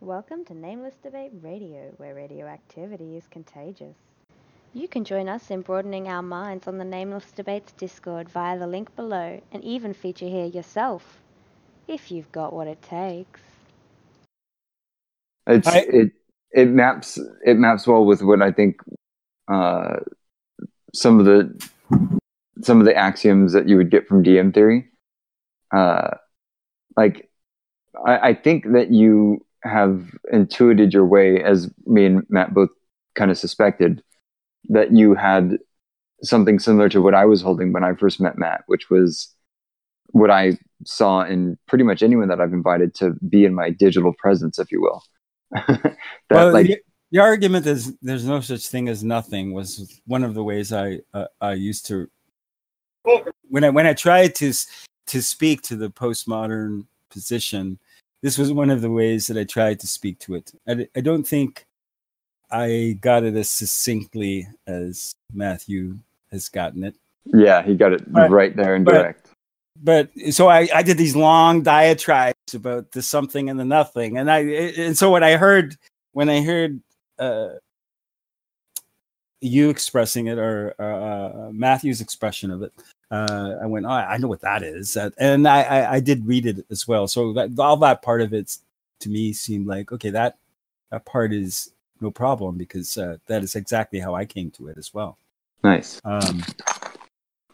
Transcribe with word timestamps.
Welcome 0.00 0.46
to 0.46 0.54
Nameless 0.54 0.94
Debate 1.02 1.32
Radio, 1.42 1.92
where 1.98 2.14
radioactivity 2.14 3.18
is 3.18 3.24
contagious. 3.30 3.96
You 4.72 4.88
can 4.88 5.04
join 5.04 5.28
us 5.28 5.50
in 5.50 5.60
broadening 5.60 6.08
our 6.08 6.22
minds 6.22 6.66
on 6.66 6.78
the 6.78 6.86
Nameless 6.86 7.30
Debates 7.32 7.72
Discord 7.72 8.30
via 8.30 8.58
the 8.58 8.66
link 8.66 8.96
below 8.96 9.42
and 9.52 9.62
even 9.62 9.92
feature 9.92 10.26
here 10.26 10.46
yourself, 10.46 11.18
if 11.86 12.10
you've 12.10 12.32
got 12.32 12.54
what 12.54 12.66
it 12.66 12.80
takes. 12.80 13.40
It's 15.46 15.68
I- 15.68 15.80
it 15.80 16.12
it 16.52 16.68
maps 16.70 17.18
it 17.44 17.58
maps 17.58 17.86
well 17.86 18.06
with 18.06 18.22
what 18.22 18.40
I 18.40 18.52
think 18.52 18.80
uh, 19.48 19.96
some 20.94 21.20
of 21.20 21.26
the 21.26 21.68
some 22.62 22.80
of 22.80 22.86
the 22.86 22.96
axioms 22.96 23.52
that 23.52 23.68
you 23.68 23.76
would 23.76 23.90
get 23.90 24.08
from 24.08 24.24
DM 24.24 24.54
theory. 24.54 24.88
Uh, 25.74 26.12
like 26.96 27.28
I, 28.06 28.30
I 28.30 28.34
think 28.34 28.72
that 28.72 28.90
you 28.90 29.44
have 29.62 30.04
intuited 30.32 30.92
your 30.92 31.06
way, 31.06 31.42
as 31.42 31.70
me 31.86 32.06
and 32.06 32.22
Matt 32.28 32.54
both 32.54 32.70
kind 33.14 33.30
of 33.30 33.38
suspected, 33.38 34.02
that 34.68 34.92
you 34.92 35.14
had 35.14 35.58
something 36.22 36.58
similar 36.58 36.88
to 36.88 37.02
what 37.02 37.14
I 37.14 37.24
was 37.24 37.42
holding 37.42 37.72
when 37.72 37.84
I 37.84 37.94
first 37.94 38.20
met 38.20 38.38
Matt, 38.38 38.62
which 38.66 38.90
was 38.90 39.34
what 40.12 40.30
I 40.30 40.58
saw 40.84 41.22
in 41.22 41.58
pretty 41.66 41.84
much 41.84 42.02
anyone 42.02 42.28
that 42.28 42.40
I've 42.40 42.52
invited 42.52 42.94
to 42.96 43.14
be 43.28 43.44
in 43.44 43.54
my 43.54 43.70
digital 43.70 44.12
presence, 44.18 44.58
if 44.58 44.72
you 44.72 44.80
will. 44.80 45.02
that 45.52 45.96
well, 46.30 46.52
like 46.52 46.66
the, 46.66 46.78
the 47.10 47.18
argument 47.18 47.66
is 47.66 47.96
there's 48.02 48.24
no 48.24 48.40
such 48.40 48.68
thing 48.68 48.88
as 48.88 49.02
nothing 49.02 49.52
was 49.52 50.00
one 50.06 50.22
of 50.22 50.34
the 50.34 50.44
ways 50.44 50.72
I 50.72 51.00
uh, 51.12 51.26
I 51.40 51.54
used 51.54 51.86
to 51.86 52.08
when 53.48 53.64
I 53.64 53.70
when 53.70 53.86
I 53.86 53.94
tried 53.94 54.34
to 54.36 54.52
to 55.08 55.22
speak 55.22 55.62
to 55.62 55.76
the 55.76 55.90
postmodern 55.90 56.86
position. 57.10 57.78
This 58.22 58.36
was 58.38 58.52
one 58.52 58.70
of 58.70 58.80
the 58.82 58.90
ways 58.90 59.26
that 59.28 59.38
I 59.38 59.44
tried 59.44 59.80
to 59.80 59.86
speak 59.86 60.18
to 60.20 60.34
it. 60.34 60.52
I, 60.68 60.86
I 60.94 61.00
don't 61.00 61.26
think 61.26 61.64
I 62.50 62.98
got 63.00 63.22
it 63.24 63.34
as 63.34 63.48
succinctly 63.48 64.46
as 64.66 65.14
Matthew 65.32 65.98
has 66.30 66.48
gotten 66.48 66.84
it. 66.84 66.96
yeah, 67.24 67.62
he 67.62 67.74
got 67.74 67.92
it 67.92 68.10
But- 68.12 68.30
right 68.30 68.54
there 68.54 68.74
and 68.74 68.84
but- 68.84 68.92
direct. 68.92 69.28
but 69.82 70.10
so 70.30 70.48
I, 70.48 70.68
I 70.74 70.82
did 70.82 70.98
these 70.98 71.16
long 71.16 71.62
diatribes 71.62 72.54
about 72.54 72.92
the 72.92 73.02
something 73.02 73.48
and 73.48 73.58
the 73.58 73.64
nothing 73.64 74.18
and 74.18 74.30
i 74.30 74.40
and 74.40 74.98
so 74.98 75.10
when 75.12 75.22
i 75.22 75.36
heard 75.36 75.76
when 76.12 76.28
i 76.28 76.42
heard 76.42 76.80
uh 77.18 77.50
you 79.40 79.70
expressing 79.70 80.26
it 80.26 80.38
or 80.38 80.74
uh, 80.80 81.50
matthew's 81.52 82.00
expression 82.00 82.50
of 82.50 82.62
it 82.62 82.72
uh 83.10 83.56
i 83.62 83.66
went 83.66 83.86
oh, 83.86 83.90
i 83.90 84.16
know 84.18 84.28
what 84.28 84.40
that 84.40 84.62
is 84.62 84.96
and 84.96 85.48
I, 85.48 85.62
I 85.62 85.92
i 85.94 86.00
did 86.00 86.26
read 86.26 86.46
it 86.46 86.64
as 86.70 86.86
well 86.86 87.08
so 87.08 87.32
that 87.34 87.58
all 87.58 87.76
that 87.78 88.02
part 88.02 88.20
of 88.20 88.32
it 88.32 88.56
to 89.00 89.08
me 89.08 89.32
seemed 89.32 89.66
like 89.66 89.92
okay 89.92 90.10
that 90.10 90.38
that 90.90 91.04
part 91.04 91.32
is 91.32 91.72
no 92.00 92.10
problem 92.10 92.56
because 92.56 92.96
uh, 92.96 93.18
that 93.26 93.42
is 93.42 93.56
exactly 93.56 93.98
how 93.98 94.14
i 94.14 94.24
came 94.24 94.50
to 94.52 94.68
it 94.68 94.78
as 94.78 94.94
well 94.94 95.18
Nice. 95.62 96.00
um, 96.04 96.42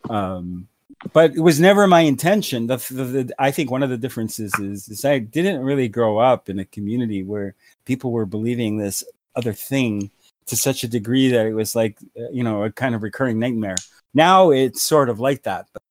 um, 0.08 0.68
but 1.12 1.34
it 1.34 1.40
was 1.40 1.60
never 1.60 1.86
my 1.86 2.00
intention. 2.00 2.66
The, 2.66 2.76
the, 2.90 3.04
the, 3.04 3.34
I 3.38 3.50
think 3.50 3.70
one 3.70 3.82
of 3.82 3.90
the 3.90 3.96
differences 3.96 4.52
is, 4.58 4.88
is 4.88 5.04
I 5.04 5.18
didn't 5.18 5.60
really 5.60 5.88
grow 5.88 6.18
up 6.18 6.48
in 6.48 6.58
a 6.58 6.64
community 6.64 7.22
where 7.22 7.54
people 7.84 8.12
were 8.12 8.26
believing 8.26 8.76
this 8.76 9.04
other 9.34 9.52
thing 9.52 10.10
to 10.46 10.56
such 10.56 10.84
a 10.84 10.88
degree 10.88 11.28
that 11.28 11.46
it 11.46 11.54
was 11.54 11.74
like, 11.74 11.98
uh, 12.18 12.28
you 12.32 12.42
know, 12.44 12.62
a 12.64 12.70
kind 12.72 12.94
of 12.94 13.02
recurring 13.02 13.38
nightmare. 13.38 13.76
Now 14.14 14.50
it's 14.50 14.82
sort 14.82 15.08
of 15.08 15.18
like 15.20 15.42
that. 15.42 15.66
But 15.72 15.82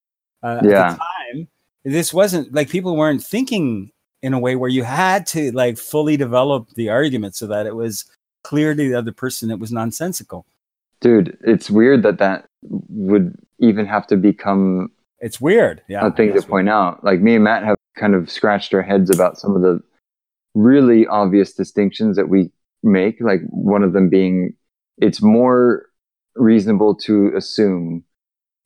uh, 0.43 0.61
Yeah. 0.63 0.87
at 0.87 0.91
the 0.91 0.97
time, 0.97 1.47
this 1.83 2.13
wasn't 2.13 2.53
like 2.53 2.69
people 2.69 2.95
weren't 2.95 3.23
thinking 3.23 3.91
in 4.21 4.33
a 4.33 4.39
way 4.39 4.55
where 4.55 4.69
you 4.69 4.83
had 4.83 5.27
to 5.27 5.51
like 5.51 5.77
fully 5.77 6.17
develop 6.17 6.69
the 6.75 6.89
argument 6.89 7.35
so 7.35 7.45
that 7.47 7.65
it 7.67 7.75
was 7.75 8.05
clear 8.43 8.73
to 8.73 8.89
the 8.89 8.95
other 8.95 9.11
person 9.11 9.51
it 9.51 9.59
was 9.59 9.71
nonsensical. 9.71 10.45
Dude, 11.01 11.37
it's 11.41 11.69
weird 11.69 12.01
that 12.03 12.17
that 12.19 12.47
would 12.63 13.35
even 13.59 13.85
have 13.85 14.07
to 14.07 14.17
become 14.17 14.89
It's 15.19 15.39
weird. 15.41 15.81
Yeah. 15.87 16.07
a 16.07 16.11
thing 16.11 16.29
to 16.29 16.35
it's 16.35 16.45
weird. 16.45 16.49
point 16.49 16.69
out. 16.69 17.03
Like 17.03 17.19
me 17.19 17.35
and 17.35 17.43
Matt 17.43 17.63
have 17.63 17.75
kind 17.97 18.15
of 18.15 18.31
scratched 18.31 18.73
our 18.73 18.81
heads 18.81 19.09
about 19.09 19.37
some 19.37 19.55
of 19.55 19.61
the 19.61 19.81
really 20.55 21.05
obvious 21.07 21.53
distinctions 21.53 22.15
that 22.15 22.29
we 22.29 22.49
make. 22.85 23.19
Like 23.19 23.41
one 23.49 23.83
of 23.83 23.93
them 23.93 24.09
being 24.09 24.53
it's 24.97 25.21
more 25.21 25.87
reasonable 26.35 26.95
to 26.95 27.31
assume 27.35 28.03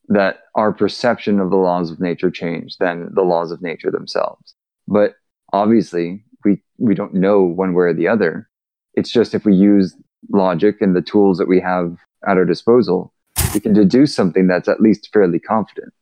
that 0.09 0.41
our 0.55 0.73
perception 0.73 1.39
of 1.39 1.49
the 1.49 1.55
laws 1.55 1.91
of 1.91 1.99
nature 1.99 2.31
change 2.31 2.77
than 2.77 3.09
the 3.13 3.21
laws 3.21 3.51
of 3.51 3.61
nature 3.61 3.91
themselves. 3.91 4.55
But 4.87 5.15
obviously, 5.53 6.23
we 6.43 6.61
we 6.77 6.95
don't 6.95 7.13
know 7.13 7.41
one 7.41 7.73
way 7.73 7.85
or 7.85 7.93
the 7.93 8.07
other. 8.07 8.49
It's 8.93 9.11
just 9.11 9.33
if 9.33 9.45
we 9.45 9.55
use 9.55 9.95
logic 10.31 10.81
and 10.81 10.95
the 10.95 11.01
tools 11.01 11.37
that 11.37 11.47
we 11.47 11.59
have 11.61 11.97
at 12.27 12.37
our 12.37 12.45
disposal, 12.45 13.13
we 13.53 13.59
can 13.59 13.73
deduce 13.73 14.13
something 14.13 14.47
that's 14.47 14.67
at 14.67 14.81
least 14.81 15.09
fairly 15.13 15.39
confident. 15.39 15.93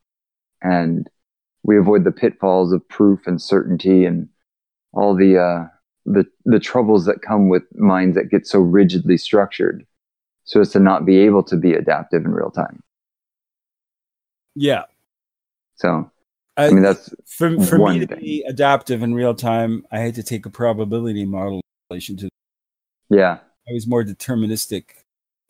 And 0.62 1.08
we 1.64 1.78
avoid 1.78 2.04
the 2.04 2.12
pitfalls 2.12 2.72
of 2.72 2.88
proof 2.88 3.28
and 3.28 3.42
certainty 3.42 4.06
and 4.06 4.30
all 4.94 5.16
the 5.16 5.38
uh, 5.38 5.68
the 6.08 6.26
the 6.46 6.60
troubles 6.60 7.06
that 7.06 7.22
come 7.22 7.50
with 7.50 7.64
minds 7.76 8.16
that 8.16 8.30
get 8.30 8.48
so 8.48 8.60
rigidly 8.60 9.18
structured 9.18 9.86
so 10.46 10.62
as 10.62 10.72
to 10.72 10.80
not 10.80 11.06
be 11.06 11.18
able 11.18 11.44
to 11.44 11.58
be 11.58 11.74
adaptive 11.74 12.24
in 12.24 12.32
real 12.32 12.50
time. 12.50 12.82
Yeah. 14.56 14.84
So 15.76 16.10
I, 16.56 16.68
I 16.68 16.72
mean 16.72 16.82
that's 16.82 17.14
for, 17.26 17.60
for 17.62 17.78
me 17.78 18.00
to 18.00 18.08
thing. 18.08 18.20
be 18.20 18.44
adaptive 18.48 19.04
in 19.04 19.14
real 19.14 19.36
time, 19.36 19.86
I 19.92 20.00
had 20.00 20.16
to 20.16 20.24
take 20.24 20.46
a 20.46 20.50
probability 20.50 21.26
model 21.26 21.58
in 21.58 21.62
relation 21.92 22.18
to. 22.18 22.30
yeah. 23.10 23.40
I 23.70 23.74
was 23.74 23.86
more 23.86 24.04
deterministic. 24.04 24.86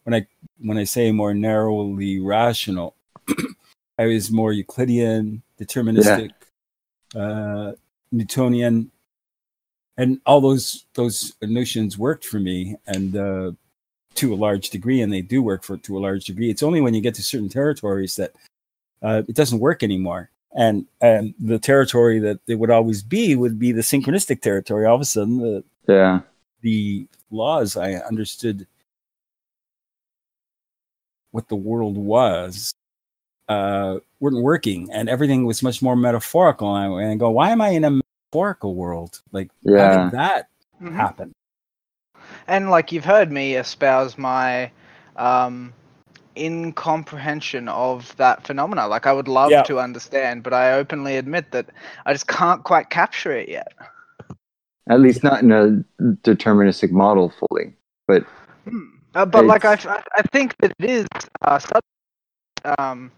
When 0.03 0.15
I 0.15 0.25
when 0.57 0.79
I 0.79 0.85
say 0.85 1.11
more 1.11 1.35
narrowly 1.35 2.19
rational, 2.19 2.95
I 3.99 4.07
was 4.07 4.31
more 4.31 4.51
Euclidean, 4.51 5.43
deterministic, 5.61 6.31
uh, 7.15 7.73
Newtonian, 8.11 8.91
and 9.97 10.21
all 10.25 10.41
those 10.41 10.85
those 10.93 11.33
notions 11.41 11.97
worked 11.97 12.25
for 12.25 12.39
me, 12.39 12.75
and 12.87 13.15
uh, 13.15 13.51
to 14.15 14.33
a 14.33 14.35
large 14.35 14.69
degree, 14.69 15.01
and 15.01 15.11
they 15.11 15.21
do 15.21 15.41
work 15.41 15.63
for 15.63 15.77
to 15.77 15.97
a 15.97 15.99
large 15.99 16.25
degree. 16.25 16.49
It's 16.49 16.63
only 16.63 16.81
when 16.81 16.93
you 16.93 17.01
get 17.01 17.15
to 17.15 17.23
certain 17.23 17.49
territories 17.49 18.15
that 18.15 18.33
uh, 19.01 19.23
it 19.27 19.35
doesn't 19.35 19.59
work 19.59 19.83
anymore. 19.83 20.29
And 20.55 20.85
and 21.01 21.33
the 21.39 21.59
territory 21.59 22.19
that 22.19 22.39
it 22.47 22.55
would 22.55 22.71
always 22.71 23.03
be 23.03 23.35
would 23.35 23.59
be 23.59 23.71
the 23.71 23.81
synchronistic 23.81 24.41
territory. 24.41 24.85
All 24.85 24.95
of 24.95 25.01
a 25.01 25.05
sudden, 25.05 25.39
the 25.39 25.63
Yeah. 25.87 26.21
the 26.61 27.07
laws, 27.29 27.75
I 27.77 27.93
understood 27.93 28.65
what 31.31 31.49
the 31.49 31.55
world 31.55 31.97
was 31.97 32.73
uh, 33.49 33.99
weren't 34.19 34.41
working, 34.41 34.89
and 34.91 35.09
everything 35.09 35.45
was 35.45 35.61
much 35.61 35.81
more 35.81 35.95
metaphorical. 35.95 36.75
And 36.75 36.93
I, 36.93 37.01
and 37.03 37.11
I 37.11 37.15
go, 37.15 37.29
why 37.29 37.51
am 37.51 37.61
I 37.61 37.69
in 37.69 37.83
a 37.83 38.01
metaphorical 38.31 38.75
world? 38.75 39.21
Like, 39.31 39.49
how 39.77 39.87
did 39.89 40.11
that 40.11 40.49
Mhm. 40.81 40.95
happen? 40.95 41.33
And 42.47 42.69
like 42.69 42.91
you've 42.91 43.05
heard 43.05 43.31
me 43.31 43.55
espouse 43.55 44.17
my 44.17 44.71
um, 45.15 45.73
incomprehension 46.37 47.67
of 47.67 48.15
that 48.17 48.45
phenomena. 48.45 48.87
Like 48.87 49.05
I 49.07 49.13
would 49.13 49.27
love 49.27 49.51
Yeah. 49.51 49.63
to 49.63 49.79
understand, 49.79 50.43
but 50.43 50.53
I 50.53 50.73
openly 50.73 51.17
admit 51.17 51.51
that 51.51 51.67
I 52.05 52.13
just 52.13 52.27
can't 52.27 52.63
quite 52.63 52.89
capture 52.89 53.31
it 53.31 53.49
yet. 53.49 53.73
At 54.89 55.01
least 55.01 55.23
not 55.23 55.43
in 55.43 55.51
a 55.51 55.83
deterministic 56.23 56.91
model 56.91 57.29
fully. 57.29 57.75
But 58.07 58.23
Hmm. 58.63 58.85
Uh, 59.15 59.25
but 59.25 59.45
like 59.45 59.65
I, 59.65 59.73
I 59.73 60.03
I 60.17 60.21
think 60.31 60.55
that 60.59 60.73
it 60.79 60.89
is 60.89 61.07
a 61.41 61.59
sub 61.59 61.81
um, 62.77 63.11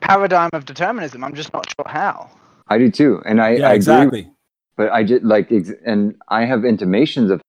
paradigm 0.00 0.50
of 0.52 0.64
determinism. 0.64 1.24
I'm 1.24 1.34
just 1.34 1.52
not 1.52 1.66
sure 1.76 1.88
how. 1.88 2.30
I 2.72 2.78
do 2.78 2.90
too. 2.90 3.20
And 3.24 3.40
I, 3.40 3.50
yeah, 3.50 3.64
I 3.68 3.70
agree 3.70 3.76
exactly. 3.76 4.30
but 4.76 4.90
I 4.90 5.02
did 5.02 5.24
like, 5.24 5.50
ex- 5.52 5.72
and 5.84 6.14
I 6.28 6.44
have 6.44 6.64
intimations 6.64 7.30
of 7.30 7.40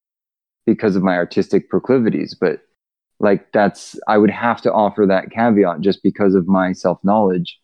because 0.66 0.96
of 0.96 1.04
my 1.04 1.16
artistic 1.16 1.70
proclivities, 1.70 2.36
but 2.40 2.62
like 3.20 3.52
that's, 3.52 3.98
I 4.08 4.18
would 4.18 4.30
have 4.32 4.62
to 4.62 4.72
offer 4.74 5.06
that 5.08 5.32
caveat 5.32 5.82
just 5.82 6.02
because 6.04 6.36
of 6.36 6.48
my 6.48 6.74
self 6.74 7.00
knowledge, 7.04 7.60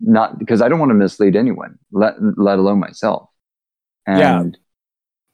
not 0.00 0.38
because 0.38 0.60
I 0.62 0.68
don't 0.68 0.78
want 0.80 0.90
to 0.90 0.94
mislead 0.94 1.36
anyone, 1.36 1.78
let, 1.92 2.14
let 2.38 2.58
alone 2.58 2.80
myself. 2.80 3.28
Yeah, 4.06 4.40
And 4.40 4.58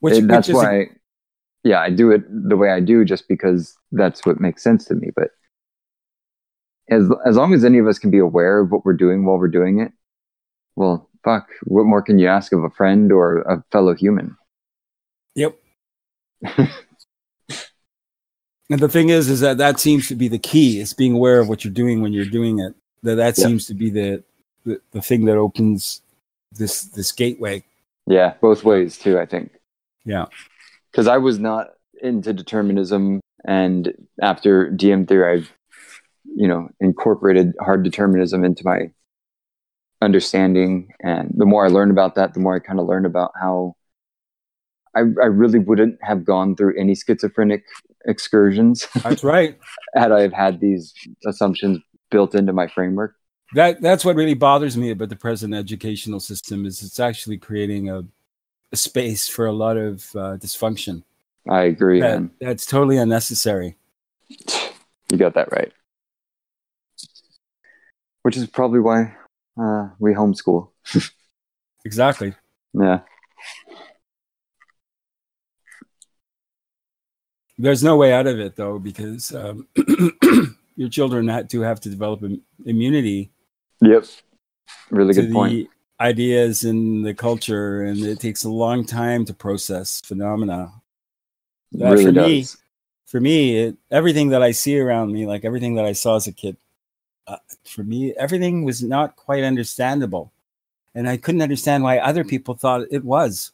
Which, 0.01 0.15
it- 0.15 0.29
that's 0.29 0.49
which 0.49 0.57
is 0.57 0.63
a- 0.63 0.67
why, 0.67 0.87
yeah, 1.63 1.81
I 1.81 1.91
do 1.91 2.11
it 2.11 2.23
the 2.51 2.57
way 2.57 2.71
I 2.71 2.81
do 2.81 3.05
just 3.05 3.27
because 3.29 3.75
that's 3.93 4.27
what 4.27 4.41
makes 4.41 4.63
sense 4.63 4.85
to 4.87 4.95
me. 4.95 5.11
But 5.17 5.31
as, 6.91 7.09
as 7.25 7.37
long 7.37 7.55
as 7.55 7.65
any 7.65 7.79
of 7.79 7.87
us 7.87 7.99
can 7.99 8.11
be 8.11 8.19
aware 8.19 8.61
of 8.61 8.71
what 8.71 8.85
we're 8.85 8.93
doing 8.97 9.25
while 9.25 9.39
we're 9.39 9.49
doing 9.49 9.81
it, 9.81 9.93
well, 10.77 11.09
fuck, 11.25 11.49
what 11.65 11.85
more 11.85 12.03
can 12.03 12.19
you 12.19 12.29
ask 12.29 12.53
of 12.53 12.65
a 12.65 12.71
friend 12.71 13.13
or 13.13 13.39
a 13.43 13.63
fellow 13.71 13.95
human? 13.95 14.37
Yep. 15.35 15.59
and 16.59 16.69
the 18.81 18.89
thing 18.89 19.09
is, 19.11 19.29
is 19.29 19.41
that 19.41 19.59
that 19.59 19.79
seems 19.81 20.09
to 20.09 20.15
be 20.15 20.29
the 20.29 20.39
key. 20.39 20.81
Is 20.81 20.93
being 20.93 21.15
aware 21.15 21.41
of 21.41 21.49
what 21.49 21.65
you're 21.65 21.73
doing 21.73 22.03
when 22.03 22.13
you're 22.13 22.25
doing 22.25 22.59
it. 22.61 22.75
That 23.03 23.17
that 23.17 23.39
Yeah. 23.39 23.45
seems 23.47 23.67
to 23.67 23.75
be 23.75 23.91
the, 23.91 24.23
the 24.65 24.81
the 24.93 25.03
thing 25.03 25.25
that 25.27 25.37
opens 25.37 26.03
this 26.53 26.83
this 26.83 27.13
gateway. 27.13 27.65
Yeah, 28.07 28.35
both 28.41 28.65
ways 28.65 28.99
too, 28.99 29.19
I 29.19 29.27
think. 29.27 29.53
Yeah. 30.05 30.27
because 30.91 31.07
I 31.09 31.17
was 31.19 31.39
not 31.39 31.71
into 32.03 32.33
determinism, 32.33 33.21
and 33.47 33.93
after 34.21 34.71
DM 34.71 35.09
theory, 35.09 35.39
I've 35.39 35.53
you 36.37 36.49
know 36.49 36.69
incorporated 36.81 37.55
hard 37.61 37.83
determinism 37.83 38.45
into 38.45 38.65
my 38.65 38.91
understanding, 40.05 40.93
and 41.01 41.33
the 41.37 41.47
more 41.47 41.67
I 41.67 41.69
learned 41.69 41.91
about 41.91 42.15
that, 42.15 42.35
the 42.35 42.41
more 42.41 42.55
I 42.55 42.59
kind 42.61 42.79
of 42.79 42.87
learned 42.87 43.07
about 43.07 43.33
how 43.41 43.75
I, 44.95 45.01
I 45.01 45.27
really 45.27 45.59
wouldn't 45.59 45.99
have 46.03 46.25
gone 46.25 46.57
through 46.57 46.79
any 46.79 46.95
schizophrenic 46.95 47.65
excursions 48.07 48.87
That's 49.03 49.25
right. 49.25 49.59
had 49.95 50.13
I 50.13 50.23
have 50.23 50.33
had 50.33 50.61
these 50.61 50.95
assumptions 51.27 51.81
built 52.11 52.35
into 52.35 52.53
my 52.53 52.69
framework. 52.69 53.17
That 53.55 53.81
that's 53.81 54.05
what 54.05 54.17
really 54.17 54.35
bothers 54.35 54.77
me 54.77 54.91
about 54.91 55.09
the 55.09 55.17
present 55.17 55.55
educational 55.55 56.21
system 56.21 56.67
is 56.67 56.83
it's 56.83 57.01
actually 57.01 57.39
creating 57.39 57.89
a, 57.89 58.05
a 58.73 58.77
space 58.77 59.29
for 59.29 59.47
a 59.47 59.53
lot 59.53 59.77
of 59.77 60.05
uh, 60.15 60.37
dysfunction. 60.37 61.03
I 61.49 61.65
agree, 61.65 62.01
That, 62.01 62.31
that's 62.41 62.67
totally 62.67 62.97
unnecessary. 62.97 63.77
You 64.29 65.19
got 65.19 65.35
that 65.35 65.53
right. 65.53 65.73
Which 68.23 68.37
is 68.37 68.47
probably 68.47 68.81
why 68.81 69.15
uh, 69.61 69.89
we 69.99 70.13
homeschool. 70.15 70.69
Exactly. 71.87 72.35
Yeah. 72.73 73.01
There's 77.59 77.85
no 77.85 77.97
way 77.97 78.13
out 78.13 78.27
of 78.27 78.41
it 78.41 78.57
though, 78.57 78.79
because 78.79 79.35
um, 79.35 79.69
your 80.77 80.89
children 80.89 81.29
ha- 81.29 81.43
do 81.43 81.61
have 81.61 81.81
to 81.81 81.91
develop 81.91 82.23
im- 82.23 82.43
immunity 82.65 83.31
Yep. 83.83 84.07
Really 84.91 85.13
to 85.15 85.21
good 85.21 85.31
the 85.31 85.35
point. 85.35 85.69
ideas 86.01 86.65
in 86.65 87.03
the 87.03 87.13
culture, 87.15 87.83
and 87.83 88.01
it 88.01 88.19
takes 88.19 88.45
a 88.45 88.51
long 88.51 88.85
time 88.87 89.25
to 89.27 89.35
process 89.35 90.01
phenomena. 90.05 90.73
Uh, 91.79 91.91
really 91.91 92.05
for 92.07 92.13
does. 92.13 92.27
me, 92.27 92.47
for 93.07 93.21
me, 93.21 93.57
it, 93.59 93.77
everything 93.91 94.31
that 94.31 94.43
I 94.43 94.53
see 94.53 94.79
around 94.81 95.13
me, 95.13 95.27
like 95.27 95.45
everything 95.45 95.75
that 95.75 95.85
I 95.85 95.93
saw 95.93 96.17
as 96.17 96.27
a 96.27 96.33
kid, 96.33 96.57
uh, 97.27 97.37
for 97.65 97.83
me, 97.85 98.13
everything 98.15 98.65
was 98.65 98.83
not 98.83 99.17
quite 99.17 99.45
understandable, 99.45 100.33
and 100.95 101.09
I 101.09 101.17
couldn't 101.17 101.43
understand 101.43 101.83
why 101.83 101.99
other 101.99 102.25
people 102.25 102.55
thought 102.55 102.87
it 102.91 103.05
was. 103.05 103.53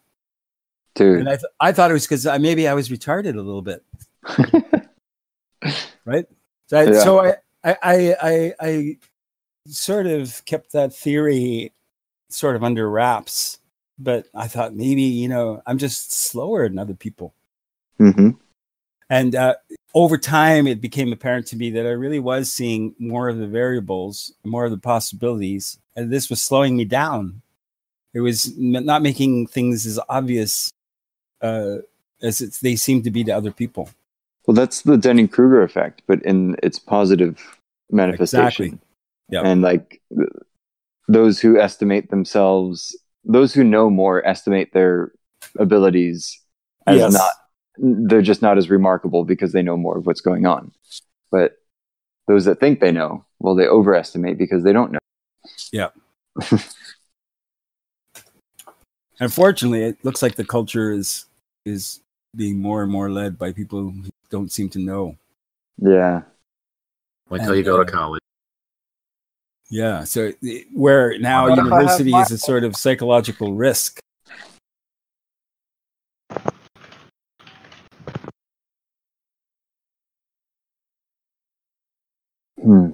Dude. 0.95 1.21
And 1.21 1.29
I, 1.29 1.37
th- 1.37 1.53
I 1.61 1.73
thought 1.73 1.91
it 1.91 1.95
was 1.95 2.07
because 2.07 2.27
maybe 2.41 2.67
I 2.67 2.75
was 2.75 2.89
retarded 2.89 3.35
a 3.35 3.41
little 3.41 3.63
bit, 3.63 3.85
right? 6.05 6.27
So, 6.67 6.79
I, 6.79 6.85
Yeah. 6.85 7.05
so 7.05 7.21
I, 7.25 7.37
I, 7.65 7.77
I, 8.23 8.55
I, 8.61 8.99
sort 9.67 10.07
of 10.07 10.43
kept 10.47 10.73
that 10.73 10.93
theory 10.93 11.73
sort 12.29 12.57
of 12.57 12.65
under 12.65 12.89
wraps, 12.91 13.59
but 13.99 14.27
I 14.35 14.49
thought 14.49 14.75
maybe 14.75 15.03
you 15.03 15.29
know 15.29 15.63
I'm 15.67 15.79
just 15.79 16.13
slower 16.13 16.69
than 16.69 16.79
other 16.79 16.95
people. 16.95 17.35
hmm 17.99 18.31
And 19.09 19.35
uh, 19.35 19.55
over 19.95 20.17
time, 20.17 20.67
it 20.67 20.81
became 20.81 21.13
apparent 21.13 21.47
to 21.49 21.57
me 21.57 21.71
that 21.71 21.87
I 21.87 21.91
really 21.91 22.21
was 22.21 22.53
seeing 22.53 22.95
more 22.99 23.29
of 23.29 23.39
the 23.39 23.47
variables, 23.47 24.33
more 24.45 24.65
of 24.65 24.71
the 24.71 24.79
possibilities, 24.79 25.79
and 25.97 26.11
this 26.11 26.31
was 26.31 26.41
slowing 26.41 26.77
me 26.77 26.85
down. 26.85 27.43
It 28.15 28.21
was 28.21 28.57
not 28.59 29.03
making 29.03 29.49
things 29.49 29.87
as 29.87 29.99
obvious 30.09 30.73
uh, 31.43 31.77
as 32.23 32.41
it's, 32.41 32.61
they 32.61 32.77
seem 32.77 33.03
to 33.03 33.11
be 33.11 33.25
to 33.25 33.33
other 33.33 33.53
people. 33.53 33.91
Well, 34.47 34.55
that's 34.55 34.83
the 34.83 34.97
Dunning 34.97 35.29
Kruger 35.29 35.63
effect, 35.63 36.03
but 36.07 36.23
in 36.23 36.57
its 36.63 36.79
positive 36.79 37.59
manifestation. 37.91 38.67
Exactly. 38.67 38.79
Yep. 39.31 39.45
And 39.45 39.63
like 39.63 40.03
those 41.09 41.41
who 41.41 41.59
estimate 41.59 42.11
themselves, 42.11 42.97
those 43.25 43.55
who 43.55 43.65
know 43.65 43.91
more 43.91 44.27
estimate 44.27 44.73
their 44.73 45.13
abilities 45.59 46.41
as 46.87 46.99
Yes. 46.99 47.13
not, 47.13 47.33
they're 47.83 48.23
just 48.23 48.43
not 48.43 48.59
as 48.59 48.69
remarkable 48.71 49.25
because 49.25 49.53
they 49.53 49.63
know 49.63 49.77
more 49.77 49.97
of 49.99 50.07
what's 50.07 50.21
going 50.21 50.47
on. 50.47 50.71
But 51.31 51.57
those 52.29 52.45
that 52.45 52.61
think 52.61 52.81
they 52.81 52.93
know, 52.93 53.25
well, 53.39 53.55
they 53.55 53.67
overestimate 53.67 54.37
because 54.39 54.63
they 54.65 54.73
don't 54.73 54.93
know. 54.93 54.99
Yeah. 55.73 55.89
Unfortunately, 59.21 59.83
it 59.83 59.99
looks 60.05 60.23
like 60.23 60.37
the 60.37 60.45
culture 60.45 60.91
is 60.93 61.27
is 61.65 62.01
being 62.35 62.59
more 62.61 62.83
and 62.83 62.91
more 62.91 63.11
led 63.11 63.39
by 63.39 63.53
people 63.53 63.79
who 63.81 64.05
don't 64.31 64.51
seem 64.51 64.69
to 64.71 64.79
know. 64.79 65.17
Yeah. 65.79 66.23
Until 67.31 67.47
till 67.49 67.57
you 67.57 67.63
go 67.63 67.79
And, 67.81 67.87
to 67.87 67.93
uh, 67.93 67.97
college. 67.97 68.21
Yeah, 69.69 70.05
so 70.05 70.33
where 70.73 71.19
now 71.19 71.49
What 71.49 71.59
if 71.59 71.59
I 71.59 71.63
have 71.63 71.67
university 71.83 72.11
my- 72.11 72.23
is 72.23 72.31
a 72.33 72.39
sort 72.39 72.65
of 72.65 72.77
psychological 72.77 73.55
risk. 73.55 74.01
Hmm. 82.63 82.91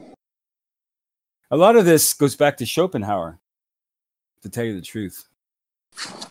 A 1.51 1.57
lot 1.57 1.77
of 1.77 1.85
this 1.85 2.13
goes 2.13 2.37
back 2.37 2.57
to 2.59 2.67
Schopenhauer, 2.67 3.39
to 4.43 4.49
tell 4.49 4.65
you 4.65 4.75
the 4.75 4.81
truth. 4.81 5.29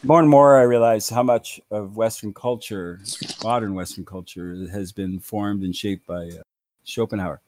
More 0.04 0.20
and 0.20 0.30
more, 0.30 0.58
I 0.58 0.64
realize 0.64 1.10
how 1.10 1.24
much 1.24 1.60
of 1.72 1.98
Western 1.98 2.34
culture, 2.34 3.00
modern 3.44 3.74
Western 3.74 4.06
culture, 4.06 4.68
has 4.72 4.92
been 4.92 5.20
formed 5.20 5.64
and 5.64 5.76
shaped 5.76 6.06
by 6.06 6.28
uh, 6.28 6.44
Schopenhauer. 6.84 7.42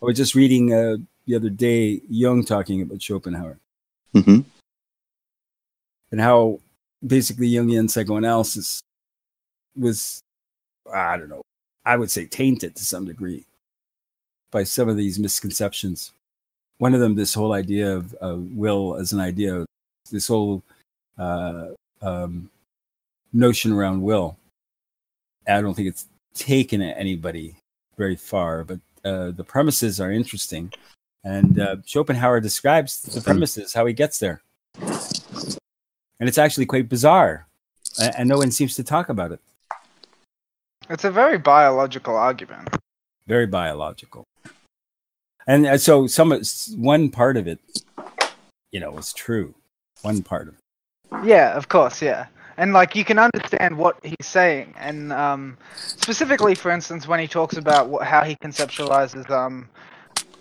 I 0.00 0.04
was 0.04 0.16
just 0.16 0.34
reading 0.34 0.72
uh, 0.72 0.98
the 1.26 1.34
other 1.34 1.50
day 1.50 2.00
Jung 2.08 2.44
talking 2.44 2.82
about 2.82 3.02
Schopenhauer 3.02 3.58
hmm 4.14 4.40
and 6.10 6.20
how 6.20 6.60
basically 7.06 7.50
Jungian 7.50 7.90
psychoanalysis 7.90 8.80
was, 9.76 10.22
I 10.92 11.16
don't 11.18 11.28
know, 11.28 11.42
I 11.84 11.96
would 11.96 12.10
say 12.10 12.24
tainted 12.24 12.76
to 12.76 12.84
some 12.84 13.04
degree 13.04 13.44
by 14.50 14.64
some 14.64 14.88
of 14.88 14.96
these 14.96 15.18
misconceptions. 15.18 16.12
One 16.78 16.94
of 16.94 17.00
them, 17.00 17.14
this 17.16 17.34
whole 17.34 17.52
idea 17.52 17.96
of 17.96 18.14
uh, 18.20 18.36
will 18.36 18.96
as 18.96 19.12
an 19.12 19.20
idea, 19.20 19.66
this 20.10 20.28
whole 20.28 20.62
uh, 21.18 21.68
um, 22.02 22.50
notion 23.32 23.72
around 23.72 24.02
will. 24.02 24.36
I 25.46 25.60
don't 25.60 25.74
think 25.74 25.88
it's 25.88 26.06
taken 26.34 26.82
anybody 26.82 27.56
very 27.96 28.16
far, 28.16 28.64
but 28.64 28.78
uh, 29.04 29.30
the 29.32 29.44
premises 29.44 30.00
are 30.00 30.12
interesting. 30.12 30.72
And 31.24 31.58
uh, 31.58 31.76
Schopenhauer 31.84 32.40
describes 32.40 33.02
the 33.02 33.20
premises, 33.20 33.74
how 33.74 33.86
he 33.86 33.92
gets 33.92 34.18
there. 34.18 34.40
And 34.80 36.28
it's 36.28 36.38
actually 36.38 36.66
quite 36.66 36.88
bizarre. 36.88 37.46
a- 38.00 38.18
And 38.18 38.28
no 38.28 38.38
one 38.38 38.50
seems 38.50 38.74
to 38.76 38.84
talk 38.84 39.08
about 39.08 39.32
it. 39.32 39.40
It's 40.88 41.04
a 41.04 41.10
very 41.10 41.38
biological 41.38 42.16
argument. 42.16 42.68
Very 43.26 43.46
biological. 43.46 44.24
And 45.48 45.64
uh, 45.66 45.78
so 45.78 46.06
some 46.06 46.38
one 46.76 47.10
part 47.10 47.38
of 47.38 47.48
it, 47.48 47.58
you 48.70 48.80
know, 48.80 48.96
is 48.98 49.14
true. 49.14 49.54
One 50.02 50.22
part 50.22 50.48
of 50.48 50.54
it. 50.54 51.26
Yeah, 51.26 51.56
of 51.56 51.68
course, 51.68 52.02
yeah. 52.02 52.26
And 52.58 52.74
like 52.74 52.94
you 52.94 53.04
can 53.04 53.18
understand 53.18 53.78
what 53.78 53.98
he's 54.04 54.26
saying, 54.26 54.74
and 54.78 55.10
um, 55.12 55.56
specifically, 55.76 56.54
for 56.54 56.70
instance, 56.70 57.08
when 57.08 57.18
he 57.18 57.26
talks 57.26 57.56
about 57.56 57.88
what, 57.88 58.06
how 58.06 58.24
he 58.24 58.36
conceptualizes 58.36 59.30
um, 59.30 59.68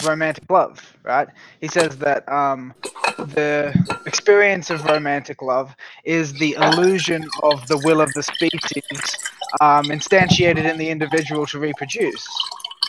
romantic 0.04 0.50
love, 0.52 0.98
right? 1.04 1.30
He 1.62 1.70
says 1.70 1.98
that 2.00 2.28
um, 2.28 2.74
the 3.18 3.74
experience 4.06 4.70
of 4.72 4.84
romantic 4.84 5.42
love 5.42 5.74
is 6.04 6.34
the 6.34 6.54
illusion 6.54 7.26
of 7.44 7.66
the 7.68 7.78
will 7.86 8.02
of 8.02 8.12
the 8.14 8.24
species 8.24 9.16
um, 9.62 9.86
instantiated 9.86 10.70
in 10.70 10.78
the 10.78 10.90
individual 10.90 11.46
to 11.46 11.60
reproduce. 11.60 12.28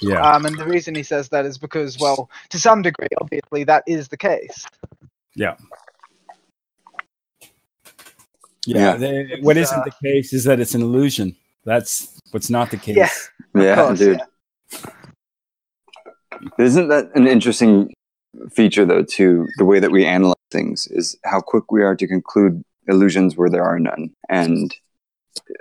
Yeah. 0.00 0.21
Um, 0.21 0.47
and 0.47 0.57
the 0.59 0.64
reason 0.67 0.95
he 0.95 1.02
says 1.02 1.28
that 1.31 1.45
is 1.45 1.59
because, 1.59 1.99
well, 1.99 2.31
to 2.50 2.59
some 2.59 2.83
degree, 2.83 3.09
obviously, 3.21 3.64
that 3.64 3.83
is 3.87 4.09
the 4.09 4.17
case. 4.17 4.64
Yeah. 5.35 5.57
Yeah. 8.67 8.97
they- 8.97 9.21
It's, 9.31 9.43
what 9.45 9.57
isn't 9.57 9.78
uh, 9.78 9.85
the 9.85 9.93
case 10.02 10.33
is 10.33 10.45
that 10.45 10.61
it's 10.61 10.75
an 10.75 10.83
illusion. 10.83 11.35
That's 11.64 12.21
what's 12.31 12.50
not 12.50 12.71
the 12.71 12.76
case. 12.76 12.97
Yeah. 12.97 13.11
Yeah, 13.55 13.75
course, 13.76 13.99
dude. 13.99 14.21
Isn't 16.59 16.88
that 16.88 17.11
an 17.14 17.26
interesting 17.26 17.93
feature, 18.52 18.85
though, 18.85 19.02
to 19.02 19.47
the 19.57 19.64
way 19.64 19.81
that 19.81 19.90
we 19.90 20.05
analyze 20.05 20.35
things? 20.50 20.87
Is 20.90 21.17
how 21.25 21.40
quick 21.40 21.73
we 21.73 21.83
are 21.83 21.97
to 21.97 22.07
conclude 22.07 22.62
illusions 22.87 23.37
where 23.37 23.49
there 23.50 23.64
are 23.64 23.78
none, 23.78 24.11
and 24.28 24.75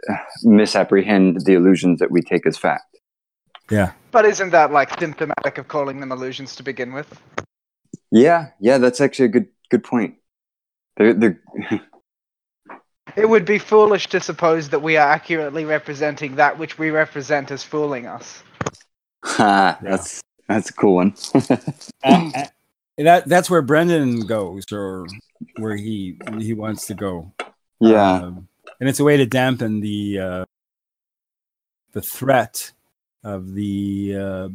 uh, 0.10 0.16
misapprehend 0.44 1.42
the 1.46 1.54
illusions 1.54 2.00
that 2.00 2.12
we 2.12 2.22
take 2.22 2.46
as 2.46 2.58
fact. 2.58 3.00
Yeah. 3.70 3.92
But 4.12 4.26
isn't 4.26 4.52
that 4.52 4.72
like 4.72 5.00
symptomatic 5.00 5.58
of 5.58 5.68
calling 5.68 6.00
them 6.00 6.12
illusions 6.12 6.56
to 6.56 6.64
begin 6.64 6.94
with? 6.94 7.22
Yeah, 8.12 8.50
yeah, 8.60 8.78
that's 8.78 9.02
actually 9.02 9.26
a 9.26 9.30
good 9.30 9.48
good 9.70 9.84
point. 9.84 10.16
They're, 10.96 11.14
they're, 11.14 11.42
It 13.16 13.28
would 13.28 13.46
be 13.46 13.58
foolish 13.60 14.08
to 14.08 14.20
suppose 14.20 14.70
that 14.70 14.82
we 14.82 14.98
are 14.98 15.08
accurately 15.08 15.66
representing 15.66 16.36
that 16.36 16.58
which 16.58 16.78
we 16.78 16.90
represent 16.92 17.52
as 17.52 17.64
fooling 17.64 18.06
us. 18.06 18.44
ha, 19.24 19.78
that's 19.82 20.22
that's 20.48 20.70
a 20.70 20.74
cool 20.74 20.96
one. 20.96 21.14
Uh, 22.04 22.32
uh, 22.36 22.46
that 22.98 23.28
that's 23.28 23.50
where 23.50 23.62
Brendan 23.62 24.22
goes, 24.22 24.64
or 24.72 25.06
where 25.58 25.76
he 25.76 26.18
he 26.40 26.54
wants 26.54 26.88
to 26.88 26.94
go. 26.94 27.32
yeah, 27.80 28.14
Um, 28.14 28.48
and 28.80 28.88
it's 28.88 29.00
a 29.00 29.04
way 29.04 29.18
to 29.18 29.26
dampen 29.26 29.82
the 29.82 30.20
uh, 30.20 30.46
the 31.92 32.02
threat 32.02 32.72
of 33.24 33.54
the 33.54 34.16
uh, 34.20 34.50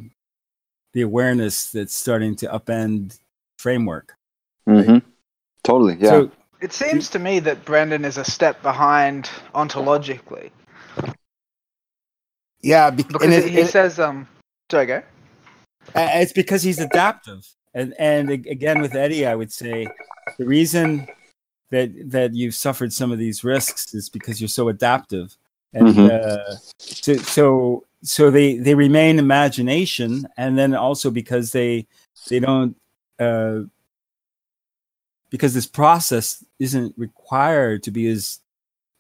the 0.93 1.03
awareness 1.03 1.71
that's 1.71 1.95
starting 1.95 2.37
to 2.37 2.47
upend 2.49 3.19
framework. 3.59 4.15
mm-hmm 4.69 4.99
Totally. 5.65 5.97
Yeah. 6.01 6.09
So 6.11 6.31
It 6.61 6.73
seems 6.73 7.09
to 7.11 7.19
me 7.21 7.39
that 7.41 7.65
Brendan 7.65 8.05
is 8.05 8.19
a 8.19 8.25
step 8.25 8.61
behind 8.63 9.31
ontologically 9.55 10.51
yeah, 12.63 12.91
bec- 12.91 13.09
because 13.09 13.23
and 13.23 13.33
he, 13.33 13.39
it- 13.39 13.51
he 13.51 13.59
it- 13.61 13.69
says, 13.71 13.99
um, 13.99 14.27
sorry, 14.71 14.87
go. 14.87 15.03
Uh, 15.97 16.09
it's 16.15 16.33
because 16.33 16.63
he's 16.63 16.79
adaptive 16.79 17.45
and 17.75 17.93
and 17.99 18.31
again 18.31 18.81
with 18.81 18.95
eddie 18.95 19.27
i 19.27 19.35
would 19.35 19.51
say 19.51 19.85
the 20.39 20.45
reason 20.47 21.09
that 21.71 21.91
that 22.09 22.35
you've 22.35 22.55
suffered 22.55 22.93
some 22.93 23.11
of 23.11 23.19
these 23.19 23.43
risks 23.43 23.93
is 23.93 24.09
because 24.09 24.41
you're 24.41 24.47
so 24.47 24.69
adaptive 24.69 25.37
and 25.73 25.89
Mhm. 25.89 26.09
uh, 26.09 26.55
so 26.79 27.15
so 27.17 27.85
so 28.03 28.31
they 28.31 28.57
they 28.57 28.75
remain 28.75 29.19
imagination 29.19 30.27
and 30.37 30.59
then 30.59 30.75
also 30.75 31.11
because 31.11 31.53
they 31.53 31.87
they 32.29 32.41
don't 32.41 32.77
uh 33.19 33.61
because 35.31 35.55
this 35.55 35.67
process 35.67 36.45
isn't 36.59 36.95
required 36.99 37.83
to 37.83 37.91
be 37.91 38.07
as 38.09 38.41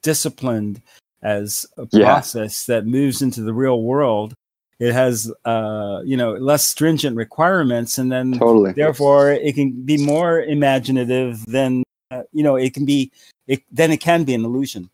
disciplined 0.03 0.81
as 1.23 1.67
a 1.77 1.87
Yeah. 1.93 2.05
process 2.05 2.67
that 2.67 2.87
moves 2.87 3.23
into 3.23 3.43
the 3.43 3.53
real 3.53 3.83
world 3.83 4.35
it 4.79 4.93
has 4.93 5.33
uh 5.45 6.01
you 6.05 6.17
know 6.17 6.33
less 6.35 6.65
stringent 6.65 7.17
requirements 7.17 7.99
and 7.99 8.11
then 8.11 8.33
totally. 8.33 8.73
therefore 8.73 9.33
it 9.33 9.55
can 9.55 9.71
be 9.85 9.97
more 9.97 10.43
imaginative 10.43 11.45
than 11.47 11.83
uh, 12.11 12.23
you 12.33 12.43
know 12.43 12.57
it 12.57 12.73
can 12.75 12.85
be 12.85 13.11
it 13.47 13.63
then 13.71 13.91
it 13.91 14.01
can 14.01 14.25
be 14.25 14.35
an 14.35 14.45
illusion 14.45 14.89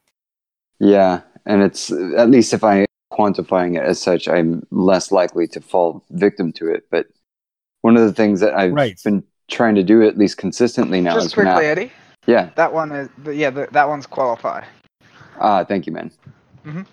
Yeah, 0.81 1.23
and 1.47 1.63
it's 1.63 1.91
at 1.91 2.31
least 2.31 2.53
if 2.53 2.63
I 2.63 2.87
quantifying 3.19 3.77
it 3.77 3.83
as 3.83 4.01
such, 4.01 4.29
I'm 4.29 4.67
less 4.71 5.11
likely 5.11 5.47
to 5.49 5.61
fall 5.61 6.05
victim 6.11 6.53
to 6.55 6.69
it. 6.71 6.85
But 6.91 7.07
one 7.83 7.97
of 7.97 8.03
the 8.03 8.13
things 8.13 8.41
that 8.41 8.55
I've 8.55 8.73
Right. 8.73 8.99
been 9.05 9.25
trying 9.49 9.75
to 9.75 9.83
do 9.83 10.03
at 10.07 10.17
least 10.19 10.37
consistently 10.37 11.01
now 11.01 11.15
Just 11.15 11.27
is 11.29 11.35
quickly, 11.35 11.53
map. 11.53 11.63
Eddie. 11.63 11.93
Yeah. 12.27 12.51
That 12.57 12.73
one 12.73 12.93
is, 12.93 13.09
yeah, 13.33 13.51
th- 13.51 13.71
that 13.71 13.89
one's 13.89 14.07
qualify. 14.07 14.65
Ah, 15.41 15.65
thank 15.65 15.87
you, 15.87 15.93
man. 15.93 16.11
Mhm. 16.67 16.87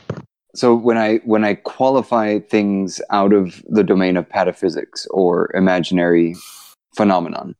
So 0.56 0.74
when 0.74 0.98
I 0.98 1.18
when 1.26 1.44
I 1.44 1.56
qualify 1.56 2.40
things 2.40 3.02
out 3.10 3.34
of 3.34 3.62
the 3.68 3.84
domain 3.84 4.16
of 4.16 4.30
pataphysics 4.30 5.06
or 5.12 5.52
imaginary 5.54 6.36
phenomenon 6.96 7.56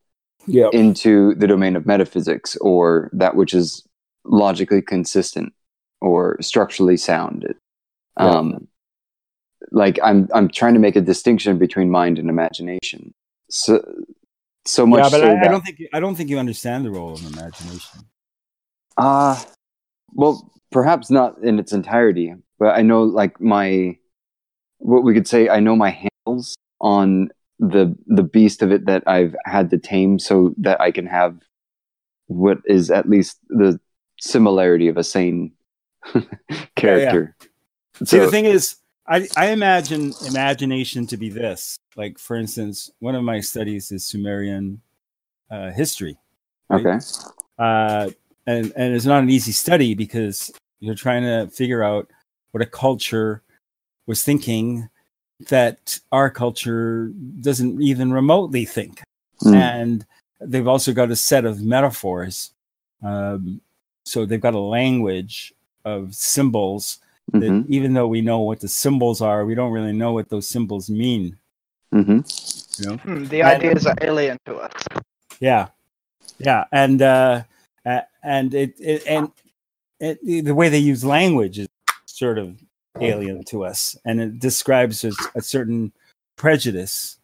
yeah 0.48 0.70
into 0.72 1.36
the 1.36 1.48
domain 1.48 1.76
of 1.76 1.86
metaphysics 1.86 2.56
or 2.62 3.10
that 3.12 3.36
which 3.36 3.54
is 3.54 3.84
logically 4.24 4.82
consistent 4.82 5.52
or 6.02 6.38
structurally 6.42 6.96
sound, 6.96 7.54
Yeah. 8.20 8.30
um, 8.30 8.68
like 9.72 10.00
I'm 10.04 10.30
I'm 10.34 10.48
trying 10.48 10.74
to 10.76 10.80
make 10.80 10.96
a 10.96 11.02
distinction 11.02 11.58
between 11.58 11.90
mind 11.90 12.20
and 12.20 12.30
imagination. 12.30 13.14
So 13.50 13.84
so 14.66 14.86
much 14.86 15.00
yeah 15.00 15.10
but 15.10 15.20
so 15.20 15.28
I, 15.28 15.46
I 15.46 15.48
don't 15.48 15.64
think 15.64 15.78
i 15.94 16.00
don't 16.00 16.16
think 16.16 16.28
you 16.28 16.40
understand 16.40 16.84
the 16.84 16.90
role 16.90 17.14
of 17.14 17.24
imagination 17.24 18.00
Uh 18.98 19.40
well, 20.16 20.52
perhaps 20.72 21.12
not 21.12 21.38
in 21.44 21.60
its 21.60 21.74
entirety, 21.74 22.34
but 22.58 22.70
I 22.76 22.82
know 22.82 23.04
like 23.04 23.40
my 23.40 23.98
what 24.78 25.04
we 25.04 25.14
could 25.14 25.28
say 25.28 25.50
I 25.50 25.60
know 25.60 25.76
my 25.76 26.10
handles 26.26 26.56
on 26.80 27.30
the 27.60 27.96
the 28.08 28.24
beast 28.24 28.62
of 28.62 28.72
it 28.72 28.86
that 28.86 29.04
I've 29.08 29.36
had 29.46 29.70
to 29.70 29.78
tame 29.78 30.20
so 30.20 30.54
that 30.58 30.82
I 30.82 30.92
can 30.92 31.06
have 31.06 31.38
what 32.28 32.60
is 32.66 32.90
at 32.90 33.10
least 33.10 33.38
the 33.50 33.80
similarity 34.20 34.88
of 34.88 34.98
a 34.98 35.04
sane 35.04 35.52
character. 36.76 37.36
See, 38.00 38.06
So- 38.06 38.26
the 38.26 38.32
thing 38.32 38.46
is, 38.46 38.76
I, 39.08 39.28
I 39.38 39.48
imagine 39.52 40.14
imagination 40.28 41.06
to 41.08 41.18
be 41.18 41.30
this. 41.30 41.78
Like, 41.96 42.18
for 42.18 42.36
instance, 42.36 42.92
one 43.00 43.14
of 43.16 43.24
my 43.24 43.40
studies 43.40 43.92
is 43.92 44.04
Sumerian 44.06 44.82
uh, 45.52 45.70
history. 45.72 46.18
right? 46.70 46.84
okay. 46.86 47.06
Uh, 47.60 48.10
and, 48.48 48.74
and 48.76 48.96
it's 48.96 49.06
not 49.06 49.22
an 49.24 49.30
easy 49.30 49.52
study 49.52 49.94
because 49.94 50.52
you're 50.80 50.96
trying 50.96 51.22
to 51.24 51.48
figure 51.54 51.84
out 51.84 52.10
what 52.52 52.64
a 52.64 52.66
culture 52.66 53.44
was 54.08 54.24
thinking 54.24 54.90
that 55.50 56.00
our 56.12 56.30
culture 56.30 57.12
doesn't 57.42 57.82
even 57.82 58.12
remotely 58.12 58.66
think 58.66 59.02
Mm. 59.44 59.54
and 59.56 60.06
they've 60.40 60.68
also 60.68 60.94
got 60.94 61.12
a 61.12 61.16
set 61.16 61.44
of 61.44 61.62
metaphors. 61.62 62.52
Um, 63.04 63.60
so 64.06 64.26
they've 64.26 64.40
got 64.40 64.54
a 64.54 64.60
language 64.60 65.54
of 65.84 66.16
symbols 66.16 67.00
that 67.34 67.42
Mhm. 67.42 67.66
even 67.70 67.94
though 67.94 68.08
we 68.08 68.22
know 68.22 68.40
what 68.42 68.60
the 68.60 68.68
symbols 68.68 69.22
are, 69.22 69.46
we 69.46 69.56
don't 69.56 69.72
really 69.72 69.94
know 69.94 70.14
what 70.14 70.30
those 70.30 70.48
symbols 70.48 70.90
mean. 70.90 71.38
Mhm. 71.94 72.80
You 72.80 72.90
know? 72.90 72.98
Hmm, 72.98 73.26
the 73.26 73.42
And- 73.42 73.64
ideas 73.64 73.86
are 73.86 73.96
alien 74.02 74.38
to 74.46 74.56
us. 74.58 74.72
Yeah, 75.40 75.68
yeah, 76.40 76.66
and 76.72 77.02
uh, 77.02 77.44
uh, 77.86 78.02
and 78.24 78.54
it, 78.54 78.76
it 78.80 79.04
and 79.08 79.32
it, 80.00 80.20
the 80.46 80.56
way 80.56 80.70
they 80.70 80.78
use 80.80 81.04
language 81.04 81.60
is 81.60 81.68
sort 82.06 82.38
of 82.38 82.58
alien 83.02 83.44
to 83.46 83.66
us, 83.66 83.98
and 84.06 84.22
it 84.22 84.40
describes 84.40 85.04
a, 85.04 85.12
a 85.36 85.42
certain 85.42 85.92
prejudice 86.38 87.18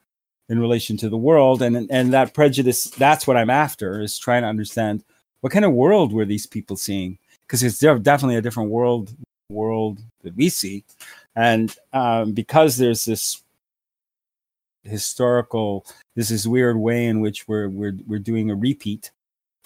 in 0.49 0.59
relation 0.59 0.97
to 0.97 1.09
the 1.09 1.17
world, 1.17 1.61
and 1.61 1.89
and 1.91 2.13
that 2.13 2.33
prejudice 2.33 2.85
that's 2.85 3.25
what 3.27 3.37
I'm 3.37 3.49
after 3.49 4.01
is 4.01 4.17
trying 4.17 4.41
to 4.43 4.47
understand 4.49 5.03
what 5.41 5.53
kind 5.53 5.65
of 5.65 5.71
world 5.73 6.11
were 6.13 6.25
these 6.25 6.45
people 6.45 6.75
seeing 6.75 7.17
because 7.41 7.63
it's 7.63 7.79
definitely 7.79 8.35
a 8.35 8.41
different 8.41 8.69
world 8.69 9.13
world 9.51 9.99
that 10.23 10.35
we 10.35 10.49
see, 10.49 10.83
and 11.35 11.75
um, 11.93 12.31
because 12.33 12.77
there's 12.77 13.05
this 13.05 13.43
historical 14.83 15.85
this 16.15 16.31
is 16.31 16.47
weird 16.47 16.75
way 16.77 17.05
in 17.05 17.19
which 17.21 17.47
we're 17.47 17.69
we're 17.69 17.95
we're 18.07 18.19
doing 18.19 18.49
a 18.49 18.55
repeat 18.55 19.11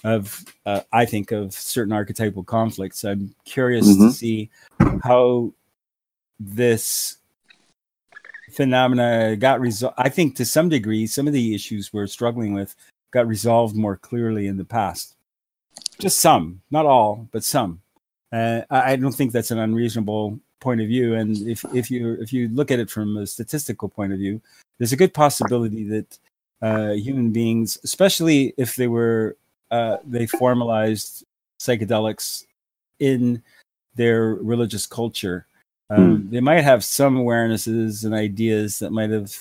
of 0.03 0.43
uh, 0.65 0.81
I 0.91 1.05
think 1.05 1.31
of 1.31 1.53
certain 1.53 1.93
archetypal 1.93 2.43
conflicts. 2.43 3.03
I'm 3.05 3.33
curious 3.45 3.87
to 3.87 3.93
Mhm. 4.03 4.11
see 4.11 4.49
how 5.03 5.53
this 6.39 7.17
phenomena 8.51 9.35
got 9.37 9.59
resolved. 9.61 9.95
I 9.97 10.09
think 10.09 10.35
to 10.35 10.45
some 10.45 10.69
degree, 10.69 11.07
some 11.07 11.27
of 11.27 11.33
the 11.33 11.55
issues 11.55 11.91
we're 11.93 12.07
struggling 12.07 12.53
with 12.53 12.75
got 13.11 13.27
resolved 13.27 13.75
more 13.75 13.97
clearly 13.97 14.47
in 14.47 14.57
the 14.57 14.65
past. 14.65 15.15
Just 15.97 16.19
some, 16.19 16.61
not 16.69 16.85
all, 16.85 17.27
but 17.31 17.43
some. 17.43 17.81
Uh, 18.35 18.65
I 18.69 18.97
don't 18.97 19.13
think 19.13 19.31
that's 19.31 19.51
an 19.51 19.59
unreasonable 19.59 20.37
point 20.59 20.81
of 20.81 20.87
view. 20.87 21.15
And 21.15 21.37
if 21.47 21.63
if 21.73 21.89
you 21.89 22.17
if 22.19 22.33
you 22.33 22.49
look 22.49 22.69
at 22.69 22.79
it 22.79 22.89
from 22.89 23.15
a 23.15 23.25
statistical 23.25 23.87
point 23.87 24.11
of 24.11 24.19
view, 24.19 24.41
there's 24.77 24.91
a 24.91 24.97
good 24.97 25.13
possibility 25.13 25.83
that 25.85 26.19
uh, 26.61 26.91
human 26.91 27.31
beings, 27.31 27.77
especially 27.85 28.53
if 28.57 28.75
they 28.75 28.87
were 28.87 29.37
uh, 29.71 29.97
they 30.03 30.25
formalized 30.25 31.23
psychedelics 31.61 32.45
in 32.99 33.41
their 33.95 34.35
religious 34.35 34.85
culture, 34.85 35.47
um, 35.89 36.27
they 36.29 36.41
might 36.41 36.61
have 36.61 36.83
some 36.83 37.17
awarenesses 37.17 38.03
and 38.03 38.13
ideas 38.13 38.79
that 38.79 38.91
might 38.91 39.11
have 39.11 39.33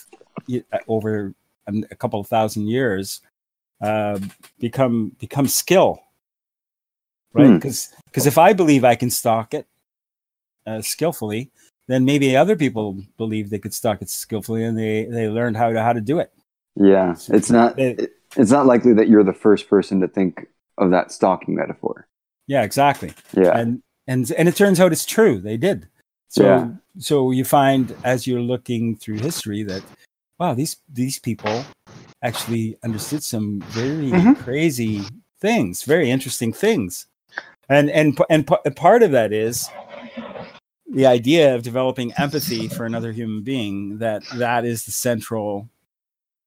over 0.86 1.34
a, 1.66 1.72
a 1.90 1.96
couple 1.96 2.20
of 2.20 2.28
thousand 2.28 2.68
years 2.68 3.22
uh, 3.80 4.20
become 4.60 5.16
become 5.18 5.48
skill, 5.48 6.00
right? 7.34 7.46
Hmm. 7.48 7.54
Because 7.56 7.92
because 8.06 8.26
if 8.26 8.38
I 8.38 8.52
believe 8.52 8.84
I 8.84 8.94
can 8.94 9.10
stalk 9.10 9.52
it 9.54 9.66
uh, 10.66 10.80
skillfully, 10.80 11.50
then 11.88 12.04
maybe 12.04 12.36
other 12.36 12.56
people 12.56 12.96
believe 13.18 13.50
they 13.50 13.58
could 13.58 13.74
stalk 13.74 14.00
it 14.00 14.08
skillfully, 14.08 14.64
and 14.64 14.78
they 14.78 15.04
they 15.04 15.28
learned 15.28 15.56
how 15.56 15.70
to 15.72 15.82
how 15.82 15.92
to 15.92 16.00
do 16.00 16.18
it. 16.18 16.32
Yeah, 16.76 17.14
it's 17.28 17.50
not 17.50 17.76
They- 17.76 18.08
it's 18.36 18.50
not 18.50 18.66
likely 18.66 18.92
that 18.94 19.08
you're 19.08 19.22
the 19.22 19.32
first 19.32 19.68
person 19.68 20.00
to 20.00 20.08
think 20.08 20.46
of 20.78 20.90
that 20.90 21.12
stalking 21.12 21.54
metaphor. 21.54 22.08
Yeah, 22.48 22.62
exactly. 22.62 23.12
Yeah. 23.36 23.56
And 23.56 23.80
and 24.08 24.30
and 24.32 24.48
it 24.48 24.56
turns 24.56 24.80
out 24.80 24.90
it's 24.92 25.06
true. 25.06 25.38
They 25.38 25.56
did. 25.56 25.86
So 26.30 26.42
Yeah. 26.44 26.68
so 26.98 27.30
you 27.30 27.44
find 27.44 27.94
as 28.02 28.26
you're 28.26 28.40
looking 28.42 28.96
through 28.96 29.18
history 29.18 29.62
that 29.64 29.82
wow, 30.40 30.54
these 30.54 30.76
these 30.92 31.18
people 31.20 31.64
actually 32.22 32.76
understood 32.82 33.22
some 33.22 33.60
very 33.68 34.10
Mhm. 34.10 34.36
crazy 34.38 35.02
things, 35.40 35.84
very 35.84 36.10
interesting 36.10 36.52
things. 36.52 37.06
And 37.68 37.90
and 37.90 38.18
and 38.28 38.46
p- 38.46 38.70
part 38.76 39.02
of 39.02 39.10
that 39.12 39.32
is 39.32 39.68
the 40.94 41.06
idea 41.06 41.54
of 41.54 41.62
developing 41.62 42.12
empathy 42.18 42.68
for 42.68 42.86
another 42.86 43.10
human 43.10 43.42
being 43.42 43.98
that 43.98 44.22
that 44.36 44.64
is 44.64 44.84
the 44.84 44.92
central 44.92 45.68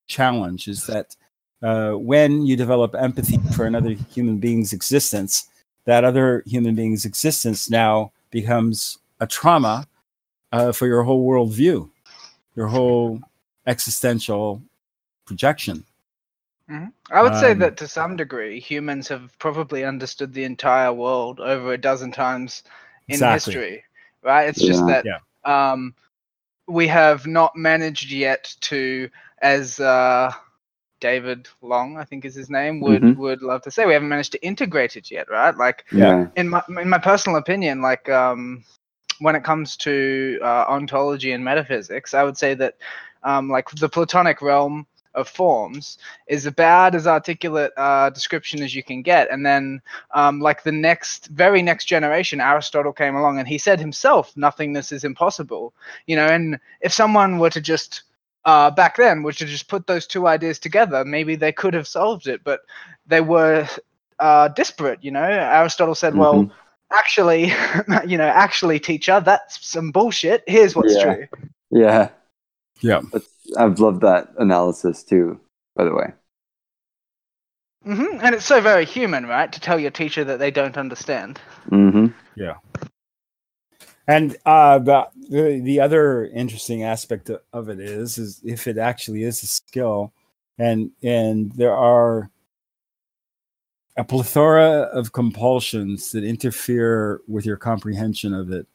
challenge 0.07 0.67
is 0.67 0.85
that 0.85 1.15
uh, 1.61 1.91
when 1.93 2.45
you 2.45 2.55
develop 2.55 2.95
empathy 2.95 3.37
for 3.55 3.65
another 3.65 3.95
human 4.13 4.37
being's 4.37 4.73
existence 4.73 5.49
that 5.85 6.03
other 6.03 6.43
human 6.45 6.75
being's 6.75 7.03
existence 7.03 7.69
now 7.69 8.11
becomes 8.31 8.99
a 9.19 9.27
trauma 9.27 9.85
uh, 10.53 10.71
for 10.71 10.87
your 10.87 11.03
whole 11.03 11.27
worldview 11.27 11.89
your 12.55 12.67
whole 12.67 13.19
existential 13.65 14.61
projection 15.25 15.83
I 17.11 17.21
would 17.21 17.35
say 17.35 17.53
Um, 17.53 17.53
that 17.53 17.77
to 17.77 17.87
some 17.87 18.15
degree, 18.17 18.59
humans 18.59 19.07
have 19.09 19.37
probably 19.39 19.83
understood 19.83 20.33
the 20.33 20.43
entire 20.43 20.91
world 20.93 21.39
over 21.39 21.73
a 21.73 21.77
dozen 21.77 22.11
times 22.11 22.63
in 23.09 23.23
Exactly. 23.23 23.23
history, 23.23 23.83
right? 24.23 24.47
It's 24.49 24.63
just 24.63 24.85
that 24.87 25.05
Yeah. 25.05 25.19
um, 25.45 25.95
we 26.67 26.87
have 26.87 27.25
not 27.27 27.55
managed 27.55 28.11
yet 28.11 28.53
to, 28.61 29.09
as 29.41 29.79
uh, 29.79 30.31
David 30.99 31.47
Long, 31.61 31.97
I 31.97 32.03
think 32.05 32.25
is 32.25 32.35
his 32.35 32.49
name, 32.49 32.81
would 32.81 33.05
Mhm. 33.05 33.15
would 33.15 33.41
love 33.41 33.61
to 33.63 33.71
say, 33.71 33.85
we 33.85 33.93
haven't 33.93 34.09
managed 34.09 34.33
to 34.33 34.43
integrate 34.45 34.95
it 34.97 35.11
yet, 35.11 35.29
right? 35.29 35.55
Like 35.55 35.85
Yeah. 35.91 36.27
in 36.35 36.49
my 36.49 36.63
in 36.67 36.89
my 36.89 36.99
personal 36.99 37.37
opinion, 37.37 37.81
like 37.81 38.09
um, 38.09 38.63
when 39.19 39.35
it 39.35 39.43
comes 39.43 39.77
to 39.77 40.39
uh, 40.41 40.65
ontology 40.69 41.31
and 41.31 41.43
metaphysics, 41.43 42.13
I 42.13 42.23
would 42.23 42.37
say 42.37 42.53
that 42.55 42.75
um, 43.23 43.49
like 43.49 43.69
the 43.71 43.89
Platonic 43.89 44.41
realm 44.41 44.87
of 45.17 45.27
forms 45.27 45.97
is 46.27 46.45
about 46.45 46.95
as 46.95 47.07
articulate 47.07 47.73
uh, 47.77 48.09
description 48.11 48.63
as 48.63 48.75
you 48.75 48.83
can 48.83 49.01
get, 49.01 49.29
and 49.31 49.45
then 49.45 49.81
um, 50.13 50.39
like 50.39 50.63
the 50.63 50.71
next 50.71 51.27
very 51.27 51.61
next 51.61 51.85
generation, 51.85 52.41
Aristotle 52.41 52.93
came 52.93 53.15
along 53.15 53.39
and 53.39 53.47
he 53.47 53.57
said 53.57 53.79
himself, 53.79 54.33
nothingness 54.37 54.91
is 54.93 55.03
impossible. 55.03 55.73
You 56.07 56.17
know, 56.17 56.27
and 56.27 56.59
if 56.81 56.93
someone 56.93 57.39
were 57.39 57.49
to 57.51 57.61
just 57.61 58.03
uh, 58.45 58.71
back 58.71 58.97
then 58.97 59.23
were 59.23 59.33
to 59.33 59.45
just 59.45 59.67
put 59.67 59.87
those 59.87 60.07
two 60.07 60.27
ideas 60.27 60.59
together, 60.59 61.03
maybe 61.05 61.35
they 61.35 61.51
could 61.51 61.73
have 61.73 61.87
solved 61.87 62.27
it, 62.27 62.41
but 62.43 62.61
they 63.07 63.21
were 63.21 63.67
uh, 64.19 64.47
disparate. 64.49 65.03
You 65.03 65.11
know, 65.11 65.23
Aristotle 65.23 65.95
said, 65.95 66.15
"Well, 66.15 66.47
Mhm. 66.47 66.51
actually, 66.93 67.51
you 68.07 68.17
know, 68.17 68.27
actually, 68.27 68.79
teacher, 68.79 69.19
that's 69.19 69.65
some 69.67 69.91
bullshit. 69.91 70.43
Here's 70.47 70.75
what's 70.75 70.95
Yeah. 70.95 70.97
true." 70.97 71.27
Yeah. 71.71 72.09
Yeah. 72.81 73.01
That's, 73.11 73.27
I've 73.57 73.79
loved 73.79 74.01
that 74.01 74.29
analysis 74.37 75.03
too, 75.03 75.39
by 75.75 75.85
the 75.85 75.93
way. 75.93 76.13
hmm 77.83 78.19
And 78.21 78.35
it's 78.35 78.45
so 78.45 78.61
very 78.61 78.85
human, 78.85 79.25
right, 79.25 79.51
to 79.51 79.59
tell 79.59 79.79
your 79.79 79.91
teacher 79.91 80.23
that 80.23 80.39
they 80.39 80.51
don't 80.51 80.77
understand. 80.77 81.39
hmm 81.69 82.07
Yeah. 82.35 82.55
And 84.07 84.37
uh, 84.45 84.79
the, 84.79 85.07
the 85.29 85.59
the 85.59 85.79
other 85.81 86.25
interesting 86.27 86.83
aspect 86.83 87.29
of 87.51 87.67
it 87.67 87.79
is 87.79 88.17
is 88.17 88.39
if 88.43 88.65
it 88.65 88.77
actually 88.77 89.23
is 89.23 89.43
a 89.43 89.47
skill, 89.47 90.13
and 90.57 90.91
and 91.03 91.51
there 91.53 91.75
are 91.75 92.29
a 93.97 94.05
plethora 94.05 94.83
of 94.93 95.11
compulsions 95.11 96.11
that 96.11 96.23
interfere 96.23 97.19
with 97.27 97.45
your 97.45 97.57
comprehension 97.57 98.33
of 98.33 98.51
it 98.51 98.65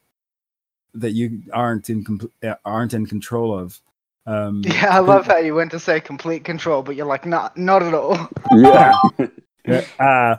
that 0.95 1.13
you 1.13 1.43
aren't 1.53 1.89
in 1.89 2.05
compl- 2.05 2.31
uh, 2.43 2.57
aren't 2.65 2.93
in 2.93 3.07
control 3.07 3.59
of. 3.59 3.81
Um, 4.27 4.63
Yeah, 4.67 4.97
I 4.97 5.01
love 5.01 5.27
how 5.27 5.39
you 5.39 5.55
went 5.55 5.71
to 5.73 5.79
say 5.79 6.01
complete 6.01 6.45
control, 6.45 6.83
but 6.83 6.97
you're 6.97 7.07
like, 7.07 7.27
not, 7.27 7.57
not 7.57 7.83
at 7.83 7.95
all. 7.95 8.29
Yeah. 8.57 8.95
Yeah, 9.65 9.85
uh, 10.01 10.37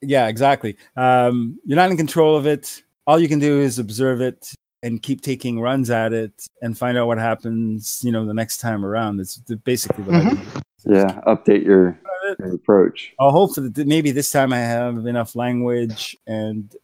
yeah, 0.00 0.28
exactly. 0.28 0.78
Um, 0.96 1.60
you're 1.66 1.76
not 1.76 1.90
in 1.90 1.98
control 1.98 2.38
of 2.38 2.46
it. 2.46 2.82
All 3.06 3.18
you 3.20 3.28
can 3.28 3.38
do 3.38 3.60
is 3.60 3.78
observe 3.78 4.22
it 4.22 4.54
and 4.82 5.02
keep 5.02 5.20
taking 5.20 5.60
runs 5.60 5.90
at 5.90 6.14
it 6.14 6.32
and 6.62 6.78
find 6.78 6.96
out 6.96 7.06
what 7.06 7.18
happens. 7.18 8.00
You 8.02 8.12
know, 8.12 8.24
the 8.24 8.32
next 8.32 8.56
time 8.56 8.82
around. 8.82 9.20
It's 9.20 9.36
basically 9.62 10.04
what 10.04 10.14
I 10.14 10.30
do. 10.30 10.40
yeah. 10.86 11.20
Update 11.26 11.66
your, 11.66 12.00
your 12.38 12.54
approach. 12.54 13.12
I'll 13.20 13.30
hope 13.30 13.54
that 13.56 13.76
maybe 13.86 14.10
this 14.10 14.32
time 14.32 14.54
I 14.54 14.60
have 14.60 15.04
enough 15.04 15.36
language 15.36 16.16
and 16.26 16.74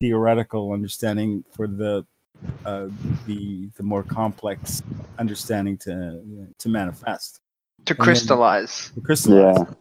theoretical 0.00 0.72
understanding 0.72 1.44
for 1.54 1.68
the 1.68 2.04
uh, 2.64 2.88
the 3.26 3.68
the 3.76 3.82
more 3.82 4.02
complex 4.02 4.82
understanding 5.18 5.76
to 5.78 6.20
to 6.58 6.68
manifest 6.68 7.40
To 7.86 7.94
then- 7.94 8.04
crystallize. 8.04 8.90
to 8.94 9.00
crystallize. 9.00 9.58
Yeah. 9.58 9.74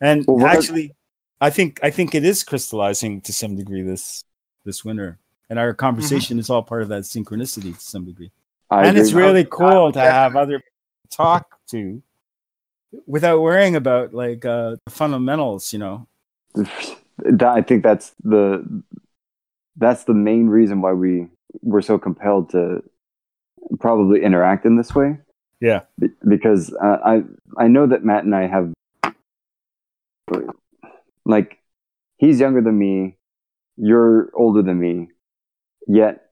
And 0.00 0.24
Well, 0.28 0.46
actually, 0.46 0.94
I 1.40 1.50
think 1.50 1.80
I 1.82 1.90
think 1.90 2.14
it 2.14 2.24
is 2.24 2.44
crystallizing 2.44 3.20
to 3.22 3.32
some 3.32 3.56
degree 3.56 3.82
this 3.82 4.22
this 4.64 4.84
winter, 4.84 5.18
and 5.50 5.58
our 5.58 5.74
conversation 5.74 6.38
is 6.38 6.50
all 6.50 6.62
part 6.62 6.82
of 6.82 6.88
that 6.88 7.02
synchronicity 7.04 7.74
to 7.74 7.80
some 7.80 8.04
degree. 8.04 8.30
I 8.70 8.86
and 8.86 8.98
it's 8.98 9.10
agree. 9.10 9.22
really 9.24 9.44
cool 9.44 9.90
to 9.92 10.00
have 10.00 10.36
other 10.36 10.58
people 10.58 10.72
talk 11.10 11.46
to 11.70 12.02
without 13.06 13.40
worrying 13.40 13.76
about 13.76 14.12
like 14.14 14.44
uh, 14.44 14.76
the 14.84 14.90
fundamentals. 14.90 15.72
You 15.72 15.78
know, 15.80 16.06
I 17.40 17.62
think 17.62 17.82
that's 17.82 18.12
the 18.22 18.82
that's 19.76 20.04
the 20.04 20.14
main 20.14 20.48
reason 20.48 20.80
why 20.80 20.92
we 20.92 21.28
were 21.62 21.82
so 21.82 21.98
compelled 21.98 22.50
to 22.50 22.82
probably 23.80 24.22
interact 24.22 24.64
in 24.64 24.76
this 24.76 24.94
way. 24.94 25.18
Yeah. 25.60 25.82
Be- 25.98 26.08
because 26.26 26.74
uh, 26.82 26.98
I 27.04 27.22
I 27.56 27.68
know 27.68 27.86
that 27.86 28.04
Matt 28.04 28.24
and 28.24 28.34
I 28.34 28.46
have 28.46 28.72
like 31.24 31.58
he's 32.16 32.40
younger 32.40 32.60
than 32.60 32.78
me, 32.78 33.16
you're 33.76 34.30
older 34.34 34.62
than 34.62 34.78
me, 34.78 35.08
yet 35.86 36.24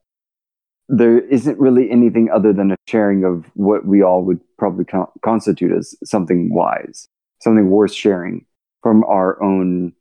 there 0.88 1.18
isn't 1.18 1.58
really 1.58 1.90
anything 1.90 2.30
other 2.30 2.52
than 2.52 2.70
a 2.70 2.76
sharing 2.86 3.24
of 3.24 3.46
what 3.54 3.84
we 3.84 4.02
all 4.02 4.22
would 4.22 4.40
probably 4.56 4.84
con- 4.84 5.08
constitute 5.22 5.72
as 5.72 5.96
something 6.04 6.54
wise, 6.54 7.08
something 7.42 7.70
worth 7.70 7.92
sharing 7.92 8.44
from 8.82 9.02
our 9.04 9.42
own 9.42 9.92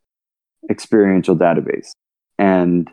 experiential 0.69 1.36
database. 1.36 1.91
And 2.38 2.89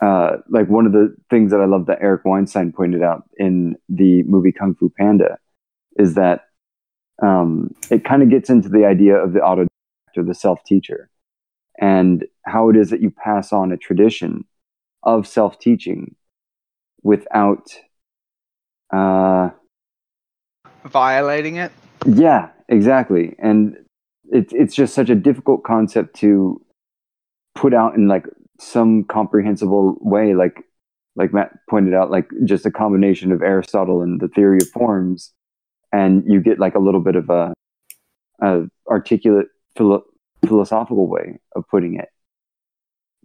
uh, 0.00 0.36
like 0.48 0.68
one 0.68 0.86
of 0.86 0.92
the 0.92 1.14
things 1.30 1.50
that 1.50 1.60
I 1.60 1.64
love 1.66 1.86
that 1.86 1.98
Eric 2.00 2.24
Weinstein 2.24 2.72
pointed 2.72 3.02
out 3.02 3.24
in 3.38 3.76
the 3.88 4.22
movie 4.24 4.52
Kung 4.52 4.74
Fu 4.74 4.90
Panda 4.90 5.38
is 5.96 6.14
that 6.14 6.46
um, 7.22 7.74
it 7.90 8.04
kind 8.04 8.22
of 8.22 8.30
gets 8.30 8.50
into 8.50 8.68
the 8.68 8.84
idea 8.84 9.16
of 9.16 9.32
the 9.32 9.40
autodidact 9.40 10.16
or 10.16 10.22
the 10.22 10.34
self 10.34 10.62
teacher 10.64 11.08
and 11.80 12.24
how 12.44 12.68
it 12.68 12.76
is 12.76 12.90
that 12.90 13.00
you 13.00 13.10
pass 13.10 13.52
on 13.52 13.72
a 13.72 13.76
tradition 13.76 14.44
of 15.02 15.26
self 15.26 15.58
teaching 15.58 16.14
without, 17.02 17.68
uh, 18.92 19.50
Violating 20.84 21.56
it. 21.56 21.72
yeah, 22.06 22.48
exactly. 22.68 23.34
And 23.38 23.76
it's 24.30 24.52
it's 24.52 24.74
just 24.74 24.94
such 24.94 25.10
a 25.10 25.14
difficult 25.14 25.64
concept 25.64 26.16
to 26.16 26.60
put 27.54 27.72
out 27.74 27.94
in 27.94 28.08
like 28.08 28.26
some 28.58 29.04
comprehensible 29.04 29.96
way, 30.00 30.34
like 30.34 30.62
like 31.16 31.32
Matt 31.32 31.52
pointed 31.68 31.94
out, 31.94 32.10
like 32.10 32.28
just 32.44 32.66
a 32.66 32.70
combination 32.70 33.32
of 33.32 33.42
Aristotle 33.42 34.02
and 34.02 34.20
the 34.20 34.28
theory 34.28 34.58
of 34.60 34.68
forms, 34.68 35.32
and 35.92 36.22
you 36.26 36.40
get 36.40 36.58
like 36.58 36.74
a 36.74 36.78
little 36.78 37.00
bit 37.00 37.16
of 37.16 37.30
a, 37.30 37.54
a 38.42 38.64
articulate 38.88 39.46
philo- 39.76 40.04
philosophical 40.46 41.08
way 41.08 41.38
of 41.54 41.64
putting 41.68 41.94
it. 41.98 42.08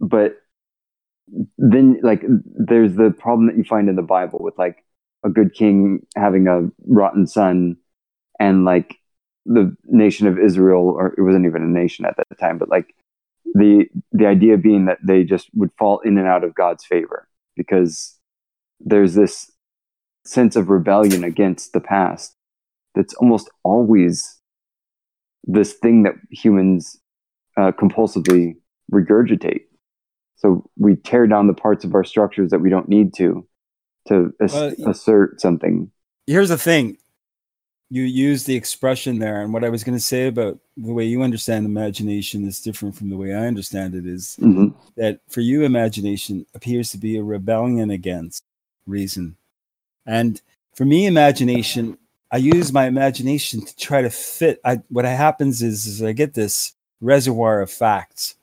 But 0.00 0.36
then, 1.58 2.00
like, 2.02 2.22
there's 2.26 2.94
the 2.94 3.10
problem 3.10 3.46
that 3.46 3.56
you 3.56 3.64
find 3.64 3.88
in 3.88 3.96
the 3.96 4.02
Bible 4.02 4.38
with 4.42 4.58
like 4.58 4.84
a 5.24 5.28
good 5.28 5.54
king 5.54 6.04
having 6.16 6.48
a 6.48 6.68
rotten 6.86 7.26
son, 7.26 7.76
and 8.40 8.64
like 8.64 8.96
the 9.44 9.76
nation 9.84 10.26
of 10.26 10.38
Israel, 10.38 10.88
or 10.88 11.14
it 11.16 11.22
wasn't 11.22 11.46
even 11.46 11.62
a 11.62 11.66
nation 11.66 12.06
at 12.06 12.16
that 12.16 12.38
time, 12.38 12.58
but 12.58 12.68
like 12.68 12.94
the 13.54 13.86
the 14.12 14.26
idea 14.26 14.56
being 14.56 14.86
that 14.86 14.98
they 15.02 15.24
just 15.24 15.48
would 15.54 15.70
fall 15.78 16.00
in 16.00 16.18
and 16.18 16.26
out 16.26 16.44
of 16.44 16.54
God's 16.54 16.84
favor 16.84 17.28
because 17.56 18.18
there's 18.80 19.14
this 19.14 19.50
sense 20.24 20.56
of 20.56 20.70
rebellion 20.70 21.24
against 21.24 21.72
the 21.72 21.80
past 21.80 22.34
that's 22.94 23.14
almost 23.14 23.50
always 23.64 24.38
this 25.44 25.72
thing 25.74 26.04
that 26.04 26.14
humans 26.30 26.98
uh, 27.56 27.72
compulsively 27.72 28.54
regurgitate. 28.92 29.62
So 30.36 30.68
we 30.78 30.96
tear 30.96 31.26
down 31.26 31.46
the 31.46 31.54
parts 31.54 31.84
of 31.84 31.94
our 31.94 32.04
structures 32.04 32.50
that 32.50 32.60
we 32.60 32.70
don't 32.70 32.88
need 32.88 33.14
to 33.14 33.46
to 34.08 34.32
ass- 34.42 34.52
Well, 34.52 34.74
assert 34.90 35.40
something. 35.40 35.90
here's 36.26 36.48
the 36.48 36.58
thing. 36.58 36.96
You 37.92 38.04
use 38.04 38.44
the 38.44 38.54
expression 38.56 39.18
there, 39.18 39.42
and 39.42 39.52
what 39.52 39.64
I 39.64 39.68
was 39.68 39.84
going 39.84 39.98
to 39.98 40.02
say 40.02 40.26
about 40.26 40.58
the 40.78 40.94
way 40.94 41.04
you 41.04 41.22
understand 41.22 41.66
imagination 41.66 42.46
is 42.48 42.58
different 42.58 42.96
from 42.96 43.10
the 43.10 43.18
way 43.18 43.34
I 43.34 43.46
understand 43.46 43.94
it. 43.94 44.06
Is 44.06 44.36
hmm 44.36 44.68
that 44.96 45.20
for 45.28 45.40
you 45.40 45.64
imagination 45.64 46.46
appears 46.54 46.90
to 46.90 46.98
be 46.98 47.16
a 47.16 47.22
rebellion 47.22 47.90
against 47.90 48.44
reason. 48.86 49.36
And 50.06 50.40
for 50.74 50.84
me 50.84 51.06
imagination 51.06 51.98
i 52.30 52.36
use 52.36 52.72
my 52.72 52.86
imagination 52.86 53.64
to 53.64 53.76
try 53.76 54.02
to 54.02 54.10
fit 54.10 54.60
I, 54.64 54.80
what 54.88 55.04
happens 55.04 55.62
is, 55.62 55.86
is 55.86 56.02
i 56.02 56.12
get 56.12 56.34
this 56.34 56.74
reservoir 57.00 57.60
of 57.60 57.70
facts 57.70 58.36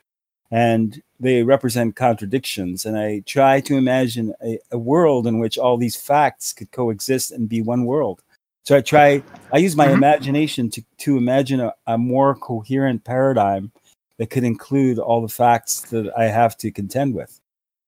and 0.51 1.01
they 1.19 1.43
represent 1.43 1.95
contradictions. 1.95 2.85
And 2.85 2.97
i 2.97 3.21
try 3.25 3.61
to 3.61 3.77
imagine 3.77 4.33
a, 4.43 4.59
a 4.71 4.77
world 4.77 5.27
in 5.27 5.39
which 5.39 5.57
all 5.57 5.77
these 5.77 5.95
facts 5.95 6.53
could 6.53 6.71
coexist 6.71 7.31
and 7.31 7.49
be 7.49 7.61
one 7.61 7.85
world 7.85 8.21
so 8.69 8.77
i 8.77 8.81
try 8.81 9.23
i 9.51 9.57
use 9.57 9.75
my 9.75 9.87
Mhm. 9.87 9.95
imagination 9.95 10.69
to, 10.69 10.83
to 10.99 11.17
imagine 11.17 11.59
a, 11.59 11.73
a 11.87 11.97
more 11.97 12.35
coherent 12.35 13.03
paradigm 13.03 13.71
that 14.19 14.29
could 14.29 14.43
include 14.43 14.99
all 14.99 15.21
the 15.21 15.33
facts 15.43 15.81
that 15.89 16.11
I 16.15 16.25
have 16.25 16.55
to 16.57 16.71
contend 16.71 17.15
with. 17.15 17.39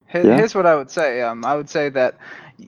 Here, 0.08 0.26
Yeah. 0.26 0.38
Here's 0.38 0.56
what 0.56 0.66
I 0.66 0.76
would 0.76 0.90
say. 0.90 1.22
Um, 1.22 1.46
I 1.46 1.56
would 1.56 1.70
say 1.70 1.90
that 1.90 2.16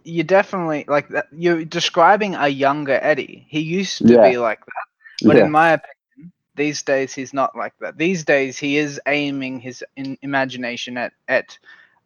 you 0.04 0.23
definitely 0.23 0.86
like 0.88 1.08
that. 1.10 1.28
You're 1.32 1.65
describing 1.65 2.36
a 2.36 2.49
younger 2.49 2.99
Eddie. 3.02 3.45
He 3.49 3.62
used 3.62 3.99
to 3.99 4.13
Yeah. 4.13 4.30
be 4.32 4.38
like 4.38 4.60
that, 4.60 4.88
but 5.28 5.38
Yeah. 5.38 5.45
in 5.45 5.52
my 5.52 5.71
opinion, 5.71 6.32
these 6.56 6.84
days 6.84 7.13
he's 7.13 7.34
not 7.34 7.56
like 7.56 7.73
that. 7.80 7.97
These 7.97 8.26
days 8.26 8.60
he 8.60 8.78
is 8.78 9.02
aiming 9.08 9.60
his 9.60 9.84
in, 9.95 10.17
imagination 10.21 10.97
at 10.97 11.13
at 11.28 11.58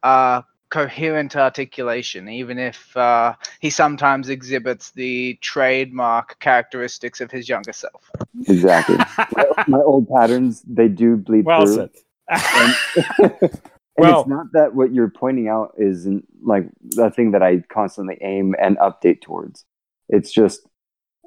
uh, 0.03 0.43
coherent 0.69 1.35
articulation, 1.35 2.27
even 2.29 2.57
if 2.59 2.95
uh, 2.97 3.33
he 3.59 3.69
sometimes 3.69 4.29
exhibits 4.29 4.91
the 4.91 5.37
trademark 5.41 6.39
characteristics 6.39 7.21
of 7.21 7.31
his 7.31 7.47
younger 7.47 7.73
self. 7.73 8.11
Exactly. 8.47 8.97
my, 9.35 9.45
my 9.67 9.79
old 9.79 10.09
patterns, 10.09 10.61
they 10.67 10.87
do 10.87 11.15
bleed 11.17 11.45
well 11.45 11.65
through. 11.65 11.75
said. 11.75 11.89
And, 12.29 12.75
and 13.41 13.61
Well- 13.97 14.21
it's 14.21 14.29
not 14.29 14.47
that 14.53 14.75
what 14.75 14.93
you're 14.93 15.09
pointing 15.09 15.47
out 15.47 15.73
isn't 15.77 16.25
like 16.43 16.67
the 16.83 17.09
thing 17.09 17.31
that 17.31 17.41
I 17.41 17.63
constantly 17.69 18.17
aim 18.21 18.55
and 18.61 18.77
update 18.77 19.21
towards. 19.21 19.65
It's 20.09 20.31
just 20.31 20.67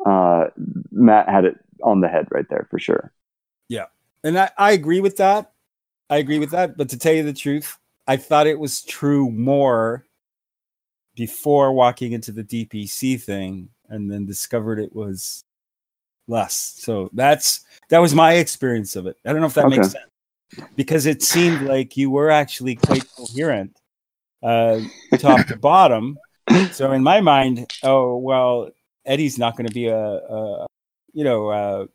uh, 0.06 0.46
Matt 0.92 1.28
had 1.28 1.44
it 1.44 1.58
on 1.82 2.00
the 2.00 2.08
head 2.08 2.28
right 2.30 2.46
there 2.48 2.66
for 2.70 2.78
sure. 2.78 3.12
Yeah. 3.68 3.86
And 4.22 4.38
I, 4.38 4.50
I 4.56 4.72
agree 4.72 5.00
with 5.00 5.16
that. 5.16 5.52
I 6.08 6.18
agree 6.18 6.38
with 6.38 6.50
that. 6.50 6.76
But 6.76 6.90
to 6.90 6.98
tell 6.98 7.12
you 7.12 7.22
the 7.22 7.32
truth, 7.32 7.78
I 8.10 8.16
thought 8.16 8.48
it 8.48 8.58
was 8.58 8.82
true 8.82 9.30
more 9.30 10.04
before 11.14 11.72
walking 11.72 12.10
into 12.10 12.32
the 12.32 12.42
DPC 12.42 13.22
thing 13.22 13.68
and 13.88 14.10
then 14.10 14.26
discovered 14.26 14.80
it 14.80 14.92
was 14.92 15.44
less. 16.26 16.74
So 16.78 17.08
that's 17.12 17.60
that 17.88 18.00
was 18.00 18.12
my 18.12 18.32
experience 18.34 18.96
of 18.96 19.06
it. 19.06 19.16
I 19.24 19.30
don't 19.30 19.40
know 19.40 19.46
if 19.46 19.54
that 19.54 19.68
makes 19.68 19.92
sense. 19.92 20.06
Because 20.74 21.06
it 21.06 21.22
seemed 21.22 21.60
like 21.62 21.96
you 21.96 22.10
were 22.10 22.32
actually 22.32 22.74
quite 22.74 23.04
coherent, 23.16 23.78
uh, 24.42 24.80
top 25.18 25.46
to 25.46 25.56
bottom. 25.70 26.18
So 26.72 26.90
in 26.90 27.04
my 27.04 27.20
mind, 27.20 27.72
oh 27.84 28.16
well, 28.16 28.70
Eddie's 29.04 29.38
not 29.38 29.56
going 29.56 29.68
to 29.68 29.72
be 29.72 29.86
a, 29.86 29.96
a 29.96 30.66
you 31.12 31.22
know, 31.22 31.48
uh, 31.48 31.86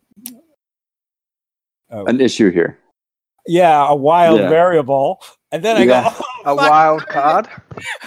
uh, 1.92 2.04
An 2.06 2.22
issue 2.22 2.50
here. 2.50 2.78
yeah, 3.46 3.86
a 3.86 3.94
wild 3.94 4.40
Yeah. 4.40 4.48
variable. 4.48 5.20
And 5.56 5.64
then 5.64 5.78
I 5.78 5.86
got 5.86 6.14
go, 6.18 6.24
oh, 6.44 6.52
A 6.52 6.56
fuck, 6.56 6.70
wild 6.70 7.06
card. 7.08 7.48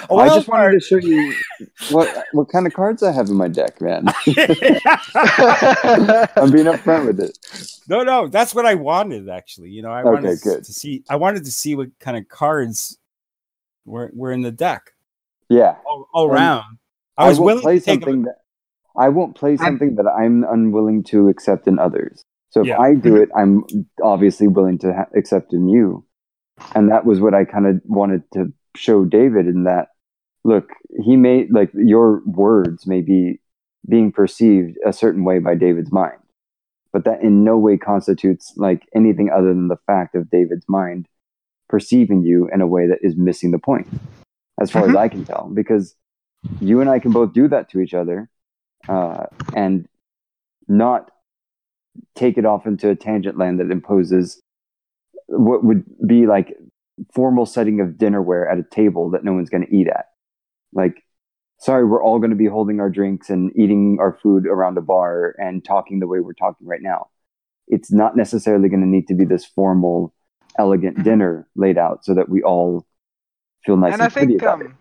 a 0.10 0.14
I 0.20 0.28
wild 0.28 0.34
just 0.36 0.48
wanted 0.48 0.74
to 0.74 0.80
show 0.80 0.98
you 0.98 1.34
what 1.90 2.26
what 2.34 2.50
kind 2.50 2.68
of 2.68 2.74
cards 2.74 3.02
I 3.02 3.12
have 3.12 3.28
in 3.30 3.36
my 3.38 3.48
deck, 3.48 3.82
man. 3.82 4.06
I'm 6.36 6.52
being 6.52 6.68
upfront 6.68 7.08
with 7.08 7.20
it. 7.20 7.38
no, 7.88 8.04
no, 8.04 8.28
that's 8.28 8.54
what 8.54 8.68
I 8.68 8.76
wanted 8.76 9.30
actually. 9.30 9.72
You 9.72 9.82
know, 9.82 9.92
I 9.92 10.02
Okay, 10.02 10.10
wanted 10.12 10.42
good. 10.42 10.64
to 10.64 10.74
see 10.74 11.04
I 11.10 11.16
wanted 11.16 11.44
to 11.46 11.52
see 11.52 11.74
what 11.74 11.90
kind 12.00 12.18
of 12.18 12.30
cards 12.30 13.00
were 13.86 14.12
were 14.14 14.32
in 14.32 14.44
the 14.44 14.52
deck 14.52 14.94
Yeah. 15.50 15.78
all, 15.88 16.08
all 16.14 16.28
around. 16.28 16.78
I 17.18 17.28
was 17.30 17.40
won't 17.40 17.46
willing 17.48 17.62
play 17.64 17.80
to 17.80 17.86
take 17.86 18.04
something 18.04 18.24
that 18.24 18.36
I 18.96 19.10
won't 19.10 19.36
play 19.36 19.58
something 19.58 19.96
that 19.96 20.06
I'm 20.08 20.44
unwilling 20.44 21.04
to 21.06 21.30
accept 21.30 21.68
in 21.68 21.80
others. 21.80 22.24
So 22.52 22.62
if 22.62 22.68
Yeah. 22.68 22.80
I 22.80 22.94
do 22.96 23.14
mm-hmm. 23.14 23.24
it, 23.24 23.30
I'm 23.36 23.64
obviously 24.04 24.48
willing 24.48 24.78
to 24.80 24.94
ha- 24.94 25.10
accept 25.16 25.54
in 25.54 25.68
you. 25.68 26.06
And 26.76 26.90
that 26.90 27.06
was 27.06 27.20
what 27.20 27.34
I 27.34 27.46
kind 27.46 27.68
of 27.68 27.82
wanted 27.86 28.24
to 28.34 28.54
show 28.76 29.06
David 29.06 29.48
in 29.48 29.64
that 29.64 29.90
look, 30.44 30.70
he 31.04 31.16
may 31.16 31.48
like 31.50 31.72
your 31.74 32.22
words 32.26 32.88
may 32.88 33.02
be 33.02 33.40
being 33.88 34.12
perceived 34.12 34.78
a 34.86 34.94
certain 34.94 35.24
way 35.24 35.40
by 35.40 35.56
David's 35.56 35.92
mind. 35.92 36.20
But 36.92 37.06
that 37.06 37.22
in 37.22 37.44
no 37.44 37.58
way 37.58 37.78
constitutes 37.78 38.54
like 38.58 38.88
anything 38.96 39.30
other 39.30 39.50
than 39.50 39.68
the 39.68 39.78
fact 39.86 40.16
of 40.16 40.30
David's 40.30 40.66
mind 40.68 41.08
perceiving 41.68 42.24
you 42.24 42.50
in 42.52 42.62
a 42.62 42.68
way 42.68 42.88
that 42.88 43.00
is 43.02 43.16
missing 43.16 43.52
the 43.52 43.60
point, 43.60 43.88
as 44.60 44.72
far 44.72 44.86
as 44.86 44.94
Mhm. 44.94 44.98
I 44.98 45.08
can 45.08 45.24
tell. 45.24 45.52
Because 45.54 45.96
you 46.60 46.82
and 46.82 46.90
I 46.90 47.00
can 47.00 47.12
both 47.12 47.34
do 47.34 47.48
that 47.48 47.70
to 47.70 47.80
each 47.80 47.94
other 47.94 48.30
uh, 48.88 49.28
and 49.56 49.88
not 50.68 51.12
take 52.16 52.38
it 52.38 52.46
off 52.46 52.66
into 52.66 52.90
a 52.90 52.96
tangent 52.96 53.38
land 53.38 53.60
that 53.60 53.72
imposes 53.72 54.42
what 55.30 55.64
would 55.64 55.84
be 56.08 56.26
like 56.26 56.56
formal 57.14 57.46
setting 57.46 57.80
of 57.80 57.90
dinnerware 57.90 58.52
at 58.52 58.60
a 58.60 58.64
table 58.64 59.10
that 59.12 59.24
no 59.24 59.34
one's 59.34 59.50
going 59.50 59.66
to 59.66 59.76
eat 59.76 59.88
at. 59.88 60.08
Like, 60.74 61.04
sorry, 61.60 61.86
we're 61.86 62.04
all 62.04 62.20
going 62.20 62.32
to 62.32 62.36
be 62.36 62.48
holding 62.48 62.80
our 62.80 62.90
drinks 62.90 63.30
and 63.30 63.52
eating 63.58 63.98
our 64.00 64.18
food 64.22 64.46
around 64.46 64.78
a 64.78 64.82
bar 64.82 65.36
and 65.38 65.64
talking 65.64 66.00
the 66.00 66.08
way 66.08 66.20
we're 66.20 66.34
talking 66.34 66.68
right 66.68 66.82
now. 66.82 67.08
It's 67.68 67.92
not 67.92 68.18
necessarily 68.18 68.70
going 68.70 68.82
to 68.82 68.88
need 68.88 69.08
to 69.08 69.14
be 69.14 69.26
this 69.26 69.46
formal, 69.46 70.14
elegant 70.58 70.98
Mhm. 70.98 71.04
dinner 71.04 71.48
laid 71.56 71.78
out 71.78 72.04
so 72.04 72.14
that 72.16 72.28
we 72.28 72.42
all 72.44 72.86
feel 73.66 73.78
nice 73.78 73.94
and, 73.94 74.02
and 74.02 74.12
I 74.12 74.14
pretty 74.14 74.38
think 74.38 74.44
um, 74.44 74.78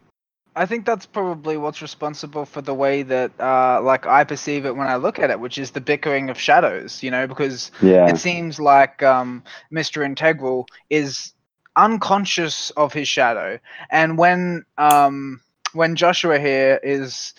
I 0.59 0.67
think 0.67 0.87
that's 0.87 1.07
probably 1.07 1.57
what's 1.57 1.83
responsible 1.83 2.47
for 2.47 2.63
the 2.63 2.75
way 2.75 3.03
that 3.03 3.33
uh, 3.41 3.81
like 3.83 4.07
I 4.07 4.25
perceive 4.25 4.67
it 4.67 4.77
when 4.77 4.89
I 4.89 4.97
look 4.97 5.19
at 5.19 5.31
it, 5.31 5.41
which 5.41 5.59
is 5.59 5.71
the 5.73 5.81
bickering 5.81 6.31
of 6.31 6.41
shadows. 6.41 7.03
You 7.03 7.11
know, 7.11 7.27
because 7.27 7.71
Yeah. 7.81 8.07
it 8.07 8.19
seems 8.19 8.61
like 8.61 9.03
um, 9.03 9.45
Mr. 9.71 10.03
Integral 10.03 10.69
is 10.91 11.35
unconscious 11.77 12.71
of 12.73 12.93
his 12.93 13.09
shadow, 13.09 13.59
and 13.91 14.19
when 14.19 14.65
um, 14.79 15.41
when 15.73 15.97
Joshua 15.97 16.39
here 16.39 16.81
is, 16.83 17.35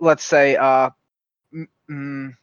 let's 0.00 0.24
say, 0.24 0.56
uh, 0.56 0.90
mm, 1.90 2.36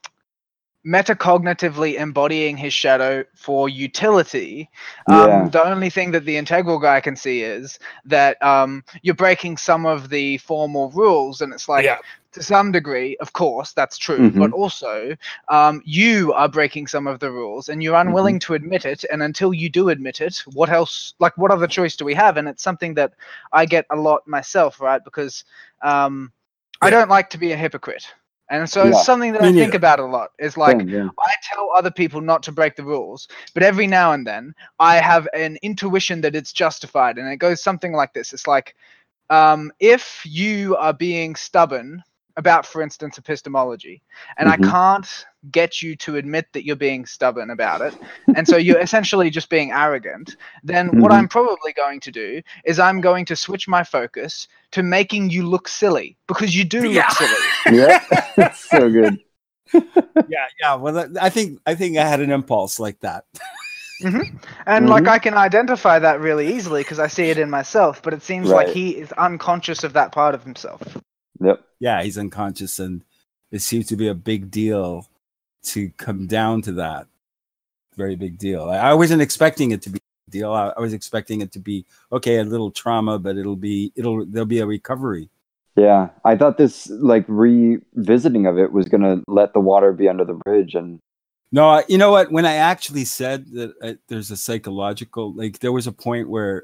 metacognitively 0.85 1.95
embodying 1.99 2.57
his 2.57 2.73
shadow 2.73 3.23
for 3.35 3.67
utility, 3.69 4.69
um, 5.09 5.29
Yeah. 5.29 5.49
the 5.49 5.63
only 5.65 5.89
thing 5.89 6.11
that 6.11 6.25
the 6.25 6.37
integral 6.37 6.79
guy 6.79 6.99
can 7.01 7.15
see 7.15 7.41
is 7.41 7.79
that 8.05 8.41
um, 8.43 8.83
you're 9.01 9.15
breaking 9.15 9.57
some 9.57 9.85
of 9.85 10.09
the 10.09 10.37
formal 10.37 10.91
rules, 10.91 11.41
and 11.41 11.53
it's 11.53 11.67
like 11.67 11.85
Yeah. 11.85 11.97
to 12.33 12.43
some 12.43 12.71
degree, 12.71 13.15
of 13.21 13.31
course, 13.33 13.73
that's 13.73 13.97
true, 13.97 14.31
Mhm. 14.31 14.37
but 14.37 14.51
also 14.51 15.15
um, 15.49 15.81
you 15.85 16.33
are 16.33 16.49
breaking 16.49 16.87
some 16.87 17.07
of 17.07 17.19
the 17.19 17.31
rules, 17.31 17.69
and 17.69 17.81
you're 17.81 17.95
unwilling 17.95 18.39
to 18.39 18.53
admit 18.53 18.85
it. 18.85 19.03
And 19.11 19.23
until 19.23 19.53
you 19.53 19.69
do 19.69 19.89
admit 19.89 20.21
it, 20.21 20.43
what 20.53 20.69
else? 20.69 21.13
Like, 21.19 21.37
what 21.37 21.51
other 21.51 21.67
choice 21.67 21.95
do 21.95 22.05
we 22.05 22.13
have? 22.13 22.37
And 22.37 22.47
it's 22.47 22.63
something 22.63 22.93
that 22.95 23.13
I 23.51 23.65
get 23.65 23.85
a 23.89 23.95
lot 23.95 24.27
myself, 24.27 24.79
right? 24.81 25.03
Because 25.03 25.45
um, 25.81 26.31
I 26.81 26.89
don't 26.89 27.09
like 27.09 27.29
to 27.31 27.37
be 27.37 27.51
a 27.53 27.57
hypocrite. 27.57 28.05
And 28.49 28.69
so 28.69 28.85
Yeah. 28.85 28.89
it's 28.89 29.03
something 29.03 29.33
that 29.33 29.41
Me 29.41 29.49
I 29.49 29.51
think 29.51 29.73
about 29.73 29.99
a 29.99 30.05
lot. 30.05 30.29
It's 30.39 30.57
like 30.57 30.79
Same, 30.79 30.89
yeah. 30.89 31.09
I 31.19 31.31
tell 31.53 31.69
other 31.75 31.91
people 31.91 32.21
not 32.21 32.43
to 32.43 32.51
break 32.51 32.75
the 32.75 32.83
rules, 32.83 33.27
but 33.53 33.63
every 33.63 33.87
now 33.87 34.13
and 34.13 34.25
then 34.25 34.53
I 34.79 34.95
have 34.97 35.27
an 35.33 35.57
intuition 35.63 36.21
that 36.21 36.35
it's 36.35 36.53
justified, 36.53 37.17
and 37.17 37.27
it 37.31 37.37
goes 37.37 37.61
something 37.63 37.93
like 37.93 38.13
this: 38.13 38.33
It's 38.33 38.47
like, 38.47 38.75
um, 39.29 39.71
if 39.79 40.21
you 40.25 40.75
are 40.77 40.93
being 40.93 41.35
stubborn 41.35 42.03
about, 42.37 42.65
for 42.65 42.81
instance, 42.81 43.17
epistemology, 43.17 44.01
and 44.37 44.47
Mhm. 44.47 44.53
I 44.53 44.57
can't 44.57 45.25
get 45.51 45.81
you 45.81 45.95
to 45.97 46.15
admit 46.17 46.47
that 46.53 46.65
you're 46.65 46.75
being 46.75 47.05
stubborn 47.05 47.49
about 47.49 47.81
it, 47.81 47.95
and 48.35 48.47
so 48.47 48.57
you're 48.57 48.79
essentially 48.87 49.29
just 49.29 49.49
being 49.49 49.71
arrogant, 49.71 50.35
then 50.63 50.99
what 51.01 51.11
Mhm. 51.11 51.15
I'm 51.15 51.27
probably 51.27 51.73
going 51.73 51.99
to 52.01 52.11
do 52.11 52.41
is 52.65 52.79
I'm 52.79 53.01
going 53.01 53.25
to 53.25 53.35
switch 53.35 53.67
my 53.67 53.83
focus 53.83 54.47
to 54.71 54.83
making 54.83 55.29
you 55.29 55.47
look 55.47 55.67
silly 55.67 56.17
because 56.27 56.55
you 56.55 56.63
do 56.63 56.89
Yeah. 56.91 57.07
look 57.07 57.17
silly. 57.17 57.77
yeah. 58.37 58.51
so 58.53 58.89
good. 58.89 59.19
yeah, 59.73 60.47
yeah. 60.61 60.75
Well, 60.75 61.11
I 61.19 61.29
think 61.29 61.59
I 61.65 61.75
think 61.75 61.97
I 61.97 62.05
had 62.07 62.19
an 62.21 62.31
impulse 62.31 62.79
like 62.79 62.99
that. 63.01 63.25
And 64.03 64.89
like 64.89 65.03
Mhm. 65.03 65.07
I 65.09 65.19
can 65.19 65.35
identify 65.35 65.99
that 65.99 66.19
really 66.19 66.53
easily 66.53 66.81
because 66.81 66.99
I 66.99 67.07
see 67.07 67.29
it 67.29 67.37
in 67.37 67.49
myself, 67.49 68.01
but 68.01 68.13
it 68.13 68.21
seems 68.21 68.49
like 68.49 68.67
he 68.67 68.89
is 68.91 69.11
unconscious 69.13 69.83
of 69.83 69.93
that 69.93 70.11
part 70.11 70.35
of 70.35 70.43
himself. 70.43 70.81
Yep. 71.41 71.61
Yeah, 71.79 72.03
he's 72.03 72.17
unconscious, 72.17 72.79
and 72.79 73.03
it 73.51 73.59
seems 73.61 73.87
to 73.87 73.95
be 73.95 74.07
a 74.07 74.13
big 74.13 74.51
deal 74.51 75.07
to 75.65 75.89
come 75.97 76.27
down 76.27 76.61
to 76.63 76.71
that. 76.73 77.07
Very 77.95 78.15
big 78.15 78.37
deal. 78.37 78.63
I, 78.69 78.77
I 78.77 78.93
wasn't 78.93 79.21
expecting 79.21 79.71
it 79.71 79.81
to 79.83 79.89
be 79.89 79.99
a 80.27 80.31
deal. 80.31 80.51
I, 80.51 80.73
I 80.75 80.79
was 80.81 80.93
expecting 80.93 81.41
it 81.41 81.51
to 81.53 81.59
be 81.59 81.85
okay, 82.11 82.37
a 82.39 82.43
little 82.43 82.71
trauma, 82.71 83.17
but 83.19 83.37
it'll 83.37 83.55
be 83.55 83.91
it'll 83.95 84.25
there'll 84.25 84.45
be 84.45 84.59
a 84.59 84.65
recovery. 84.65 85.29
Yeah, 85.77 86.09
I 86.23 86.35
thought 86.37 86.57
this 86.57 86.89
like 86.89 87.25
revisiting 87.27 88.45
of 88.47 88.57
it 88.57 88.71
was 88.71 88.87
gonna 88.87 89.21
let 89.27 89.53
the 89.53 89.59
water 89.59 89.91
be 89.93 90.07
under 90.09 90.25
the 90.25 90.33
bridge, 90.33 90.73
and 90.75 90.99
No, 91.51 91.69
I- 91.69 91.83
you 91.87 91.97
know 91.97 92.11
what? 92.11 92.31
When 92.31 92.45
I 92.45 92.55
actually 92.55 93.05
said 93.05 93.51
that 93.53 93.73
uh, 93.81 93.93
there's 94.07 94.31
a 94.31 94.37
psychological, 94.37 95.33
like 95.33 95.59
there 95.59 95.71
was 95.73 95.87
a 95.87 95.91
point 95.91 96.29
where, 96.29 96.63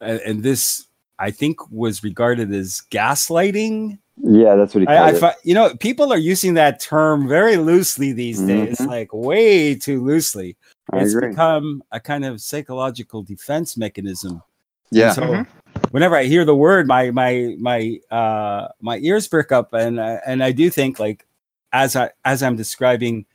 and, 0.00 0.20
and 0.20 0.42
this 0.42 0.86
I 1.18 1.30
think 1.30 1.70
was 1.70 2.04
regarded 2.04 2.52
as 2.54 2.80
gaslighting. 2.90 3.98
Yeah, 4.22 4.54
that's 4.56 4.74
what 4.74 4.82
he 4.82 4.86
I, 4.88 5.08
I 5.08 5.12
fi- 5.14 5.34
you 5.44 5.54
know, 5.54 5.74
people 5.76 6.12
are 6.12 6.18
using 6.18 6.54
that 6.54 6.80
term 6.80 7.28
very 7.28 7.56
loosely 7.56 8.12
these 8.12 8.40
days, 8.40 8.78
Mhm. 8.78 8.86
like 8.88 9.12
way 9.12 9.74
too 9.74 10.04
loosely. 10.04 10.56
I 10.92 11.00
it's 11.00 11.14
agree. 11.14 11.30
become 11.30 11.82
a 11.92 12.00
kind 12.00 12.24
of 12.24 12.40
psychological 12.40 13.22
defense 13.22 13.76
mechanism. 13.76 14.42
Yeah, 14.90 15.06
And 15.08 15.14
so 15.14 15.22
Mhm. 15.22 15.46
whenever 15.90 16.16
I 16.16 16.24
hear 16.24 16.44
the 16.44 16.56
word, 16.56 16.86
my 16.86 17.10
my 17.10 17.56
my 17.58 18.00
uh 18.10 18.68
my 18.80 18.98
ears 18.98 19.28
perk 19.28 19.52
up, 19.52 19.72
and 19.74 19.98
uh, 20.00 20.18
and 20.26 20.42
I 20.42 20.52
do 20.52 20.70
think 20.70 20.98
like 20.98 21.26
as 21.72 21.94
I 21.96 22.10
as 22.24 22.42
I'm 22.42 22.56
describing 22.56 23.26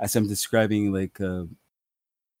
as 0.00 0.16
I'm 0.16 0.26
describing 0.26 0.92
like 0.92 1.20
uh, 1.20 1.44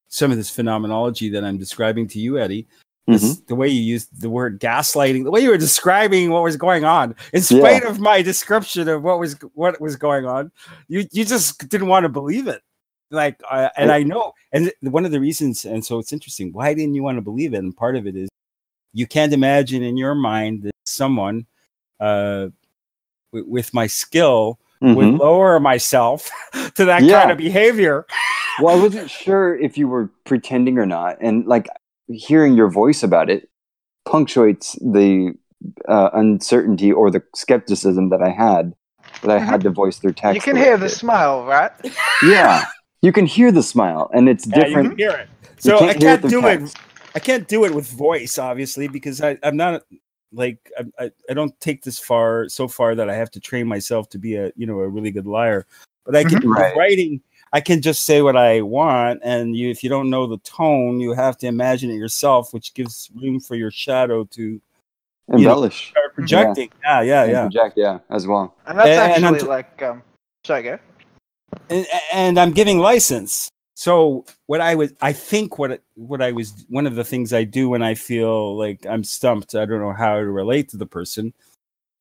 some 0.08 0.30
of 0.30 0.36
this 0.36 0.50
phenomenology 0.50 1.28
that 1.30 1.44
I'm 1.44 1.58
describing 1.58 2.08
to 2.08 2.18
you, 2.18 2.38
Eddie. 2.38 2.66
This, 3.06 3.22
Mhm. 3.22 3.46
The 3.48 3.54
way 3.54 3.68
you 3.68 3.82
used 3.82 4.20
the 4.20 4.30
word 4.30 4.58
gaslighting, 4.60 5.24
the 5.24 5.30
way 5.30 5.40
you 5.42 5.50
were 5.50 5.58
describing 5.58 6.30
what 6.30 6.42
was 6.42 6.56
going 6.56 6.84
on, 6.86 7.14
in 7.34 7.42
spite 7.42 7.82
of 7.84 8.00
my 8.00 8.22
description 8.22 8.88
of 8.88 9.02
what 9.02 9.18
was 9.18 9.36
what 9.54 9.78
was 9.80 9.96
going 9.96 10.24
on, 10.24 10.50
you 10.88 11.04
you 11.12 11.24
just 11.24 11.68
didn't 11.68 11.88
want 11.88 12.04
to 12.04 12.08
believe 12.08 12.48
it. 12.48 12.62
Like, 13.10 13.38
uh, 13.50 13.68
and 13.76 13.92
I 13.92 14.02
know, 14.02 14.32
and 14.52 14.72
one 14.80 15.04
of 15.04 15.10
the 15.12 15.20
reasons, 15.20 15.64
and 15.66 15.84
so 15.84 15.98
it's 15.98 16.12
interesting. 16.14 16.50
Why 16.52 16.72
didn't 16.72 16.94
you 16.94 17.02
want 17.02 17.18
to 17.18 17.22
believe 17.22 17.52
it? 17.52 17.58
And 17.58 17.76
part 17.76 17.96
of 17.96 18.06
it 18.06 18.16
is 18.16 18.28
you 18.94 19.06
can't 19.06 19.32
imagine 19.34 19.82
in 19.82 19.96
your 19.98 20.14
mind 20.14 20.62
that 20.62 20.72
someone 20.86 21.46
uh, 22.00 22.48
w- 23.32 23.48
with 23.50 23.72
my 23.74 23.86
skill 23.86 24.58
would 24.80 25.06
Mhm. 25.06 25.18
lower 25.18 25.60
myself 25.60 26.30
to 26.74 26.84
that 26.86 27.02
Yeah. 27.02 27.18
kind 27.20 27.30
of 27.30 27.38
behavior. 27.38 28.06
well, 28.60 28.76
I 28.78 28.80
wasn't 28.80 29.10
sure 29.10 29.56
if 29.56 29.76
you 29.78 29.88
were 29.88 30.08
pretending 30.24 30.78
or 30.78 30.86
not, 30.86 31.18
and 31.20 31.44
like 31.46 31.68
hearing 32.08 32.54
your 32.54 32.68
voice 32.70 33.02
about 33.02 33.30
it 33.30 33.48
punctuates 34.04 34.74
the 34.74 35.34
uh, 35.88 36.10
uncertainty 36.12 36.92
or 36.92 37.10
the 37.10 37.22
skepticism 37.34 38.10
that 38.10 38.22
I 38.22 38.30
had 38.30 38.74
that 39.22 39.30
I 39.30 39.38
had 39.38 39.62
to 39.62 39.70
voice 39.70 39.98
through 39.98 40.12
text. 40.12 40.34
you 40.34 40.52
can 40.52 40.56
hear 40.56 40.76
the 40.76 40.86
bit. 40.86 40.92
smile, 40.92 41.44
right? 41.44 41.70
yeah, 42.24 42.66
you 43.00 43.12
can 43.12 43.26
hear 43.26 43.50
the 43.50 43.62
smile, 43.62 44.10
and 44.12 44.28
it's 44.28 44.46
Yeah, 44.46 44.58
you 44.58 44.64
different. 44.64 44.88
can 44.90 44.98
hear 44.98 45.10
it. 45.10 45.28
You 45.42 45.72
So 45.72 45.78
can't 45.78 45.90
I 45.90 45.94
can't 45.94 46.20
through 46.20 46.30
do 46.30 46.46
it. 46.46 46.76
I 47.14 47.20
can't 47.20 47.48
do 47.48 47.64
it 47.64 47.74
with 47.74 47.86
voice, 47.88 48.38
obviously, 48.38 48.88
because 48.88 49.22
I, 49.22 49.38
I'm 49.42 49.56
not 49.56 49.84
like 50.32 50.70
I, 50.78 51.04
I, 51.04 51.10
I 51.30 51.34
don't 51.34 51.58
take 51.60 51.82
this 51.82 51.98
far 51.98 52.48
so 52.48 52.68
far 52.68 52.94
that 52.94 53.08
I 53.08 53.14
have 53.14 53.30
to 53.32 53.40
train 53.40 53.66
myself 53.66 54.08
to 54.10 54.18
be 54.18 54.34
a 54.34 54.52
you 54.56 54.66
know 54.66 54.80
a 54.80 54.88
really 54.88 55.10
good 55.10 55.26
liar. 55.26 55.66
But 56.04 56.16
I 56.16 56.24
can 56.24 56.40
with 56.40 56.58
Right. 56.58 56.76
writing. 56.76 57.22
I 57.54 57.60
can 57.60 57.80
just 57.80 58.04
say 58.04 58.20
what 58.20 58.36
I 58.36 58.62
want, 58.62 59.20
and 59.22 59.54
you, 59.54 59.70
if 59.70 59.84
you 59.84 59.88
don't 59.88 60.10
know 60.10 60.26
the 60.26 60.38
tone, 60.38 60.98
you 60.98 61.12
have 61.12 61.38
to 61.38 61.46
imagine 61.46 61.88
it 61.88 61.94
yourself, 61.94 62.52
which 62.52 62.74
gives 62.74 63.08
room 63.14 63.38
for 63.38 63.54
your 63.54 63.70
shadow 63.70 64.24
to 64.24 64.42
you 64.42 64.60
know, 65.38 65.68
start 65.68 66.14
projecting. 66.14 66.72
Yeah, 66.82 67.00
yeah, 67.02 67.22
and 67.22 67.30
yeah. 67.30 67.40
project, 67.42 67.74
yeah, 67.76 68.00
as 68.10 68.26
well. 68.26 68.56
And 68.66 68.76
that's 68.76 68.88
And 68.88 69.24
I'm 69.24 69.34
actually 69.34 69.40
t- 69.42 69.46
like, 69.46 69.82
um, 69.82 70.02
sorry, 70.44 70.64
go. 70.64 70.78
and, 71.70 71.86
and 72.12 72.40
I'm 72.40 72.50
giving 72.50 72.80
license. 72.80 73.48
So 73.76 74.24
what 74.46 74.60
I 74.60 74.74
was, 74.74 74.92
I 75.00 75.12
think 75.12 75.56
what 75.56 75.80
what 75.94 76.20
I 76.20 76.32
was, 76.32 76.66
one 76.68 76.88
of 76.88 76.96
the 76.96 77.04
things 77.04 77.32
I 77.32 77.44
do 77.44 77.68
when 77.68 77.84
I 77.84 77.94
feel 77.94 78.56
like 78.56 78.84
I'm 78.84 79.04
stumped, 79.04 79.54
I 79.54 79.64
don't 79.64 79.80
know 79.80 79.92
how 79.92 80.16
to 80.16 80.26
relate 80.26 80.70
to 80.70 80.76
the 80.76 80.86
person, 80.86 81.32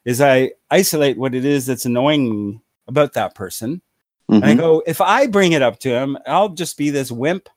is 0.03 0.19
I 0.19 0.53
isolate 0.71 1.17
what 1.17 1.35
it 1.35 1.45
is 1.45 1.67
that's 1.67 1.85
annoying 1.85 2.59
about 2.87 3.13
that 3.13 3.35
person, 3.35 3.83
and 4.41 4.45
I 4.45 4.53
Mhm. 4.53 4.57
go, 4.57 4.83
if 4.85 5.01
I 5.01 5.27
bring 5.27 5.51
it 5.51 5.61
up 5.61 5.79
to 5.79 5.89
him, 5.89 6.17
I'll 6.27 6.49
just 6.49 6.77
be 6.77 6.89
this 6.89 7.11
wimp, 7.11 7.49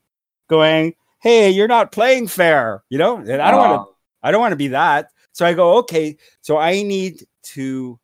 going, 0.49 0.95
"Hey, 1.19 1.49
you're 1.49 1.67
not 1.67 1.91
playing 1.91 2.27
fair," 2.27 2.83
you 2.89 2.97
know, 2.97 3.17
and 3.17 3.41
I 3.41 3.51
don't 3.51 3.59
want 3.59 3.73
to. 3.73 3.89
Uh, 3.89 3.93
I 4.23 4.31
don't 4.31 4.41
want 4.41 4.51
to 4.53 4.57
be 4.57 4.69
that. 4.69 5.11
So 5.31 5.45
I 5.45 5.53
go, 5.53 5.77
okay, 5.77 6.17
so 6.41 6.57
I 6.57 6.81
need 6.81 7.25
to 7.53 7.99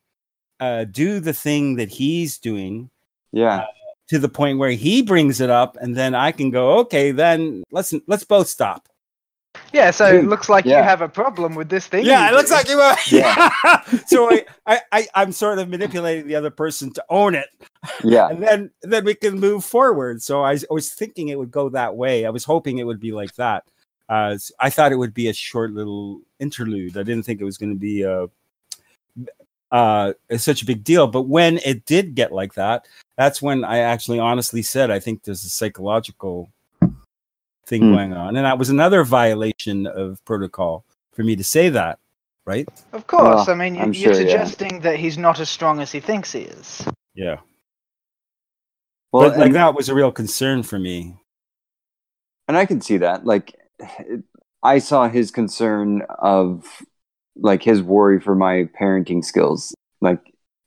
uh, 0.60 0.86
do 0.86 1.20
the 1.20 1.34
thing 1.34 1.76
that 1.78 1.90
he's 1.90 2.38
doing 2.38 2.90
yeah, 3.32 3.66
to 4.10 4.20
the 4.20 4.30
point 4.30 4.60
where 4.60 4.72
he 4.72 5.02
brings 5.02 5.42
it 5.42 5.50
up, 5.50 5.76
and 5.82 5.96
then 5.96 6.14
I 6.14 6.32
can 6.32 6.52
go, 6.52 6.78
okay, 6.80 7.12
then 7.12 7.64
let's 7.72 7.94
let's 8.08 8.24
both 8.24 8.48
stop. 8.48 8.88
Yeah, 9.74 9.90
so 9.92 10.06
it 10.06 10.26
looks 10.26 10.50
like 10.50 10.66
yeah. 10.66 10.78
you 10.78 10.84
have 10.84 11.02
a 11.02 11.10
problem 11.10 11.56
with 11.56 11.68
this 11.68 11.88
thing. 11.88 12.06
Yeah, 12.06 12.30
you 12.30 12.34
it 12.34 12.38
looks 12.38 12.52
like 12.52 12.70
you. 12.70 12.78
Were, 12.78 12.96
Yeah. 13.10 13.50
so 14.06 14.32
I, 14.32 14.46
I, 14.68 14.82
I, 14.92 15.08
I'm 15.16 15.32
sort 15.32 15.58
of 15.60 15.68
manipulating 15.68 16.28
the 16.28 16.36
other 16.36 16.52
person 16.52 16.94
to 16.94 17.04
own 17.10 17.34
it, 17.34 17.48
yeah, 18.04 18.30
and 18.30 18.42
then 18.42 18.72
then 18.84 19.04
we 19.04 19.16
can 19.16 19.40
move 19.40 19.66
forward. 19.66 20.22
So 20.22 20.42
I, 20.44 20.52
was- 20.52 20.66
I 20.70 20.74
was 20.74 20.92
thinking 20.94 21.30
it 21.30 21.40
would 21.40 21.52
go 21.52 21.70
that 21.70 21.96
way. 21.96 22.26
I 22.26 22.30
was 22.30 22.44
hoping 22.46 22.78
it 22.78 22.86
would 22.86 23.00
be 23.00 23.12
like 23.12 23.34
that. 23.36 23.64
Uh, 24.10 24.34
s- 24.36 24.52
I 24.60 24.70
thought 24.70 24.92
it 24.92 24.98
would 24.98 25.14
be 25.14 25.28
a 25.30 25.34
short 25.34 25.72
little 25.72 26.22
interlude. 26.40 26.96
I 26.98 27.04
didn't 27.04 27.24
think 27.24 27.42
it 27.42 27.46
was 27.46 27.58
going 27.58 27.74
to 27.74 27.80
be 27.80 28.04
a, 28.04 28.28
uh, 29.72 30.14
such 30.38 30.62
a 30.62 30.66
big 30.66 30.84
deal. 30.84 31.08
But 31.08 31.24
when 31.24 31.58
it 31.66 31.86
did 31.86 32.14
get 32.14 32.32
like 32.32 32.54
that, 32.54 32.86
that's 33.18 33.42
when 33.42 33.64
I 33.64 33.80
actually 33.80 34.20
honestly 34.20 34.62
said, 34.62 34.92
I 34.92 35.00
think 35.00 35.24
there's 35.24 35.44
a 35.44 35.50
psychological 35.50 36.50
thing 37.66 37.82
Hmm. 37.82 37.94
going 37.94 38.14
on, 38.14 38.36
and 38.36 38.46
that 38.46 38.58
was 38.58 38.70
another 38.70 39.04
violation 39.04 39.88
of 39.88 40.24
protocol 40.26 40.86
for 41.14 41.24
me 41.24 41.36
to 41.36 41.44
say 41.44 41.70
that. 41.70 42.00
Right? 42.46 42.68
Of 42.92 43.08
course. 43.08 43.48
Well, 43.48 43.52
I 43.52 43.56
mean, 43.56 43.76
you, 43.76 43.82
I'm 43.82 43.94
you're 43.94 44.14
sure, 44.14 44.22
yeah. 44.22 44.30
suggesting 44.44 44.82
that 44.82 44.98
he's 45.00 45.18
not 45.18 45.40
as 45.40 45.50
strong 45.50 45.80
as 45.80 45.94
he 45.94 46.02
thinks 46.02 46.34
he 46.34 46.42
is. 46.42 46.86
Yeah. 47.16 47.38
well, 49.14 49.30
but 49.30 49.38
like 49.38 49.46
and- 49.48 49.56
that 49.56 49.76
was 49.76 49.88
a 49.90 49.96
real 49.96 50.12
concern 50.12 50.64
for 50.64 50.78
me. 50.80 51.18
and 52.50 52.58
I 52.58 52.66
can 52.66 52.82
see 52.82 52.98
that. 52.98 53.26
Like, 53.26 53.56
it- 53.80 54.24
I 54.62 54.80
saw 54.80 55.08
his 55.08 55.32
concern 55.32 56.02
of 56.20 56.66
like 57.38 57.64
his 57.64 57.82
worry 57.82 58.20
for 58.20 58.36
my 58.36 58.70
parenting 58.80 59.24
skills, 59.24 59.74
like 60.02 60.20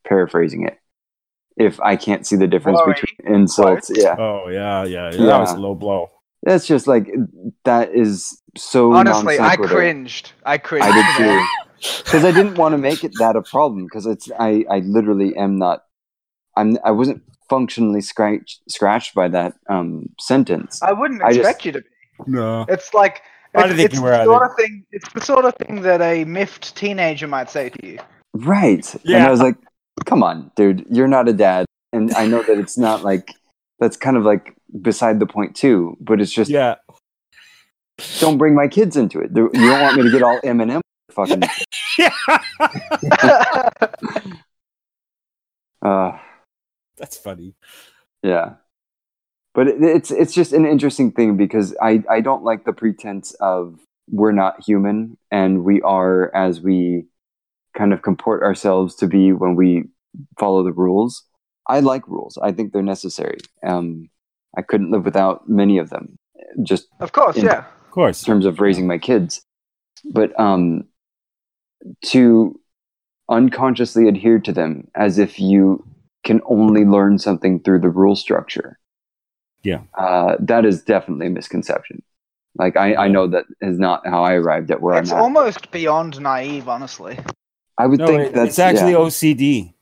paraphrasing 0.06 0.66
it. 0.66 0.78
If 1.58 1.78
I 1.80 1.96
can't 1.96 2.26
see 2.26 2.36
the 2.36 2.46
difference 2.46 2.78
Worry. 2.84 2.94
between 2.94 3.34
insults, 3.34 3.88
Words. 3.90 4.02
yeah, 4.02 4.16
Oh 4.18 4.48
yeah, 4.48 4.84
yeah, 4.84 5.10
yeah. 5.10 5.10
That 5.10 5.20
Yeah. 5.20 5.38
was 5.40 5.52
a 5.52 5.58
low 5.58 5.74
blow. 5.74 6.10
That's 6.46 6.66
just 6.66 6.86
like 6.86 7.10
that 7.64 7.94
is 7.94 8.40
so. 8.56 8.94
Honestly, 8.94 9.38
I 9.38 9.56
cringed. 9.56 10.32
I 10.46 10.56
cringed. 10.56 10.86
I 10.88 10.94
did 10.94 11.16
too. 11.18 11.46
because 12.04 12.24
I 12.24 12.32
didn't 12.32 12.54
want 12.54 12.72
to 12.72 12.78
make 12.78 13.04
it 13.04 13.12
that 13.18 13.36
a 13.36 13.42
problem 13.42 13.84
because 13.84 14.06
it's 14.06 14.30
I 14.40 14.64
I 14.70 14.78
literally 14.78 15.36
am 15.36 15.58
not 15.58 15.82
I'm 16.56 16.78
I 16.82 16.90
wasn't 16.92 17.22
functionally 17.50 18.00
scratched 18.00 18.62
scratched 18.68 19.14
by 19.14 19.28
that 19.28 19.52
um 19.68 20.08
sentence. 20.18 20.82
I 20.82 20.92
wouldn't 20.92 21.22
I 21.22 21.28
just- 21.28 21.40
expect 21.40 21.66
you 21.66 21.72
to 21.72 21.80
be. 21.82 21.86
No. 22.26 22.64
It's 22.68 22.94
like 22.94 23.20
I 23.54 23.60
it's, 23.60 23.68
didn't 23.68 23.76
think 23.76 23.86
it's 23.90 23.94
you 23.96 24.02
were 24.02 24.10
the 24.10 24.16
either. 24.16 24.24
sort 24.24 24.50
of 24.50 24.56
thing. 24.56 24.84
It's 24.90 25.12
the 25.12 25.20
sort 25.20 25.44
of 25.44 25.54
thing 25.56 25.82
that 25.82 26.00
a 26.00 26.24
miffed 26.24 26.74
teenager 26.74 27.26
might 27.28 27.50
say 27.50 27.68
to 27.68 27.86
you. 27.86 27.98
Right. 28.32 28.94
And 28.94 29.02
Yeah. 29.04 29.26
I 29.26 29.30
was 29.30 29.40
like, 29.40 29.56
come 30.06 30.22
on, 30.22 30.50
dude, 30.56 30.86
you're 30.90 31.08
not 31.08 31.28
a 31.28 31.34
dad. 31.34 31.66
And 31.92 32.12
I 32.14 32.26
know 32.26 32.42
that 32.42 32.58
it's 32.58 32.78
not 32.78 33.04
like 33.04 33.34
that's 33.80 33.98
kind 33.98 34.16
of 34.16 34.24
like 34.24 34.55
beside 34.82 35.18
the 35.20 35.26
point 35.26 35.56
too, 35.56 35.96
but 36.00 36.20
it's 36.20 36.32
just 36.32 36.50
Yeah. 36.50 36.76
don't 38.20 38.38
bring 38.38 38.54
my 38.54 38.68
kids 38.68 38.96
into 38.96 39.20
it. 39.20 39.30
You 39.34 39.48
don't 39.50 39.80
want 39.80 39.96
me 39.96 40.02
to 40.04 40.10
get 40.10 40.22
all 40.22 40.40
Eminem 40.42 40.80
fucking 41.10 41.42
uh 45.82 46.12
That's 46.98 47.16
funny. 47.18 47.54
Yeah, 48.22 48.54
but 49.54 49.68
it, 49.68 49.82
it's 49.82 50.10
it's 50.10 50.34
just 50.34 50.52
an 50.52 50.66
interesting 50.66 51.12
thing 51.12 51.36
because 51.36 51.76
I 51.80 52.02
I 52.10 52.20
don't 52.20 52.42
like 52.42 52.64
the 52.64 52.72
pretense 52.72 53.32
of 53.40 53.78
we're 54.10 54.32
not 54.32 54.64
human 54.64 55.16
and 55.30 55.64
we 55.64 55.80
are 55.82 56.34
as 56.34 56.60
we 56.60 57.06
kind 57.76 57.92
of 57.92 58.02
comport 58.02 58.42
ourselves 58.42 58.94
to 58.96 59.06
be 59.06 59.32
when 59.32 59.54
we 59.56 59.84
follow 60.38 60.64
the 60.64 60.72
rules. 60.72 61.24
I 61.68 61.80
like 61.80 62.06
rules. 62.08 62.38
I 62.42 62.52
think 62.52 62.72
they're 62.72 62.82
necessary. 62.82 63.38
Um, 63.64 64.08
I 64.56 64.62
couldn't 64.62 64.90
live 64.90 65.04
without 65.04 65.48
many 65.48 65.78
of 65.78 65.90
them, 65.90 66.18
just 66.62 66.88
of 67.00 67.12
course, 67.12 67.36
In- 67.36 67.44
yeah. 67.46 67.64
Of 67.84 67.90
course. 67.90 68.22
in 68.22 68.26
terms 68.26 68.46
of 68.46 68.60
raising 68.60 68.86
my 68.86 68.98
kids. 68.98 69.42
But 70.12 70.38
um, 70.38 70.84
to 72.06 72.58
unconsciously 73.28 74.08
adhere 74.08 74.38
to 74.38 74.52
them 74.52 74.88
as 74.94 75.18
if 75.18 75.38
you 75.40 75.84
can 76.24 76.40
only 76.46 76.84
learn 76.84 77.18
something 77.18 77.60
through 77.60 77.80
the 77.80 77.88
rule 77.88 78.16
structure. 78.16 78.78
Yeah. 79.62 79.80
Uh, 79.98 80.36
that 80.40 80.64
is 80.64 80.82
definitely 80.82 81.26
a 81.26 81.30
misconception. 81.30 82.02
Like 82.58 82.76
I, 82.76 82.94
I 82.94 83.08
know 83.08 83.26
that 83.28 83.44
is 83.60 83.78
not 83.78 84.06
how 84.06 84.22
I 84.24 84.34
arrived 84.34 84.70
at 84.70 84.80
where 84.80 84.96
It's 84.98 85.10
I'm 85.10 85.18
at. 85.18 85.22
almost 85.22 85.70
beyond 85.70 86.20
naive, 86.20 86.68
honestly. 86.68 87.18
I 87.78 87.86
would 87.86 87.98
No, 87.98 88.06
think 88.06 88.22
it- 88.22 88.34
that's 88.34 88.50
it's 88.50 88.58
actually 88.58 88.92
yeah, 88.92 88.98
OCD, 88.98 89.74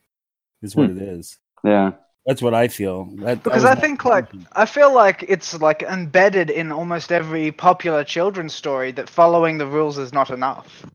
is 0.63 0.75
what 0.75 0.91
Hmm. 0.91 0.99
it 0.99 1.03
is. 1.03 1.39
yeah. 1.65 1.93
That's 2.27 2.41
what 2.41 2.55
I 2.55 2.69
feel. 2.69 3.05
That, 3.17 3.25
that 3.25 3.43
Because 3.43 3.65
was 3.65 3.71
I 3.71 3.75
think, 3.75 4.05
like, 4.05 4.31
thinking. 4.31 4.49
I 4.53 4.65
feel 4.65 4.95
like 4.95 5.25
it's 5.29 5.61
like 5.61 5.83
embedded 5.83 6.49
in 6.49 6.73
almost 6.73 7.13
every 7.13 7.53
popular 7.53 8.03
children's 8.03 8.55
story 8.55 8.93
that 8.93 9.11
following 9.11 9.59
the 9.59 9.67
rules 9.67 9.99
is 9.99 10.13
not 10.13 10.31
enough. 10.31 10.87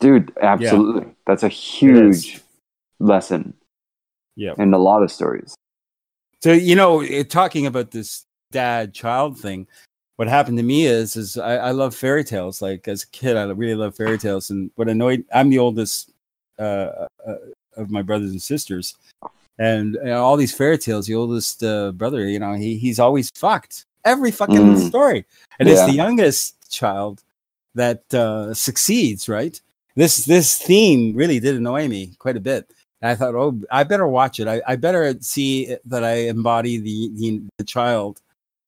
dude, 0.00 0.32
absolutely. 0.42 1.06
That's 1.26 1.42
a 1.44 1.48
huge 1.48 2.40
lesson 2.98 3.54
yeah. 4.34 4.54
in 4.58 4.74
a 4.74 4.78
lot 4.78 5.02
of 5.02 5.12
stories. 5.12 5.54
So 6.42 6.52
you 6.52 6.74
know, 6.74 7.00
it, 7.02 7.30
talking 7.30 7.66
about 7.66 7.92
this 7.92 8.24
dad-child 8.50 9.38
thing, 9.38 9.66
what 10.16 10.26
happened 10.28 10.58
to 10.58 10.64
me 10.64 10.86
is, 10.86 11.16
is 11.16 11.38
I, 11.38 11.56
I 11.56 11.70
love 11.70 11.94
fairy 11.94 12.24
tales. 12.24 12.60
Like 12.60 12.88
as 12.88 13.04
a 13.04 13.08
kid, 13.08 13.36
I 13.36 13.44
really 13.44 13.74
love 13.74 13.94
fairy 13.94 14.18
tales. 14.18 14.50
And 14.50 14.70
what 14.74 14.88
annoyed, 14.88 15.24
I'm 15.32 15.50
the 15.50 15.58
oldest 15.58 16.10
uh, 16.58 17.06
uh, 17.26 17.36
of 17.76 17.90
my 17.90 18.02
brothers 18.02 18.32
and 18.32 18.42
sisters, 18.42 18.96
and 19.60 19.94
you 19.94 20.04
know, 20.10 20.24
all 20.24 20.36
these 20.36 20.54
fairy 20.54 20.78
tales. 20.78 21.06
The 21.06 21.14
oldest 21.14 21.62
uh, 21.62 21.92
brother, 21.92 22.26
you 22.26 22.38
know, 22.40 22.54
he 22.54 22.76
he's 22.78 22.98
always 22.98 23.30
fucked 23.36 23.84
every 24.04 24.32
fucking 24.32 24.56
Mm. 24.74 24.88
story, 24.88 25.24
and 25.58 25.68
it's 25.68 25.84
the 25.86 25.92
youngest 26.04 26.70
child 26.70 27.22
that 27.74 28.02
uh, 28.12 28.52
succeeds. 28.54 29.28
Right? 29.28 29.60
This 29.94 30.24
this 30.24 30.58
theme 30.58 31.14
really 31.14 31.38
did 31.40 31.54
annoy 31.56 31.86
me 31.88 32.12
quite 32.18 32.36
a 32.36 32.40
bit. 32.40 32.66
And 33.02 33.10
I 33.10 33.14
thought, 33.14 33.34
oh, 33.34 33.58
I 33.70 33.84
better 33.84 34.06
watch 34.06 34.40
it. 34.40 34.46
I, 34.48 34.60
I 34.66 34.76
better 34.76 35.14
see 35.20 35.76
that 35.86 36.04
I 36.04 36.28
embody 36.34 36.78
the 36.78 37.10
the, 37.14 37.42
the 37.58 37.64
child, 37.64 38.20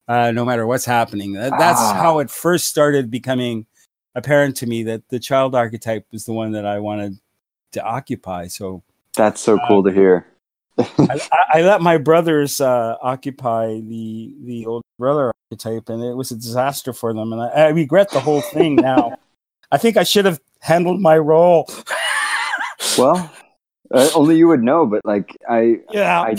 uh, 0.08 0.30
no 0.32 0.44
matter 0.44 0.66
what's 0.66 0.84
happening. 0.86 1.32
That, 1.34 1.50
that's 1.58 1.80
Ah. 1.80 1.94
how 1.94 2.18
it 2.20 2.30
first 2.30 2.66
started 2.66 3.10
becoming 3.10 3.66
apparent 4.14 4.56
to 4.56 4.66
me 4.66 4.82
that 4.84 5.08
the 5.08 5.18
child 5.18 5.54
archetype 5.54 6.06
was 6.12 6.24
the 6.26 6.32
one 6.34 6.52
that 6.52 6.66
I 6.66 6.78
wanted 6.80 7.18
to 7.72 7.82
occupy. 7.82 8.46
So 8.48 8.82
That's 9.16 9.40
so 9.40 9.58
cool 9.68 9.82
to 9.84 9.90
hear. 9.92 10.26
I, 10.78 11.28
I- 11.54 11.62
let 11.62 11.80
my 11.82 11.98
brothers 11.98 12.60
uh, 12.60 12.96
occupy 13.02 13.66
the 13.80 14.34
the 14.44 14.66
old 14.66 14.82
brother 14.98 15.32
archetype, 15.50 15.88
and 15.88 16.02
it 16.02 16.14
was 16.14 16.30
a 16.30 16.36
disaster 16.36 16.92
for 16.92 17.12
them. 17.12 17.32
And 17.32 17.42
I, 17.42 17.48
I 17.48 17.68
regret 17.68 18.10
the 18.10 18.20
whole 18.20 18.40
thing 18.40 18.76
now. 18.76 19.16
I 19.70 19.78
think 19.78 19.96
I 19.96 20.02
should 20.04 20.24
have 20.24 20.40
handled 20.60 21.00
my 21.00 21.18
role. 21.18 21.68
Well, 22.98 23.32
uh, 23.90 24.10
only 24.14 24.36
you 24.36 24.48
would 24.48 24.62
know, 24.62 24.84
but 24.86 25.00
like 25.04 25.34
I, 25.48 25.78
yeah. 25.92 26.20
I, 26.20 26.36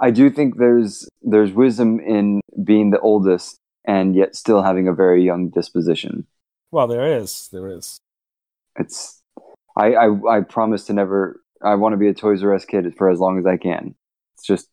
I 0.00 0.10
do 0.10 0.28
think 0.30 0.58
there's 0.58 1.08
there's 1.22 1.52
wisdom 1.52 2.00
in 2.00 2.40
being 2.64 2.90
the 2.90 2.98
oldest 2.98 3.56
and 3.84 4.16
yet 4.16 4.34
still 4.34 4.62
having 4.62 4.88
a 4.88 4.92
very 4.92 5.22
young 5.24 5.50
disposition. 5.50 6.26
well, 6.72 6.88
there 6.88 7.16
is. 7.18 7.48
There 7.52 7.68
is. 7.68 7.98
It's 8.76 9.22
I 9.76 9.94
I, 9.94 10.38
I 10.38 10.40
promise 10.40 10.84
to 10.86 10.92
never. 10.94 11.40
I 11.62 11.74
want 11.74 11.92
to 11.94 11.96
be 11.96 12.08
a 12.08 12.14
Toys 12.14 12.42
R 12.42 12.54
Us 12.54 12.64
kid 12.64 12.92
for 12.96 13.10
as 13.10 13.18
long 13.18 13.38
as 13.38 13.46
I 13.46 13.56
can. 13.56 13.94
It's 14.34 14.46
just. 14.46 14.68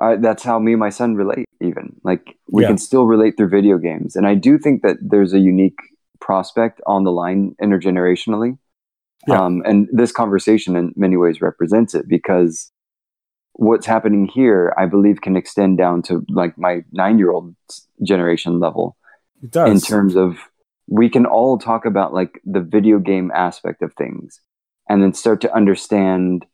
I, 0.00 0.16
that's 0.16 0.42
how 0.42 0.58
me 0.58 0.72
and 0.72 0.80
my 0.80 0.88
son 0.88 1.14
relate. 1.14 1.46
Even 1.60 1.96
like 2.04 2.38
we 2.50 2.62
Yeah. 2.62 2.68
can 2.68 2.78
still 2.78 3.06
relate 3.06 3.36
through 3.36 3.48
video 3.50 3.76
games, 3.78 4.16
and 4.16 4.26
I 4.26 4.34
do 4.34 4.58
think 4.58 4.82
that 4.82 4.96
there's 5.00 5.32
a 5.34 5.38
unique 5.38 5.78
prospect 6.20 6.80
on 6.86 7.04
the 7.04 7.12
line 7.12 7.54
intergenerationally. 7.62 8.58
Yeah. 9.28 9.42
Um, 9.44 9.62
and 9.66 9.88
this 9.92 10.12
conversation 10.12 10.76
in 10.76 10.92
many 10.96 11.16
ways 11.18 11.42
represents 11.42 11.94
it 11.94 12.08
because 12.08 12.72
what's 13.52 13.84
happening 13.84 14.26
here, 14.26 14.72
I 14.78 14.86
believe, 14.86 15.20
can 15.20 15.36
extend 15.36 15.76
down 15.76 16.00
to 16.02 16.24
like 16.30 16.56
my 16.56 16.82
nine 16.92 17.18
year 17.18 17.30
old 17.30 17.54
generation 18.02 18.58
level 18.60 18.96
It 19.42 19.50
does. 19.50 19.70
in 19.70 19.80
terms 19.86 20.16
of 20.16 20.38
we 20.86 21.10
can 21.10 21.26
all 21.26 21.58
talk 21.58 21.84
about 21.84 22.14
like 22.14 22.40
the 22.44 22.60
video 22.60 22.98
game 22.98 23.30
aspect 23.34 23.82
of 23.82 23.92
things 23.94 24.40
and 24.90 25.02
then 25.02 25.14
start 25.14 25.40
to 25.40 25.54
understand 25.54 26.44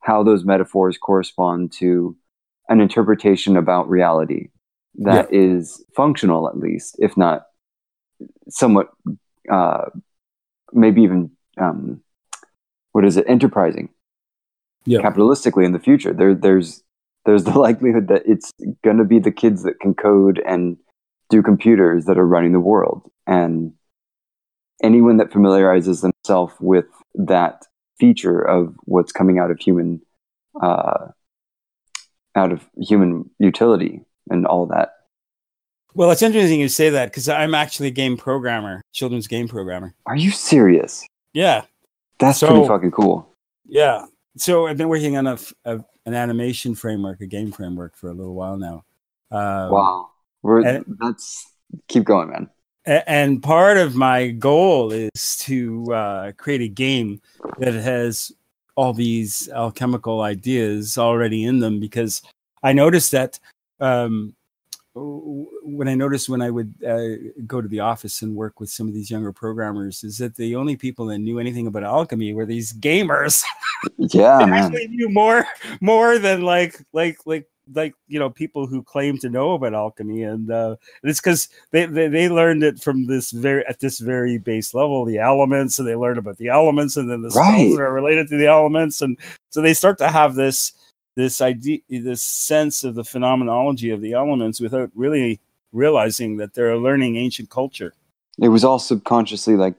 how 0.00 0.22
those 0.22 0.44
metaphors 0.44 0.96
correspond 0.96 1.72
to 1.72 2.16
an 2.68 2.80
interpretation 2.80 3.56
about 3.56 3.88
reality 3.88 4.48
that 4.94 5.32
is 5.32 5.84
functional 5.94 6.48
at 6.48 6.58
least 6.58 6.96
if 6.98 7.16
not 7.16 7.46
somewhat 8.48 8.90
uh, 9.50 9.86
maybe 10.72 11.02
even 11.02 11.30
um, 11.60 12.00
what 12.92 13.04
is 13.04 13.16
it? 13.16 13.24
Enterprising. 13.28 13.88
Yeah. 14.86 15.00
capitalistically 15.00 15.66
in 15.66 15.72
the 15.72 15.78
future 15.78 16.14
there 16.14 16.34
there's 16.34 16.82
there's 17.26 17.44
the 17.44 17.58
likelihood 17.66 18.08
that 18.08 18.22
it's 18.26 18.52
going 18.82 18.96
to 18.96 19.04
be 19.04 19.18
the 19.18 19.32
kids 19.32 19.62
that 19.62 19.80
can 19.80 19.94
code 19.94 20.42
and 20.46 20.76
do 21.28 21.42
computers 21.42 22.06
that 22.06 22.18
are 22.18 22.26
running 22.26 22.52
the 22.52 22.60
world. 22.60 23.02
And 23.26 23.72
anyone 24.82 25.18
that 25.18 25.32
familiarizes 25.32 26.00
themselves 26.00 26.54
with 26.60 26.86
that 27.14 27.66
feature 28.00 28.40
of 28.40 28.74
what's 28.84 29.12
coming 29.12 29.38
out 29.38 29.50
of 29.50 29.58
human 29.60 30.00
uh, 30.62 31.08
out 32.34 32.52
of 32.52 32.64
human 32.78 33.28
utility 33.38 34.02
and 34.30 34.46
all 34.46 34.66
that 34.66 34.94
well, 35.92 36.12
it's 36.12 36.22
interesting 36.22 36.60
you 36.60 36.68
say 36.68 36.88
that 36.90 37.06
because 37.10 37.28
I'm 37.28 37.52
actually 37.52 37.88
a 37.88 37.90
game 37.90 38.16
programmer, 38.16 38.80
children's 38.92 39.26
game 39.26 39.48
programmer. 39.48 39.92
are 40.06 40.16
you 40.16 40.30
serious 40.30 41.04
Yeah. 41.32 41.62
that's 42.18 42.38
So- 42.38 42.48
pretty 42.48 42.66
fucking 42.68 42.90
cool 42.92 43.28
Yeah. 43.66 44.06
So 44.36 44.66
I've 44.68 44.76
been 44.76 44.88
working 44.88 45.16
on 45.16 45.26
a, 45.26 45.36
a- 45.64 45.84
an 46.06 46.14
animation 46.14 46.74
framework, 46.76 47.20
a 47.20 47.26
game 47.26 47.50
framework 47.52 47.96
for 47.96 48.08
a 48.08 48.14
little 48.14 48.34
while 48.34 48.56
now. 48.56 48.84
Um, 49.32 49.70
wow 49.72 50.08
We're, 50.42 50.82
that's 51.00 51.46
keep 51.88 52.04
going 52.04 52.30
man 52.30 52.48
and 52.86 53.42
part 53.42 53.76
of 53.76 53.94
my 53.94 54.28
goal 54.28 54.92
is 54.92 55.36
to 55.40 55.92
uh, 55.92 56.32
create 56.32 56.62
a 56.62 56.68
game 56.68 57.20
that 57.58 57.74
has 57.74 58.32
all 58.76 58.92
these 58.92 59.48
alchemical 59.50 60.22
ideas 60.22 60.96
already 60.96 61.44
in 61.44 61.58
them 61.58 61.80
because 61.80 62.22
I 62.62 62.72
noticed 62.72 63.12
that 63.12 63.38
um, 63.80 64.34
when 64.94 65.88
I 65.88 65.94
noticed 65.94 66.28
when 66.28 66.42
I 66.42 66.50
would 66.50 66.74
uh, 66.84 67.30
go 67.46 67.60
to 67.60 67.68
the 67.68 67.80
office 67.80 68.22
and 68.22 68.34
work 68.34 68.58
with 68.58 68.70
some 68.70 68.88
of 68.88 68.94
these 68.94 69.10
younger 69.10 69.32
programmers 69.32 70.02
is 70.02 70.18
that 70.18 70.34
the 70.34 70.56
only 70.56 70.76
people 70.76 71.06
that 71.06 71.18
knew 71.18 71.38
anything 71.38 71.66
about 71.66 71.84
alchemy 71.84 72.32
were 72.32 72.46
these 72.46 72.72
gamers. 72.72 73.44
yeah 73.96 74.38
they 74.38 74.46
man 74.46 74.64
actually 74.64 74.88
knew 74.88 75.08
more 75.08 75.46
more 75.80 76.18
than 76.18 76.42
like 76.42 76.78
like 76.92 77.18
like 77.24 77.48
like 77.74 77.94
you 78.08 78.18
know 78.18 78.30
people 78.30 78.66
who 78.66 78.82
claim 78.82 79.16
to 79.18 79.28
know 79.28 79.52
about 79.54 79.74
alchemy 79.74 80.22
and 80.22 80.50
uh 80.50 80.76
it's 81.02 81.20
because 81.20 81.48
they, 81.70 81.86
they 81.86 82.08
they 82.08 82.28
learned 82.28 82.62
it 82.64 82.80
from 82.80 83.06
this 83.06 83.30
very 83.30 83.64
at 83.66 83.80
this 83.80 83.98
very 84.00 84.38
base 84.38 84.74
level 84.74 85.04
the 85.04 85.18
elements 85.18 85.78
and 85.78 85.86
they 85.86 85.94
learned 85.94 86.18
about 86.18 86.36
the 86.38 86.48
elements 86.48 86.96
and 86.96 87.10
then 87.10 87.22
the 87.22 87.30
spells 87.30 87.46
Right. 87.48 87.70
that 87.76 87.82
are 87.82 87.92
related 87.92 88.28
to 88.28 88.36
the 88.38 88.46
elements 88.46 89.02
and 89.02 89.16
so 89.50 89.60
they 89.60 89.74
start 89.74 89.98
to 89.98 90.08
have 90.08 90.34
this 90.34 90.72
this 91.16 91.40
idea 91.40 91.80
this 91.88 92.22
sense 92.22 92.84
of 92.84 92.94
the 92.94 93.04
phenomenology 93.04 93.90
of 93.90 94.00
the 94.00 94.12
elements 94.14 94.60
without 94.60 94.90
really 94.94 95.40
realizing 95.72 96.36
that 96.38 96.54
they're 96.54 96.76
learning 96.76 97.16
ancient 97.16 97.50
culture 97.50 97.94
it 98.38 98.48
was 98.48 98.64
all 98.64 98.78
subconsciously 98.78 99.54
like 99.56 99.74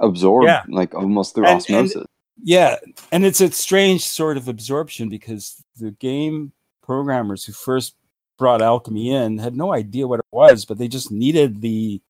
absorbed 0.00 0.46
Yeah. 0.46 0.62
like 0.68 0.94
almost 0.94 1.34
through 1.34 1.46
And- 1.46 1.64
and- 1.68 1.76
osmosis 1.86 2.06
Yeah, 2.42 2.76
and 3.12 3.24
it's 3.24 3.40
a 3.40 3.50
strange 3.50 4.04
sort 4.04 4.36
of 4.36 4.46
absorption 4.46 5.08
because 5.08 5.64
the 5.78 5.92
game 5.92 6.52
programmers 6.86 7.44
who 7.44 7.52
first 7.52 7.94
brought 8.38 8.62
alchemy 8.62 9.10
in 9.12 9.38
had 9.38 9.56
no 9.56 9.72
idea 9.72 10.06
what 10.06 10.20
it 10.20 10.26
was, 10.30 10.64
but 10.64 10.78
they 10.78 10.88
just 10.88 11.10
needed 11.10 11.60
the 11.60 12.00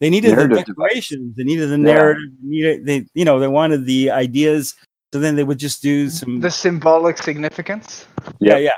they 0.00 0.10
needed 0.10 0.30
Narrative 0.30 0.50
the 0.58 0.64
device. 0.64 0.88
decorations, 0.88 1.36
they 1.36 1.44
needed 1.44 1.68
the 1.70 1.76
Yeah. 1.78 1.94
narrative, 1.94 2.30
needed 2.42 2.86
they 2.86 3.06
you 3.14 3.24
know 3.24 3.38
they 3.38 3.48
wanted 3.48 3.84
the 3.86 4.10
ideas. 4.10 4.74
So 5.12 5.20
then 5.20 5.36
they 5.36 5.44
would 5.44 5.58
just 5.58 5.80
do 5.82 6.10
some 6.10 6.40
The 6.40 6.50
symbolic 6.50 7.16
significance. 7.22 8.06
yeah 8.40 8.58
yeah. 8.58 8.72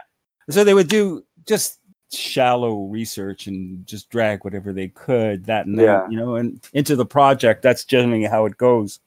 So 0.49 0.63
they 0.65 0.75
would 0.75 0.89
do 0.89 1.25
just 1.47 1.79
shallow 2.13 2.87
research 2.87 3.47
and 3.47 3.87
just 3.87 4.11
drag 4.11 4.45
whatever 4.45 4.73
they 4.73 4.89
could 4.89 5.45
that 5.47 5.67
and 5.67 5.77
Yeah. 5.79 5.87
that, 6.03 6.11
you 6.13 6.19
know, 6.19 6.37
and 6.37 6.61
into 6.73 6.97
the 6.97 7.07
project. 7.07 7.63
That's 7.63 7.85
generally 7.85 8.25
how 8.25 8.47
it 8.47 8.57
goes. 8.57 8.99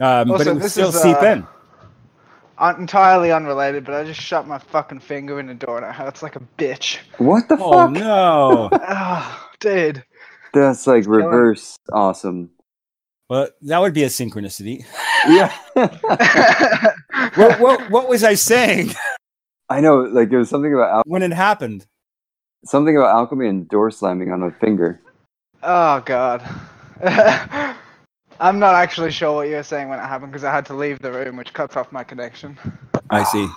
Um, 0.00 0.28
but 0.28 0.30
Also, 0.40 0.50
it 0.56 0.60
would 0.62 0.70
still 0.70 0.88
is, 0.90 1.00
seep 1.02 1.16
uh, 1.22 1.26
in. 1.26 1.46
Un- 2.58 2.80
entirely 2.80 3.30
unrelated, 3.30 3.84
but 3.84 3.94
I 3.94 4.04
just 4.04 4.20
shut 4.20 4.46
my 4.46 4.58
fucking 4.58 5.00
finger 5.00 5.38
in 5.38 5.46
the 5.46 5.54
door 5.54 5.76
and 5.78 5.86
it 5.86 5.92
hurts 5.94 6.22
like 6.22 6.34
a 6.36 6.40
bitch. 6.58 6.98
what 7.18 7.48
the 7.48 7.56
Oh 7.60 7.72
fuck 7.72 7.90
no! 7.92 8.68
Ah, 8.82 9.48
dude. 9.60 10.02
that's 10.52 10.86
like 10.86 11.04
killing 11.04 11.20
me. 11.20 11.26
reverse 11.26 11.76
awesome 11.92 12.50
well, 13.30 13.48
that 13.62 13.78
would 13.78 13.92
be 13.92 14.04
a 14.04 14.08
synchronicity. 14.08 14.84
yeah 15.28 15.52
what, 17.36 17.60
what, 17.60 17.90
what 17.90 18.08
was 18.08 18.24
I 18.24 18.34
saying 18.34 18.90
i 19.68 19.80
know 19.80 19.98
like 20.00 20.30
there 20.30 20.38
was 20.38 20.48
something 20.48 20.72
about 20.72 20.90
al- 20.90 21.02
when 21.06 21.22
it 21.22 21.32
happened? 21.32 21.86
something 22.64 22.96
about 22.96 23.14
alchemy 23.14 23.46
and 23.48 23.68
door 23.68 23.90
slamming 23.90 24.32
on 24.32 24.42
a 24.42 24.50
finger 24.52 25.00
oh 25.62 26.00
god. 26.06 26.42
I'm 28.40 28.58
not 28.58 28.74
actually 28.74 29.10
sure 29.10 29.34
what 29.34 29.48
you 29.48 29.56
were 29.56 29.62
saying 29.62 29.88
when 29.88 29.98
it 29.98 30.02
happened 30.02 30.32
because 30.32 30.44
I 30.44 30.52
had 30.52 30.66
to 30.66 30.74
leave 30.74 31.00
the 31.00 31.10
room, 31.12 31.36
which 31.36 31.52
cuts 31.52 31.76
off 31.76 31.90
my 31.92 32.04
connection. 32.04 32.58
I 33.10 33.24
see. 33.24 33.48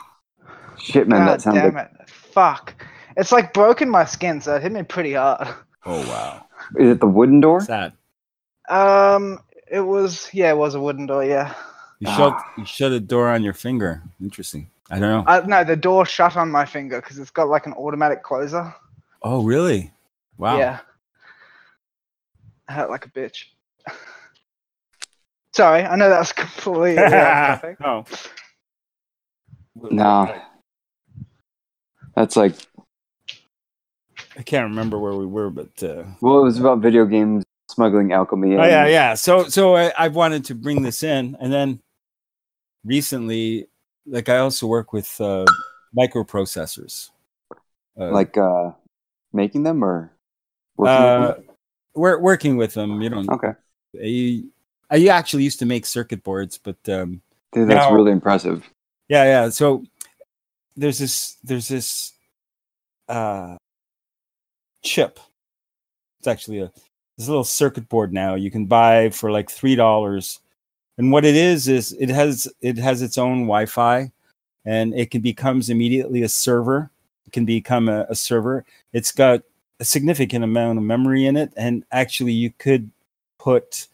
shit 0.79 1.07
man 1.07 1.19
God 1.19 1.27
that 1.33 1.41
sounds 1.41 1.57
damn 1.57 1.73
like 1.75 1.91
it! 1.99 2.09
Fuck. 2.09 2.85
It's 3.17 3.31
like 3.31 3.53
broken 3.53 3.89
my 3.89 4.05
skin, 4.05 4.41
so 4.41 4.55
it 4.55 4.61
hit 4.61 4.71
me 4.71 4.83
pretty 4.83 5.13
hard. 5.13 5.47
Oh 5.85 5.99
wow, 6.07 6.45
is 6.79 6.91
it 6.91 6.99
the 6.99 7.07
wooden 7.07 7.39
door 7.41 7.59
sad. 7.61 7.93
Um, 8.69 9.39
it 9.69 9.81
was 9.81 10.29
yeah, 10.33 10.51
it 10.51 10.57
was 10.57 10.75
a 10.75 10.79
wooden 10.79 11.05
door. 11.07 11.23
Yeah. 11.23 11.53
You 11.99 12.07
Ah. 12.09 12.17
shut 12.17 12.43
you 12.57 12.65
shut 12.65 12.91
a 12.91 12.99
door 12.99 13.29
on 13.29 13.43
your 13.43 13.53
finger. 13.53 14.01
Interesting. 14.21 14.69
I 14.89 14.99
don't 14.99 15.25
know. 15.25 15.31
Uh, 15.31 15.41
no, 15.45 15.63
the 15.63 15.75
door 15.75 16.05
shut 16.05 16.35
on 16.35 16.49
my 16.51 16.65
finger 16.65 16.99
because 17.01 17.17
it's 17.19 17.29
got 17.31 17.47
like 17.47 17.65
an 17.65 17.73
automatic 17.73 18.23
closer. 18.23 18.73
oh 19.21 19.43
really? 19.43 19.91
Wow. 20.37 20.57
Yeah. 20.57 20.79
I 22.67 22.73
hurt 22.73 22.89
like 22.89 23.05
a 23.05 23.09
bitch. 23.09 23.45
Sorry, 25.53 25.83
I 25.83 25.95
know 25.95 26.09
that 26.09 26.19
was 26.19 26.31
completely 26.33 26.97
off 27.03 27.61
topic. 27.61 27.77
no. 29.91 30.41
that's 32.15 32.35
like 32.35 32.55
I 34.37 34.43
can't 34.43 34.69
remember 34.69 34.97
where 34.97 35.13
we 35.13 35.25
were, 35.25 35.49
but 35.49 35.83
uh, 35.83 36.03
well 36.21 36.39
it 36.39 36.43
was 36.43 36.59
about 36.59 36.79
video 36.79 37.05
games 37.05 37.43
smuggling 37.69 38.11
alchemy 38.11 38.55
oh 38.55 38.65
yeah, 38.65 38.87
yeah. 38.87 39.13
So 39.13 39.45
so 39.45 39.75
I, 39.75 39.91
I 39.97 40.07
wanted 40.09 40.45
to 40.45 40.55
bring 40.55 40.83
this 40.83 41.03
in, 41.03 41.37
and 41.39 41.51
then 41.51 41.81
recently, 42.85 43.67
like 44.05 44.29
I 44.29 44.37
also 44.37 44.67
work 44.67 44.93
with 44.93 45.19
uh, 45.19 45.45
microprocessors. 45.97 47.09
Uh, 47.99 48.09
like 48.11 48.37
uh 48.37 48.71
making 49.33 49.63
them 49.63 49.83
or 49.83 50.13
working 50.77 50.93
with 50.93 51.29
uh, 51.29 51.33
them? 51.33 51.43
we're 51.93 52.19
working 52.19 52.55
with 52.55 52.73
them. 52.73 53.01
You 53.01 53.09
know, 53.09 53.25
okay 53.29 53.51
I, 54.01 54.43
I 54.91 54.97
you 54.97 55.09
actually 55.09 55.43
used 55.43 55.59
to 55.59 55.65
make 55.65 55.85
circuit 55.85 56.23
boards, 56.23 56.59
but 56.59 56.77
um, 56.89 57.21
Dude, 57.53 57.67
that's 57.67 57.87
Now- 57.89 57.93
really 57.95 58.11
impressive 58.11 58.69
yeah, 59.11 59.25
yeah. 59.25 59.49
So 59.49 59.83
there's 60.77 60.99
this 60.99 61.35
there's 61.43 61.67
this 61.67 62.13
uh, 63.09 63.57
chip. 64.83 65.19
It's 66.19 66.27
actually 66.29 66.59
a 66.59 66.71
this 67.17 67.27
little 67.27 67.43
circuit 67.43 67.89
board 67.89 68.13
now 68.13 68.35
you 68.35 68.49
can 68.49 68.67
buy 68.67 69.09
for 69.09 69.29
like 69.29 69.49
three 69.51 69.75
dollars, 69.75 70.39
and 70.97 71.11
what 71.11 71.25
it 71.25 71.35
is 71.35 71.67
is 71.67 71.91
it 71.99 72.07
has 72.07 72.47
it 72.61 72.77
has 72.77 73.01
its 73.01 73.17
own 73.17 73.41
Wi-Fi, 73.41 74.09
and 74.63 74.93
it 74.93 75.11
can 75.11 75.19
becomes 75.19 75.69
immediately 75.69 76.21
a 76.21 76.29
server. 76.29 76.89
It 77.27 77.33
can 77.33 77.43
become 77.43 77.89
a, 77.89 78.05
a 78.07 78.15
server. 78.15 78.63
It's 78.93 79.11
got 79.11 79.41
a 79.81 79.83
significant 79.83 80.45
amount 80.45 80.77
of 80.77 80.85
memory 80.85 81.25
in 81.25 81.35
it, 81.35 81.51
and 81.57 81.83
actually 81.91 82.31
you 82.31 82.53
could 82.59 82.89
put 83.39 83.89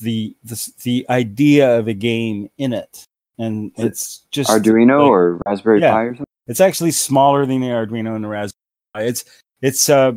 the 0.00 0.36
the 0.44 0.72
the 0.82 1.06
idea 1.08 1.78
of 1.78 1.88
a 1.88 1.94
game 1.94 2.50
in 2.58 2.72
it, 2.72 3.04
and 3.38 3.72
it's 3.76 4.20
just 4.30 4.50
Arduino 4.50 5.00
like- 5.00 5.10
or 5.10 5.40
Raspberry 5.46 5.80
Yeah. 5.80 5.92
Pi 5.92 6.00
or 6.02 6.08
something. 6.14 6.26
it's 6.46 6.60
actually 6.60 6.90
smaller 6.90 7.46
than 7.46 7.60
the 7.60 7.68
Arduino 7.68 8.14
and 8.14 8.24
the 8.24 8.28
Raspberry. 8.28 8.60
Pi. 8.94 9.02
It's 9.02 9.24
it's 9.62 9.88
uh 9.88 10.12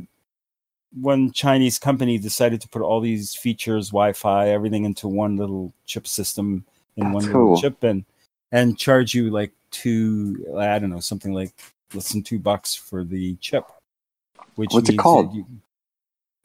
one 0.99 1.31
Chinese 1.31 1.77
company 1.77 2.17
decided 2.17 2.59
to 2.61 2.67
put 2.69 2.81
all 2.81 2.99
these 3.01 3.35
features, 3.35 3.89
Wi-Fi, 3.89 4.49
everything 4.49 4.85
into 4.85 5.07
one 5.07 5.35
little 5.37 5.71
chip 5.85 6.07
system 6.07 6.65
in 6.95 7.03
That's 7.11 7.25
one 7.25 7.31
cool. 7.31 7.53
little 7.53 7.61
chip, 7.61 7.83
and 7.83 8.03
and 8.51 8.77
charge 8.79 9.13
you 9.13 9.29
like 9.29 9.51
two, 9.69 10.45
I 10.57 10.79
don't 10.79 10.89
know, 10.89 11.01
something 11.01 11.33
like 11.33 11.51
less 11.93 12.11
than 12.11 12.23
two 12.23 12.39
bucks 12.39 12.73
for 12.73 13.03
the 13.03 13.35
chip. 13.35 13.65
Which 14.55 14.71
What's 14.73 14.89
it 14.89 14.97
called? 14.97 15.35
you- 15.35 15.45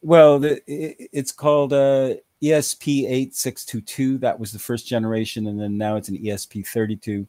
well, 0.02 0.40
the, 0.40 0.60
it, 0.70 1.08
it's 1.12 1.30
called 1.32 1.72
uh, 1.72 2.14
ESP8622. 2.42 4.20
That 4.20 4.38
was 4.38 4.52
the 4.52 4.58
first 4.58 4.86
generation, 4.86 5.46
and 5.46 5.60
then 5.60 5.76
now 5.78 5.96
it's 5.96 6.08
an 6.08 6.18
ESP32. 6.18 7.26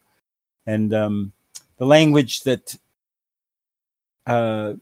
And 0.66 0.94
um, 0.94 1.34
the 1.78 1.86
language 1.86 2.44
that 2.44 2.76
uh, 4.26 4.74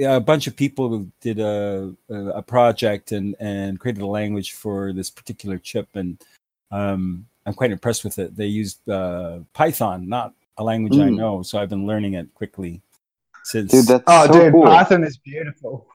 a 0.00 0.20
bunch 0.20 0.46
of 0.46 0.56
people 0.56 1.06
did 1.20 1.38
a, 1.38 1.94
a 2.10 2.42
project 2.42 3.12
and, 3.12 3.34
and 3.40 3.78
created 3.78 4.02
a 4.02 4.06
language 4.06 4.52
for 4.52 4.92
this 4.92 5.10
particular 5.10 5.58
chip, 5.58 5.88
and 5.94 6.22
um, 6.70 7.26
I'm 7.46 7.54
quite 7.54 7.70
impressed 7.70 8.04
with 8.04 8.18
it. 8.18 8.36
They 8.36 8.46
used 8.46 8.88
uh, 8.88 9.38
Python, 9.54 10.08
not 10.08 10.34
a 10.58 10.64
language 10.64 10.98
I 10.98 11.08
Mm. 11.08 11.16
know, 11.16 11.42
so 11.42 11.58
I've 11.58 11.68
been 11.68 11.86
learning 11.86 12.14
it 12.14 12.32
quickly 12.34 12.82
since. 13.44 13.70
Dude, 13.70 13.86
that's 13.86 14.04
Oh, 14.06 14.26
so 14.26 14.32
dude, 14.32 14.52
cool. 14.52 14.64
Python 14.64 15.04
is 15.04 15.16
beautiful. 15.16 15.86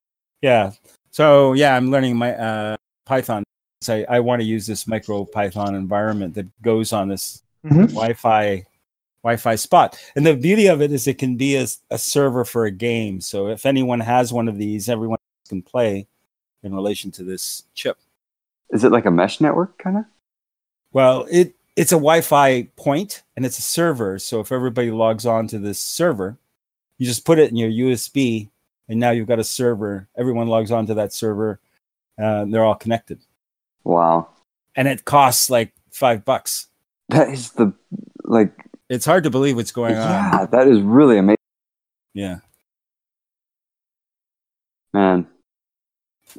Yeah. 0.41 0.71
So 1.11 1.53
yeah, 1.53 1.75
I'm 1.75 1.91
learning 1.91 2.15
my 2.17 2.33
uh, 2.35 2.75
Python. 3.05 3.43
So 3.83 3.95
I, 4.09 4.17
I 4.17 4.19
want 4.19 4.41
to 4.41 4.47
use 4.47 4.65
this 4.65 4.87
micro 4.87 5.25
Python 5.25 5.75
environment 5.75 6.33
that 6.35 6.47
goes 6.61 6.93
on 6.93 7.07
this 7.09 7.41
Mhm. 7.65 7.89
Wi-Fi 7.93 8.65
Wi-Fi 9.23 9.55
spot. 9.55 9.97
And 10.17 10.25
the 10.25 10.35
beauty 10.35 10.67
of 10.67 10.81
it 10.81 10.91
is 10.91 11.07
it 11.07 11.17
can 11.17 11.37
be 11.37 11.55
a, 11.55 11.65
a 11.89 11.97
server 11.97 12.43
for 12.43 12.65
a 12.65 12.71
game. 12.71 13.21
So 13.21 13.47
if 13.47 13.65
anyone 13.65 14.01
has 14.01 14.33
one 14.33 14.49
of 14.49 14.57
these, 14.57 14.89
everyone 14.89 15.17
can 15.47 15.61
play 15.61 16.07
in 16.61 16.75
relation 16.75 17.09
to 17.11 17.23
this 17.23 17.63
chip. 17.73 17.97
Is 18.71 18.83
it 18.83 18.91
like 18.91 19.05
a 19.05 19.11
mesh 19.11 19.39
network 19.39 19.77
kind 19.77 19.97
of? 19.97 20.05
Well, 20.91 21.25
it 21.31 21.55
it's 21.75 21.91
a 21.91 21.95
Wi-Fi 21.95 22.63
point 22.75 23.23
and 23.35 23.45
it's 23.45 23.57
a 23.57 23.61
server. 23.63 24.19
So 24.19 24.39
if 24.41 24.51
everybody 24.51 24.91
logs 24.91 25.25
on 25.25 25.47
to 25.47 25.59
this 25.59 25.81
server, 25.81 26.37
you 26.97 27.05
just 27.07 27.25
put 27.25 27.39
it 27.39 27.49
in 27.49 27.55
your 27.55 27.69
USB, 27.69 28.49
and 28.87 28.99
now 28.99 29.11
you've 29.11 29.27
got 29.27 29.39
a 29.39 29.43
server. 29.43 30.07
Everyone 30.17 30.47
logs 30.47 30.71
on 30.71 30.85
to 30.87 30.93
that 30.95 31.13
server. 31.13 31.59
Uh, 32.21 32.45
they're 32.45 32.63
all 32.63 32.75
connected, 32.75 33.19
Wow, 33.83 34.29
and 34.75 34.87
it 34.87 35.05
costs 35.05 35.49
like 35.49 35.73
five 35.91 36.23
bucks. 36.25 36.67
that 37.09 37.29
is 37.29 37.51
the 37.51 37.73
like. 38.23 38.51
It's 38.89 39.05
hard 39.05 39.23
to 39.23 39.29
believe 39.29 39.55
what's 39.55 39.71
going 39.71 39.95
on. 39.95 40.09
Yeah, 40.09 40.45
that 40.51 40.67
is 40.67 40.81
really 40.81 41.17
amazing, 41.17 41.37
Yeah. 42.13 42.39
man. 44.93 45.27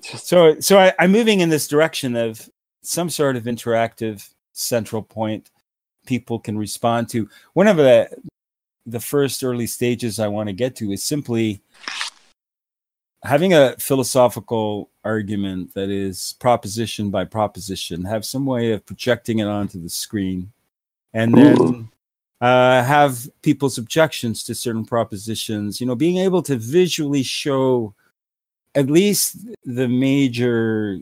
Just 0.02 0.26
So 0.28 0.58
so 0.60 0.78
I, 0.78 0.92
I'm 0.98 1.12
moving 1.12 1.40
in 1.40 1.48
this 1.48 1.68
direction 1.68 2.16
of 2.16 2.48
some 2.82 3.08
sort 3.10 3.36
of 3.36 3.44
interactive 3.44 4.28
central 4.52 5.02
point 5.02 5.50
people 6.06 6.38
can 6.38 6.56
respond 6.58 7.08
to. 7.10 7.28
One 7.54 7.66
of 7.68 7.76
the 7.76 8.08
the 8.86 9.00
first 9.00 9.42
early 9.42 9.66
stages 9.66 10.20
I 10.20 10.28
want 10.28 10.48
to 10.48 10.52
get 10.52 10.76
to 10.76 10.92
is 10.92 11.02
simply 11.02 11.62
having 13.24 13.54
a 13.54 13.74
philosophical 13.78 14.90
argument 15.04 15.74
that 15.74 15.90
is 15.90 16.34
proposition 16.38 17.10
by 17.10 17.24
proposition, 17.24 18.04
have 18.04 18.24
some 18.24 18.46
way 18.46 18.72
of 18.72 18.84
projecting 18.86 19.38
it 19.38 19.46
onto 19.46 19.80
the 19.80 19.88
screen, 19.88 20.52
and 21.12 21.34
then 21.34 21.88
uh, 22.40 22.82
have 22.84 23.28
people's 23.42 23.78
objections 23.78 24.44
to 24.44 24.54
certain 24.54 24.84
propositions. 24.84 25.80
You 25.80 25.86
know, 25.86 25.94
being 25.96 26.18
able 26.18 26.42
to 26.42 26.56
visually 26.56 27.22
show 27.22 27.94
at 28.74 28.90
least 28.90 29.38
the 29.64 29.88
major 29.88 31.00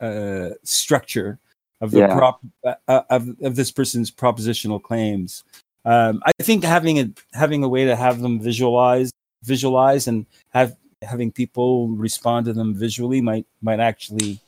uh, 0.00 0.50
structure 0.62 1.38
of 1.80 1.90
the 1.90 2.00
Yeah. 2.00 2.16
prop 2.16 2.40
uh, 2.64 2.74
uh, 2.88 3.02
of, 3.10 3.28
of 3.42 3.56
this 3.56 3.70
person's 3.72 4.10
propositional 4.10 4.82
claims. 4.82 5.44
Um, 5.84 6.22
I 6.26 6.42
think 6.42 6.64
having 6.64 6.98
a 6.98 7.10
having 7.32 7.62
a 7.62 7.68
way 7.68 7.84
to 7.84 7.96
have 7.96 8.20
them 8.20 8.40
visualize 8.40 9.12
visualize 9.42 10.08
and 10.08 10.26
have 10.50 10.76
having 11.06 11.30
people 11.32 11.88
respond 11.88 12.46
to 12.46 12.52
them 12.52 12.74
visually 12.74 13.20
might 13.20 13.46
might 13.62 13.80
actually 13.80 14.40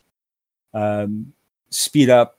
um, 0.74 1.32
speed 1.70 2.11
up 2.11 2.36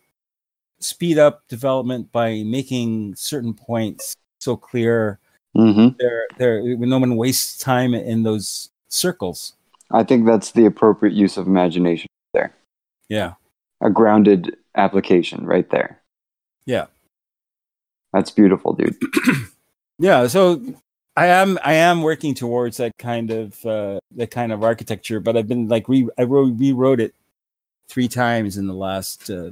speed 0.79 1.17
up 1.17 1.47
development 1.47 2.11
by 2.11 2.43
making 2.43 3.15
certain 3.15 3.53
points 3.53 4.15
so 4.39 4.55
clear 4.55 5.19
Mhm. 5.57 5.97
there 5.97 6.27
there 6.37 6.61
no 6.77 6.99
one 6.99 7.15
wastes 7.17 7.57
time 7.57 7.93
in 7.95 8.23
those 8.23 8.69
circles 8.87 9.53
I 9.91 10.03
think 10.03 10.25
that's 10.27 10.51
the 10.51 10.65
appropriate 10.65 11.15
use 11.15 11.35
of 11.37 11.47
imagination. 11.47 12.07
There. 12.33 12.53
Yeah 13.09 13.33
A 13.81 13.89
grounded 13.89 14.55
application, 14.75 15.45
right 15.45 15.67
there. 15.71 15.99
Yeah. 16.65 16.85
That's 18.13 18.29
beautiful, 18.29 18.73
dude. 18.73 18.95
yeah 19.99 20.27
so 20.27 20.61
i 21.19 21.27
am 21.27 21.59
i 21.63 21.73
am 21.73 22.01
working 22.01 22.33
towards 22.33 22.77
that 22.77 22.97
kind 22.97 23.31
of 23.31 23.65
uh 23.65 23.99
that 24.15 24.31
kind 24.31 24.51
of 24.51 24.63
architecture 24.63 25.19
but 25.19 25.35
i've 25.35 25.47
been 25.47 25.67
like 25.67 25.87
re 25.87 26.07
i 26.17 26.23
wrote, 26.23 26.53
rewrote 26.57 26.99
it 26.99 27.13
three 27.89 28.07
times 28.07 28.57
in 28.57 28.67
the 28.67 28.73
last 28.73 29.29
uh, 29.29 29.51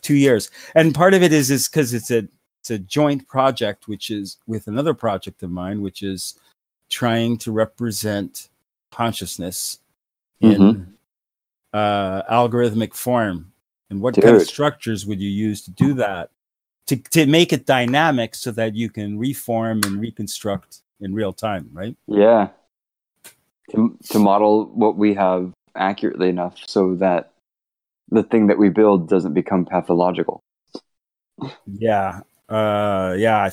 two 0.00 0.14
years. 0.14 0.50
And 0.74 0.94
part 0.94 1.14
of 1.14 1.22
it 1.22 1.32
is 1.32 1.50
is 1.50 1.68
because 1.68 1.92
it's 1.92 2.10
a 2.10 2.28
it's 2.60 2.70
a 2.70 2.78
joint 2.78 3.26
project 3.26 3.88
which 3.88 4.10
is 4.10 4.36
with 4.46 4.68
another 4.68 4.94
project 4.94 5.42
of 5.42 5.50
mine 5.50 5.82
which 5.82 6.02
is 6.02 6.38
trying 6.90 7.36
to 7.38 7.50
represent 7.50 8.48
consciousness 8.90 9.78
in 10.40 10.94
uh 11.72 12.22
algorithmic 12.24 12.94
form. 12.94 13.52
And 13.90 14.00
what 14.00 14.14
kind 14.14 14.36
of 14.36 14.42
structures 14.42 15.06
would 15.06 15.20
you 15.20 15.28
use 15.28 15.62
to 15.62 15.70
do 15.70 15.94
that? 15.94 16.30
To, 16.88 16.96
to 16.96 17.26
make 17.26 17.52
it 17.52 17.64
dynamic 17.64 18.34
so 18.34 18.50
that 18.52 18.74
you 18.74 18.90
can 18.90 19.18
reform 19.18 19.80
and 19.84 20.00
reconstruct 20.00 20.80
in 21.02 21.14
real 21.14 21.32
time 21.32 21.68
right 21.72 21.96
Yeah. 22.06 22.48
To, 23.72 23.96
to 24.10 24.18
model 24.18 24.66
what 24.74 24.96
we 24.96 25.14
have 25.14 25.52
accurately 25.74 26.28
enough 26.28 26.58
so 26.66 26.94
that 26.96 27.32
the 28.10 28.22
thing 28.22 28.48
that 28.48 28.58
we 28.58 28.68
build 28.68 29.08
doesn't 29.08 29.32
become 29.32 29.64
pathological. 29.64 30.42
yeah 31.66 32.20
uh 32.48 33.14
yeah 33.16 33.44
I, 33.44 33.50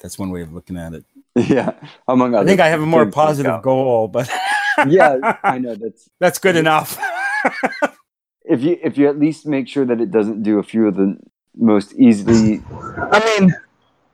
that's 0.00 0.18
one 0.18 0.30
way 0.30 0.42
of 0.42 0.52
looking 0.52 0.76
at 0.76 0.94
it 0.94 1.04
yeah. 1.36 1.72
Among 2.08 2.34
i 2.34 2.44
think 2.44 2.60
i 2.60 2.68
have 2.68 2.80
a 2.82 2.86
more 2.86 3.06
positive 3.06 3.62
goal 3.62 4.08
but 4.08 4.30
yeah, 4.88 5.36
I 5.42 5.58
know 5.58 5.74
that's 5.82 6.08
that's 6.20 6.38
good 6.38 6.56
enough 6.56 6.98
if 8.44 8.62
you 8.62 8.78
if 8.82 8.96
you 8.98 9.08
at 9.08 9.18
least 9.18 9.46
make 9.46 9.68
sure 9.68 9.84
that 9.84 10.00
it 10.00 10.10
doesn't 10.10 10.42
do 10.42 10.58
a 10.58 10.62
few 10.62 10.86
of 10.88 10.96
the 10.96 11.16
most 11.56 11.92
easily 11.94 12.62
I 13.12 13.38
mean, 13.38 13.54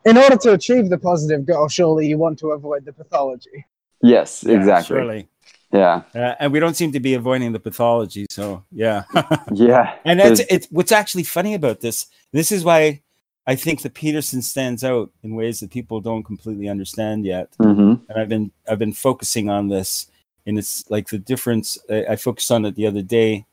in 0.05 0.17
order 0.17 0.37
to 0.37 0.53
achieve 0.53 0.89
the 0.89 0.99
positive 0.99 1.47
goal, 1.47 1.69
surely 1.69 2.07
you 2.07 2.19
want 2.19 2.39
to 2.41 2.51
avoid 2.53 2.85
the 2.85 2.93
pathology. 2.93 3.67
yes 4.03 4.45
Yeah, 4.45 4.55
exactly 4.57 4.97
surely 4.97 5.29
yeah 5.73 6.03
uh, 6.15 6.35
and 6.41 6.53
we 6.53 6.61
don't 6.61 6.75
seem 6.75 6.93
to 6.93 7.01
be 7.01 7.15
avoiding 7.15 7.53
the 7.53 7.61
pathology 7.61 8.27
so 8.31 8.65
yeah 8.73 9.05
yeah 9.53 9.95
And 10.05 10.19
that's 10.21 10.41
it's 10.49 10.67
what's 10.71 10.93
actually 10.93 11.25
funny 11.25 11.55
about 11.55 11.81
this. 11.81 12.07
This 12.33 12.51
is 12.53 12.65
why 12.65 13.03
I 13.47 13.55
think 13.57 13.83
that 13.83 13.95
Peterson 13.95 14.43
stands 14.43 14.83
out 14.85 15.11
in 15.23 15.35
ways 15.35 15.61
that 15.61 15.71
people 15.71 16.01
don't 16.01 16.25
completely 16.25 16.69
understand 16.69 17.25
yet. 17.25 17.49
hmm 17.59 17.95
And 18.09 18.17
I've 18.17 18.29
been 18.29 18.51
I've 18.69 18.79
been 18.79 18.93
focusing 18.95 19.51
on 19.51 19.69
this, 19.69 20.09
and 20.47 20.59
it's 20.59 20.89
like 20.91 21.09
the 21.09 21.19
difference. 21.19 21.79
I, 21.91 22.13
I 22.13 22.17
focused 22.17 22.51
on 22.51 22.65
it 22.65 22.75
the 22.77 22.87
other 22.87 23.03
day 23.03 23.45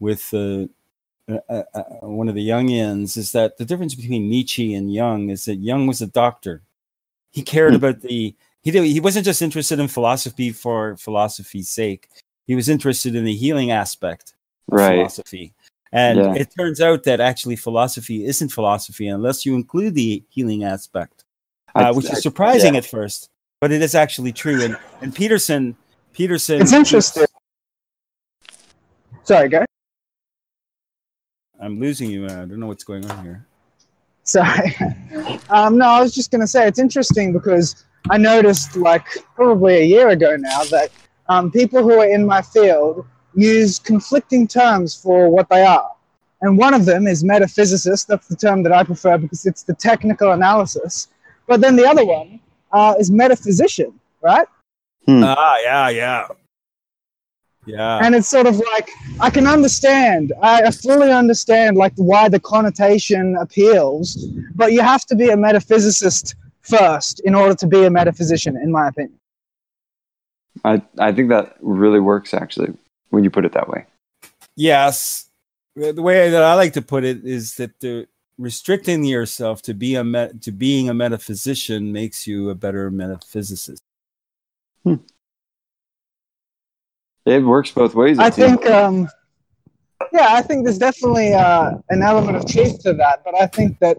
with 0.00 0.32
uh, 0.34 0.66
uh, 1.30 1.38
uh, 1.48 1.62
uh, 1.74 1.82
one 2.00 2.28
of 2.28 2.34
the 2.34 2.48
Jungians. 2.48 3.16
Is 3.16 3.32
that 3.32 3.56
the 3.56 3.64
difference 3.64 3.94
between 3.94 4.28
Nietzsche 4.28 4.74
and 4.74 4.92
Jung? 4.92 5.30
Is 5.30 5.44
that 5.44 5.56
Jung 5.56 5.86
was 5.86 6.00
a 6.00 6.06
doctor. 6.06 6.62
He 7.30 7.42
cared 7.42 7.72
Hmm. 7.72 7.76
about 7.76 8.00
the 8.00 8.34
he 8.62 8.70
did, 8.70 8.84
he 8.84 9.00
wasn't 9.00 9.24
just 9.24 9.42
interested 9.42 9.80
in 9.80 9.88
philosophy 9.88 10.52
for 10.52 10.96
philosophy's 10.96 11.68
sake. 11.68 12.08
He 12.46 12.54
was 12.54 12.68
interested 12.68 13.16
in 13.16 13.24
the 13.24 13.34
healing 13.34 13.72
aspect 13.72 14.34
of 14.70 14.78
right 14.78 14.94
philosophy. 14.94 15.52
And 15.92 16.18
Yeah. 16.18 16.34
it 16.34 16.48
turns 16.56 16.80
out 16.80 17.02
that 17.04 17.20
actually 17.20 17.56
philosophy 17.56 18.24
isn't 18.24 18.50
philosophy 18.50 19.08
unless 19.08 19.44
you 19.44 19.54
include 19.56 19.94
the 19.94 20.22
healing 20.30 20.62
aspect, 20.64 21.24
uh, 21.74 21.92
which 21.92 22.10
is 22.10 22.22
surprising 22.22 22.74
yeah. 22.74 22.78
at 22.78 22.86
first, 22.86 23.30
but 23.60 23.72
it 23.72 23.82
is 23.82 23.94
actually 23.94 24.32
true. 24.32 24.62
And 24.62 24.76
and 25.00 25.14
Peterson, 25.14 25.76
Peterson, 26.12 26.62
It's 26.62 26.72
interesting. 26.72 27.26
Sorry, 29.24 29.48
go. 29.48 29.64
I'm 31.62 31.78
losing 31.78 32.10
you. 32.10 32.26
I 32.26 32.44
don't 32.44 32.58
know 32.58 32.66
what's 32.66 32.84
going 32.84 33.08
on 33.10 33.24
here. 33.24 33.46
Sorry. 34.24 34.76
Um, 35.50 35.76
no, 35.76 35.86
I 35.86 36.00
was 36.00 36.14
just 36.14 36.30
going 36.30 36.40
to 36.40 36.46
say 36.46 36.66
it's 36.66 36.78
interesting 36.78 37.32
because 37.32 37.84
I 38.08 38.16
noticed, 38.16 38.74
like, 38.74 39.06
probably 39.34 39.76
a 39.76 39.84
year 39.84 40.08
ago 40.08 40.34
now, 40.36 40.64
that 40.64 40.90
um, 41.28 41.50
people 41.50 41.82
who 41.82 41.92
are 42.00 42.06
in 42.06 42.24
my 42.24 42.40
field 42.40 43.04
use 43.34 43.78
conflicting 43.78 44.48
terms 44.48 44.94
for 44.94 45.28
what 45.28 45.50
they 45.50 45.62
are. 45.62 45.90
And 46.40 46.56
one 46.56 46.72
of 46.72 46.86
them 46.86 47.06
is 47.06 47.22
metaphysicist. 47.22 48.06
That's 48.06 48.28
the 48.28 48.36
term 48.36 48.62
that 48.62 48.72
I 48.72 48.82
prefer 48.82 49.18
because 49.18 49.44
it's 49.44 49.62
the 49.62 49.74
technical 49.74 50.32
analysis. 50.32 51.08
But 51.46 51.60
then 51.60 51.76
the 51.76 51.86
other 51.86 52.04
one 52.04 52.40
uh, 52.72 52.94
is 52.98 53.10
metaphysician, 53.10 53.98
right? 54.22 54.46
Ah, 55.08 55.56
yeah, 55.62 55.88
yeah. 55.90 56.28
Yeah. 57.64 58.00
and 58.02 58.14
it's 58.14 58.28
sort 58.28 58.46
of 58.46 58.56
like 58.58 58.90
I 59.20 59.30
can 59.30 59.46
understand, 59.46 60.32
I, 60.42 60.62
I 60.62 60.70
fully 60.70 61.12
understand 61.12 61.76
like 61.76 61.92
why 61.96 62.28
the 62.28 62.40
connotation 62.40 63.36
appeals, 63.36 64.16
but 64.54 64.72
you 64.72 64.80
have 64.80 65.04
to 65.06 65.14
be 65.14 65.28
a 65.28 65.36
metaphysicist 65.36 66.34
first 66.62 67.20
in 67.20 67.34
order 67.34 67.54
to 67.54 67.66
be 67.66 67.84
a 67.84 67.90
metaphysician, 67.90 68.56
in 68.56 68.72
my 68.72 68.88
opinion. 68.88 69.18
I 70.64 70.82
I 70.98 71.12
think 71.12 71.28
that 71.28 71.56
really 71.60 72.00
works 72.00 72.34
actually 72.34 72.74
when 73.10 73.24
you 73.24 73.30
put 73.30 73.44
it 73.44 73.52
that 73.52 73.68
way. 73.68 73.86
yes. 74.56 75.28
The 75.74 76.02
way 76.02 76.28
that 76.28 76.42
I 76.42 76.54
like 76.54 76.74
to 76.74 76.82
put 76.82 77.02
it 77.02 77.24
is 77.24 77.54
that 77.56 77.80
the 77.80 78.06
restricting 78.36 79.04
yourself 79.04 79.62
to 79.62 79.72
be 79.72 79.94
a 79.94 80.04
met, 80.04 80.42
to 80.42 80.52
being 80.52 80.90
a 80.90 80.94
metaphysician 80.94 81.92
makes 81.92 82.26
you 82.26 82.50
a 82.50 82.54
better 82.54 82.90
metaphysicist. 82.90 83.80
Hmm. 84.84 84.96
It 87.26 87.44
works 87.44 87.70
both 87.70 87.94
ways. 87.94 88.18
I 88.18 88.30
think, 88.30 88.66
um, 88.66 89.08
yeah, 90.12 90.28
I 90.30 90.42
think 90.42 90.64
there's 90.64 90.78
definitely 90.78 91.34
uh, 91.34 91.72
an 91.90 92.02
element 92.02 92.36
of 92.36 92.46
truth 92.46 92.82
to 92.82 92.92
that, 92.94 93.22
but 93.24 93.34
I 93.34 93.46
think 93.46 93.78
that 93.78 93.98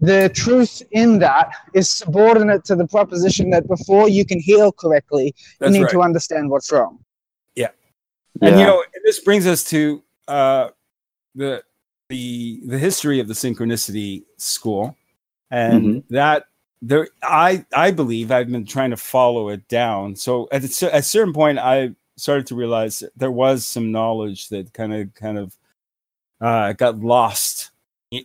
the 0.00 0.28
truth 0.30 0.82
in 0.90 1.18
that 1.20 1.50
is 1.74 1.88
subordinate 1.88 2.64
to 2.64 2.76
the 2.76 2.86
proposition 2.86 3.50
that 3.50 3.66
before 3.68 4.08
you 4.08 4.24
can 4.24 4.40
heal 4.40 4.72
correctly, 4.72 5.34
That's 5.58 5.72
you 5.72 5.78
need 5.78 5.84
right. 5.84 5.92
to 5.92 6.02
understand 6.02 6.50
what's 6.50 6.70
wrong. 6.72 6.98
Yeah. 7.54 7.68
And 8.42 8.56
you 8.58 8.62
Yeah. 8.62 8.66
know, 8.66 8.84
this 9.04 9.20
brings 9.20 9.46
us 9.46 9.64
to 9.70 10.02
uh, 10.28 10.68
the 11.34 11.62
the 12.08 12.60
the 12.66 12.78
history 12.78 13.20
of 13.20 13.28
the 13.28 13.34
synchronicity 13.34 14.24
school, 14.36 14.96
and 15.50 15.84
Mm-hmm. 15.84 16.14
that 16.14 16.44
there, 16.82 17.08
I 17.22 17.64
I 17.74 17.90
believe 17.90 18.30
I've 18.30 18.50
been 18.50 18.66
trying 18.66 18.90
to 18.90 18.96
follow 18.96 19.48
it 19.48 19.66
down. 19.68 20.14
So 20.16 20.48
at 20.52 20.62
a, 20.62 20.86
at 20.94 21.00
a 21.00 21.02
certain 21.02 21.32
point, 21.32 21.58
I 21.58 21.94
started 22.16 22.46
to 22.48 22.54
realize 22.54 23.02
there 23.16 23.30
was 23.30 23.66
some 23.66 23.92
knowledge 23.92 24.48
that 24.48 24.72
kind 24.72 24.94
of 24.94 25.14
kind 25.14 25.38
of 25.38 25.54
uh, 26.40 26.72
got 26.74 26.98
lost 27.00 27.70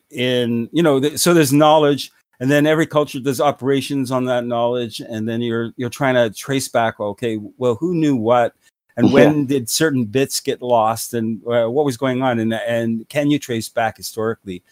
in 0.09 0.69
you 0.71 0.83
know. 0.83 0.99
th- 0.99 1.17
So 1.17 1.33
there's 1.33 1.53
knowledge. 1.53 2.11
And 2.39 2.49
then 2.49 2.65
every 2.65 2.87
culture 2.87 3.19
does 3.19 3.39
operations 3.39 4.09
on 4.09 4.25
that 4.25 4.45
knowledge, 4.47 4.99
and 4.99 5.29
then 5.29 5.41
you're 5.41 5.73
you're 5.77 5.91
trying 5.91 6.15
to 6.15 6.35
trace 6.35 6.67
back. 6.67 6.99
Okay, 6.99 7.39
well, 7.59 7.75
who 7.75 7.93
knew 7.93 8.15
what, 8.15 8.55
and 8.97 9.07
Yeah. 9.09 9.13
when 9.13 9.45
did 9.45 9.69
certain 9.69 10.05
bits 10.05 10.39
get 10.39 10.59
lost 10.59 11.13
and 11.13 11.39
uh, 11.45 11.67
what 11.69 11.85
was 11.85 11.97
going 11.97 12.23
on 12.23 12.39
and 12.39 12.53
and 12.53 13.07
can 13.09 13.29
you 13.29 13.37
trace 13.37 13.69
back 13.69 13.97
historically 13.97 14.63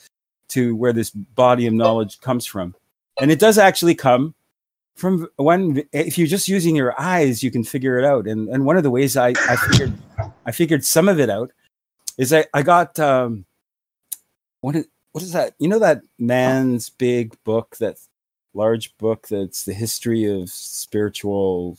to 0.50 0.76
where 0.76 0.94
this 0.94 1.12
body 1.12 1.68
of 1.68 1.74
knowledge 1.74 2.20
comes 2.22 2.46
from 2.46 2.74
and 3.22 3.30
it 3.32 3.40
does 3.40 3.58
actually 3.60 3.94
come 3.94 4.34
from 5.00 5.28
when 5.38 5.84
if 5.94 6.18
you're 6.18 6.28
just 6.28 6.48
using 6.48 6.76
your 6.76 6.94
eyes 7.00 7.42
you 7.42 7.52
can 7.52 7.64
figure 7.64 7.98
it 7.98 8.06
out 8.06 8.28
and 8.28 8.50
and 8.50 8.66
one 8.66 8.78
of 8.78 8.84
the 8.84 8.92
ways 8.92 9.16
i 9.18 9.30
i 9.50 9.56
figured 9.56 9.94
i 10.46 10.52
figured 10.52 10.84
some 10.84 11.08
of 11.08 11.20
it 11.20 11.30
out 11.30 11.52
is 12.18 12.34
i 12.34 12.46
i 12.54 12.62
got 12.62 13.00
um 13.00 13.46
what 14.62 14.76
is 14.76 14.86
what 15.14 15.24
is 15.24 15.32
that 15.32 15.56
you 15.60 15.68
know 15.68 15.80
that 15.80 16.02
man's 16.18 16.90
big 16.90 17.36
book 17.44 17.78
that 17.78 17.98
large 18.54 18.96
book 18.98 19.28
that's 19.28 19.64
the 19.64 19.74
history 19.74 20.26
of 20.26 20.50
spiritual 20.50 21.78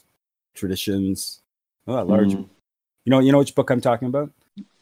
traditions 0.55 1.43
oh 1.87 1.97
that 1.97 2.07
large 2.07 2.35
Mm. 2.35 2.49
you 3.05 3.11
know, 3.11 3.19
you 3.19 3.33
know 3.33 3.39
which 3.39 3.55
book 3.55 3.71
I'm 3.71 3.81
talking 3.81 4.09
about. 4.09 4.31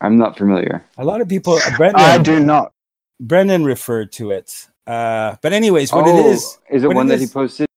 I'm 0.01 0.19
not 0.19 0.37
familiar. 0.37 0.85
A 0.97 1.05
lot 1.05 1.21
of 1.21 1.29
people, 1.29 1.59
Brendan, 1.77 2.01
I 2.01 2.19
do 2.19 2.41
not. 2.41 2.73
Brendan 3.21 3.65
referred 3.65 4.13
to 4.13 4.33
it. 4.33 4.69
Uh, 4.87 5.37
but 5.43 5.53
anyways, 5.53 5.93
what 5.93 6.07
oh, 6.07 6.19
it 6.19 6.27
is, 6.27 6.59
is 6.71 6.83
it 6.83 6.89
one 6.89 7.07
it 7.07 7.11
that 7.11 7.21
he 7.21 7.27
posted? 7.27 7.68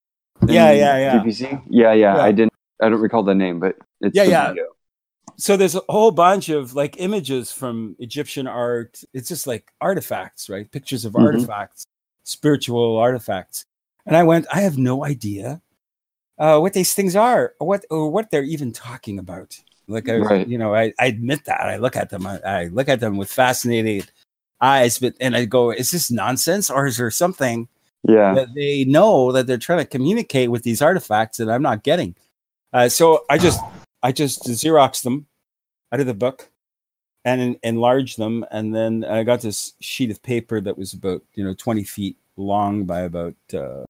Yeah, 0.54 0.72
in 0.72 0.78
yeah, 0.80 0.97
yeah. 0.97 1.24
GPC? 1.24 1.64
Yeah, 1.70 1.93
yeah, 1.93 2.16
Yeah. 2.18 2.22
I 2.24 2.32
didn't. 2.32 2.54
I 2.82 2.89
don't 2.89 2.99
recall 3.02 3.24
the 3.24 3.36
name, 3.36 3.60
but 3.60 3.76
it's 4.02 4.16
Yeah, 4.16 4.24
yeah. 4.24 4.47
video. 4.49 4.66
so 5.38 5.56
there's 5.58 5.76
a 5.76 5.82
whole 5.89 6.12
bunch 6.12 6.49
of 6.49 6.74
like 6.74 6.99
images 6.99 7.52
from 7.52 7.95
Egyptian 7.99 8.47
art. 8.47 9.04
It's 9.14 9.30
just 9.30 9.45
like 9.47 9.72
artifacts, 9.82 10.49
right? 10.49 10.70
Pictures 10.72 11.06
of 11.06 11.14
Mhm. 11.14 11.22
artifacts, 11.24 11.86
spiritual 12.24 12.97
artifacts. 12.97 13.66
And 14.06 14.16
I 14.18 14.24
went, 14.24 14.47
I 14.52 14.62
have 14.62 14.78
no 14.78 15.06
idea 15.06 15.62
uh, 16.39 16.58
what 16.60 16.74
these 16.74 16.95
things 16.95 17.16
are, 17.16 17.54
or 17.60 17.68
what 17.68 17.86
or 17.91 18.10
what 18.10 18.32
they're 18.32 18.41
even 18.41 18.72
talking 18.72 19.20
about. 19.20 19.60
Like 19.88 20.10
I, 20.10 20.18
Right. 20.18 20.47
you 20.47 20.58
know, 20.58 20.74
I, 20.74 20.91
I 20.97 21.06
admit 21.06 21.45
that 21.45 21.62
I 21.62 21.78
look 21.78 21.95
at 21.95 22.10
them, 22.10 22.26
I, 22.26 22.39
I 22.39 22.66
look 22.68 22.89
at 22.89 22.99
them 22.99 23.18
with 23.18 23.30
fascinated 23.32 24.10
eyes, 24.60 24.97
but 24.97 25.14
and 25.22 25.36
I 25.36 25.45
go, 25.45 25.70
is 25.72 25.91
this 25.91 26.10
nonsense 26.10 26.72
or 26.72 26.88
is 26.88 26.97
there 26.97 27.12
something 27.12 27.68
Yeah, 28.08 28.34
that 28.34 28.54
they 28.56 28.84
know 28.86 29.32
that 29.32 29.47
they're 29.47 29.58
trying 29.58 29.80
to 29.80 29.86
communicate 29.86 30.49
with 30.49 30.64
these 30.64 30.82
artifacts 30.82 31.38
that 31.38 31.49
I'm 31.49 31.62
not 31.62 31.84
getting. 31.84 32.16
Uh, 32.74 32.89
so 32.89 33.26
I 33.30 33.38
just 33.38 33.60
I 34.02 34.12
just 34.12 34.43
Xerox 34.43 35.04
them 35.04 35.28
out 35.91 35.99
of 35.99 36.08
the 36.08 36.14
book 36.14 36.49
and 37.26 37.41
en- 37.41 37.60
enlarged 37.64 38.18
them, 38.18 38.45
and 38.49 38.74
then 38.74 39.04
I 39.04 39.24
got 39.24 39.41
this 39.41 39.74
sheet 39.80 40.10
of 40.10 40.24
paper 40.24 40.60
that 40.62 40.78
was 40.78 40.93
about 40.93 41.22
you 41.36 41.43
know 41.43 41.54
20 41.54 41.84
feet 41.84 42.18
long 42.38 42.86
by 42.86 43.02
about 43.02 43.36
uh, 43.54 43.84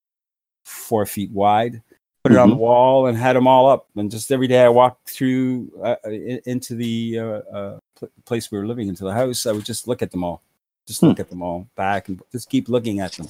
four 0.65 1.05
feet 1.05 1.31
wide. 1.31 1.81
Put 2.23 2.33
it 2.33 2.37
on 2.37 2.49
the 2.49 2.55
wall 2.55 3.07
and 3.07 3.17
had 3.17 3.35
them 3.35 3.47
all 3.47 3.67
up. 3.67 3.87
And 3.95 4.11
just 4.11 4.31
every 4.31 4.45
day 4.47 4.63
I 4.63 4.69
walked 4.69 5.09
through 5.09 5.71
uh, 5.83 5.95
in- 6.05 6.41
into 6.45 6.75
the 6.75 7.17
uh, 7.17 7.23
uh, 7.23 7.79
pl- 7.95 8.09
place 8.25 8.51
we 8.51 8.59
were 8.59 8.67
living, 8.67 8.87
into 8.87 9.03
the 9.03 9.13
house, 9.13 9.47
I 9.47 9.53
would 9.53 9.65
just 9.65 9.87
look 9.87 10.03
at 10.03 10.11
them 10.11 10.23
all, 10.23 10.43
just 10.87 11.01
Hmm. 11.01 11.07
look 11.09 11.19
at 11.19 11.29
them 11.29 11.41
all 11.41 11.67
back 11.75 12.07
and 12.09 12.21
just 12.31 12.49
keep 12.49 12.69
looking 12.69 12.99
at 12.99 13.13
them 13.13 13.27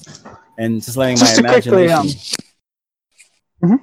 and 0.58 0.82
just 0.82 0.96
letting 0.96 1.18
Just 1.18 1.38
my 1.38 1.42
to 1.42 1.48
quickly, 1.48 1.90
imagination. 1.90 2.20
um, 3.62 3.80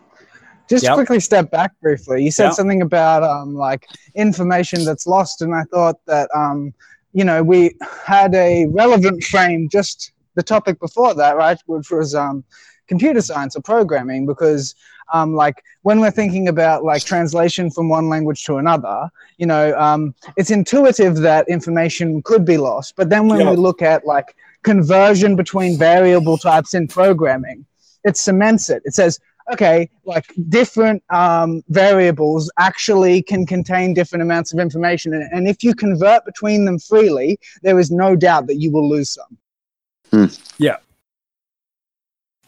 Just 0.69 0.83
Yep. 0.83 0.93
quickly 0.93 1.19
step 1.19 1.49
back 1.49 1.71
briefly. 1.81 2.23
You 2.23 2.29
said 2.31 2.45
Yeah. 2.45 2.51
something 2.53 2.81
about 2.83 3.23
um, 3.23 3.55
like 3.55 3.87
information 4.15 4.85
that's 4.85 5.07
lost, 5.07 5.41
and 5.41 5.53
I 5.55 5.63
thought 5.63 5.95
that 6.05 6.29
um, 6.35 6.73
you 7.13 7.23
know 7.23 7.41
we 7.41 7.75
had 8.05 8.35
a 8.35 8.67
relevant 8.67 9.23
frame 9.23 9.67
just 9.71 10.11
the 10.35 10.43
topic 10.43 10.79
before 10.79 11.15
that, 11.15 11.37
right, 11.37 11.57
which 11.65 11.89
was 11.89 12.13
um, 12.13 12.43
computer 12.87 13.19
science 13.21 13.55
or 13.55 13.61
programming, 13.61 14.27
because 14.27 14.75
um, 15.13 15.33
like 15.33 15.63
when 15.81 15.99
we're 15.99 16.11
thinking 16.11 16.47
about 16.47 16.83
like 16.83 17.03
translation 17.03 17.69
from 17.71 17.89
one 17.89 18.09
language 18.09 18.43
to 18.45 18.57
another, 18.57 19.09
you 19.37 19.45
know, 19.45 19.77
um, 19.79 20.13
it's 20.37 20.51
intuitive 20.51 21.17
that 21.17 21.47
information 21.47 22.21
could 22.23 22.45
be 22.45 22.57
lost, 22.57 22.95
but 22.95 23.09
then 23.09 23.27
when 23.27 23.39
Yeah. 23.39 23.51
we 23.51 23.57
look 23.57 23.81
at 23.81 24.05
like 24.05 24.35
conversion 24.63 25.35
between 25.35 25.77
variable 25.77 26.37
types 26.37 26.73
in 26.73 26.87
programming, 26.87 27.65
it 28.03 28.17
cements 28.17 28.69
it. 28.69 28.81
It 28.85 28.93
says 28.93 29.19
okay, 29.51 29.89
like 30.05 30.31
different 30.49 31.03
um, 31.09 31.63
variables 31.69 32.51
actually 32.57 33.21
can 33.21 33.45
contain 33.45 33.93
different 33.93 34.21
amounts 34.21 34.53
of 34.53 34.59
information. 34.59 35.13
And, 35.13 35.27
and 35.31 35.47
if 35.47 35.63
you 35.63 35.73
convert 35.73 36.23
between 36.25 36.65
them 36.65 36.79
freely, 36.79 37.39
there 37.63 37.79
is 37.79 37.89
no 37.89 38.15
doubt 38.15 38.47
that 38.47 38.57
you 38.57 38.71
will 38.71 38.87
lose 38.87 39.09
some. 39.09 40.29
Yeah. 40.57 40.77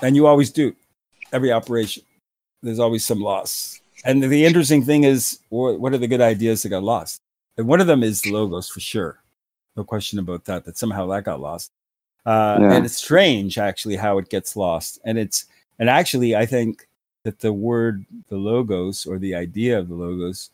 And 0.01 0.15
you 0.15 0.27
always 0.27 0.51
do 0.51 0.75
every 1.31 1.51
operation 1.51 2.03
there's 2.63 2.79
always 2.79 3.05
some 3.05 3.19
loss. 3.19 3.79
And 4.05 4.23
the 4.23 4.45
interesting 4.45 4.83
thing 4.83 5.03
is 5.03 5.39
what 5.49 5.93
are 5.93 5.97
the 5.97 6.07
good 6.07 6.21
ideas 6.21 6.63
that 6.63 6.69
got 6.69 6.83
lost? 6.83 7.21
And 7.57 7.67
one 7.67 7.81
of 7.81 7.87
them 7.87 8.03
is 8.03 8.21
the 8.21 8.31
logos 8.31 8.69
for 8.69 8.79
sure. 8.79 9.19
No 9.75 9.83
question 9.83 10.19
about 10.19 10.45
that 10.45 10.65
that 10.65 10.77
somehow 10.77 11.07
that 11.07 11.23
got 11.23 11.39
lost. 11.39 11.71
Uh, 12.25 12.57
Yeah. 12.61 12.73
and 12.73 12.85
it's 12.85 12.97
strange 12.97 13.57
actually 13.57 13.95
how 13.95 14.17
it 14.17 14.29
gets 14.29 14.55
lost. 14.55 14.99
And 15.05 15.17
it's 15.17 15.45
and 15.79 15.89
actually 15.89 16.35
i 16.35 16.45
think 16.45 16.87
that 17.23 17.39
the 17.39 17.53
word 17.53 18.05
the 18.29 18.37
logos 18.37 19.05
or 19.05 19.17
the 19.19 19.33
idea 19.35 19.77
of 19.79 19.87
the 19.89 19.95
logos 19.95 20.49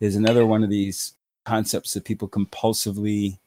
is 0.00 0.16
another 0.16 0.44
one 0.46 0.62
of 0.64 0.70
these 0.70 1.14
concepts 1.44 1.94
that 1.94 2.04
people 2.04 2.28
compulsively 2.28 3.38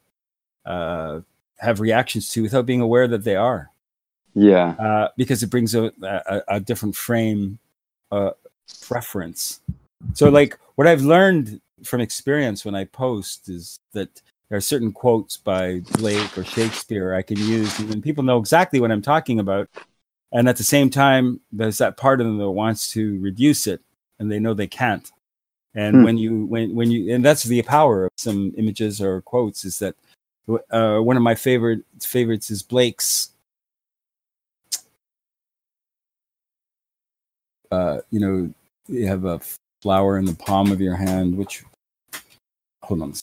uh, 0.66 1.20
have 1.58 1.80
reactions 1.80 2.28
to 2.30 2.42
without 2.42 2.66
being 2.66 2.80
aware 2.80 3.06
that 3.08 3.24
they 3.24 3.36
are. 3.36 3.70
Yeah, 4.34 4.70
uh, 4.78 5.08
because 5.16 5.42
it 5.42 5.50
brings 5.50 5.74
a, 5.74 5.92
a, 6.02 6.42
a 6.56 6.60
different 6.60 6.96
frame 6.96 7.58
uh, 8.12 8.30
preference. 8.82 9.60
So, 10.14 10.28
like 10.28 10.58
what 10.76 10.86
I've 10.86 11.02
learned 11.02 11.60
from 11.84 12.00
experience 12.00 12.64
when 12.64 12.74
I 12.76 12.84
post 12.84 13.48
is 13.48 13.80
that 13.92 14.22
there 14.48 14.58
are 14.58 14.60
certain 14.60 14.92
quotes 14.92 15.36
by 15.36 15.80
Blake 15.98 16.36
or 16.36 16.44
Shakespeare 16.44 17.14
I 17.14 17.22
can 17.22 17.38
use, 17.38 17.76
and 17.80 18.02
people 18.02 18.22
know 18.22 18.38
exactly 18.38 18.80
what 18.80 18.92
I'm 18.92 19.02
talking 19.02 19.40
about. 19.40 19.68
And 20.30 20.48
at 20.48 20.56
the 20.56 20.64
same 20.64 20.90
time, 20.90 21.40
there's 21.50 21.78
that 21.78 21.96
part 21.96 22.20
of 22.20 22.26
them 22.26 22.38
that 22.38 22.50
wants 22.50 22.90
to 22.92 23.18
reduce 23.20 23.66
it, 23.66 23.80
and 24.18 24.30
they 24.30 24.38
know 24.38 24.54
they 24.54 24.66
can't. 24.66 25.10
And 25.74 25.96
Hmm. 25.96 26.04
when 26.04 26.18
you 26.18 26.44
when 26.46 26.74
when 26.74 26.90
you 26.90 27.14
and 27.14 27.24
that's 27.24 27.44
the 27.44 27.62
power 27.62 28.04
of 28.06 28.12
some 28.16 28.52
images 28.58 29.00
or 29.00 29.22
quotes 29.22 29.64
is 29.64 29.78
that 29.78 29.94
uh, 30.70 30.98
one 30.98 31.16
of 31.16 31.22
my 31.22 31.34
favorite 31.34 31.82
favorites 32.00 32.50
is 32.50 32.62
Blake's 32.62 33.30
Uh, 37.72 38.02
you 38.10 38.20
know, 38.20 38.52
you 38.86 39.06
have 39.06 39.24
a 39.24 39.40
flower 39.80 40.18
in 40.18 40.26
the 40.26 40.34
palm 40.34 40.70
of 40.70 40.78
your 40.78 40.94
hand, 40.94 41.34
which, 41.38 41.64
hold 42.82 43.00
on. 43.00 43.14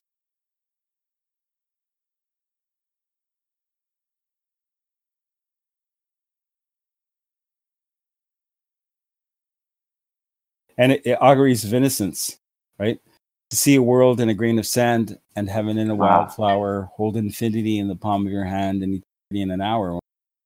And 10.80 10.94
it, 10.94 11.04
it 11.06 11.18
auguries 11.22 11.72
innocence, 11.72 12.40
right? 12.80 13.00
To 13.52 13.56
see 13.56 13.76
a 13.76 13.84
world 13.84 14.20
in 14.20 14.30
a 14.30 14.34
grain 14.34 14.58
of 14.58 14.66
sand 14.66 15.20
and 15.36 15.48
heaven 15.48 15.78
in 15.78 15.92
a 15.92 15.96
wildflower, 15.96 16.90
hold 16.96 17.18
infinity 17.18 17.78
in 17.78 17.88
the 17.88 17.96
palm 17.96 18.26
of 18.26 18.34
your 18.34 18.46
hand 18.46 18.82
and 18.82 18.96
eternity 18.96 19.44
in 19.44 19.52
an 19.52 19.62
hour. 19.62 20.00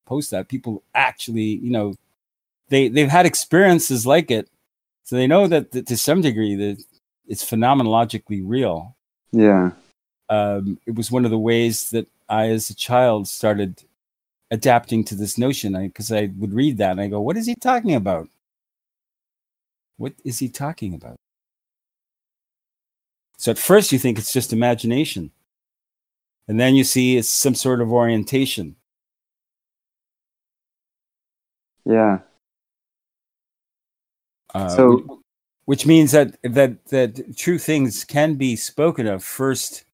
Post 0.06 0.30
that, 0.32 0.48
people 0.48 0.82
actually, 0.94 1.42
you 1.42 1.70
know, 1.70 1.94
they 2.68 2.88
they've 2.88 3.08
had 3.08 3.26
experiences 3.26 4.06
like 4.06 4.30
it, 4.30 4.48
so 5.04 5.16
they 5.16 5.26
know 5.26 5.46
that, 5.46 5.72
that 5.72 5.86
to 5.88 5.96
some 5.96 6.20
degree 6.20 6.54
that 6.54 6.82
it's 7.26 7.44
phenomenologically 7.44 8.42
real. 8.44 8.96
Yeah. 9.32 9.72
Um, 10.28 10.78
it 10.86 10.94
was 10.94 11.10
one 11.10 11.24
of 11.24 11.30
the 11.30 11.38
ways 11.38 11.90
that 11.90 12.06
I, 12.28 12.48
as 12.48 12.70
a 12.70 12.74
child, 12.74 13.28
started 13.28 13.82
adapting 14.50 15.04
to 15.04 15.14
this 15.14 15.36
notion 15.36 15.80
because 15.86 16.10
I, 16.12 16.30
would 16.38 16.54
read 16.54 16.78
that 16.78 16.92
and 16.92 17.00
I 17.00 17.08
go, 17.08 17.20
"What 17.20 17.36
is 17.36 17.46
he 17.46 17.54
talking 17.54 17.94
about? 17.94 18.28
What 19.96 20.14
is 20.24 20.38
he 20.38 20.48
talking 20.48 20.94
about?" 20.94 21.16
So 23.36 23.50
at 23.50 23.58
first 23.58 23.92
you 23.92 23.98
think 23.98 24.18
it's 24.18 24.32
just 24.32 24.52
imagination, 24.52 25.30
and 26.48 26.58
then 26.58 26.74
you 26.74 26.84
see 26.84 27.16
it's 27.18 27.28
some 27.28 27.54
sort 27.54 27.82
of 27.82 27.92
orientation. 27.92 28.76
Yeah. 31.84 32.20
Uh, 34.54 34.68
So- 34.68 34.98
wh- 34.98 35.68
which 35.68 35.86
means 35.86 36.12
that 36.12 36.36
that 36.42 36.84
that 36.86 37.36
true 37.36 37.58
things 37.58 38.04
can 38.04 38.34
be 38.34 38.54
spoken 38.56 39.06
of 39.06 39.24
first 39.24 39.84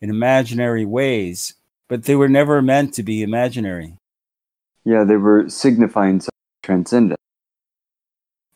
in 0.00 0.10
imaginary 0.10 0.84
ways, 0.84 1.54
but 1.88 2.04
they 2.04 2.14
were 2.16 2.28
never 2.28 2.60
meant 2.60 2.92
to 2.94 3.02
be 3.02 3.22
imaginary. 3.22 3.96
Yeah. 4.84 5.04
They 5.04 5.16
were 5.16 5.48
signifying 5.48 6.20
something 6.20 6.30
transcendent. 6.62 7.18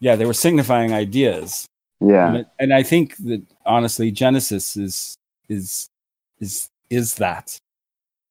Yeah, 0.00 0.16
they 0.16 0.26
were 0.26 0.34
signifying 0.34 0.92
ideas. 0.92 1.66
Yeah. 2.00 2.34
and, 2.34 2.46
and 2.60 2.72
I 2.74 2.82
think 2.84 3.16
that 3.18 3.42
honestly, 3.66 4.10
Genesis 4.10 4.76
is 4.76 5.16
is 5.48 5.88
is 6.40 6.68
is 6.90 7.14
that. 7.16 7.58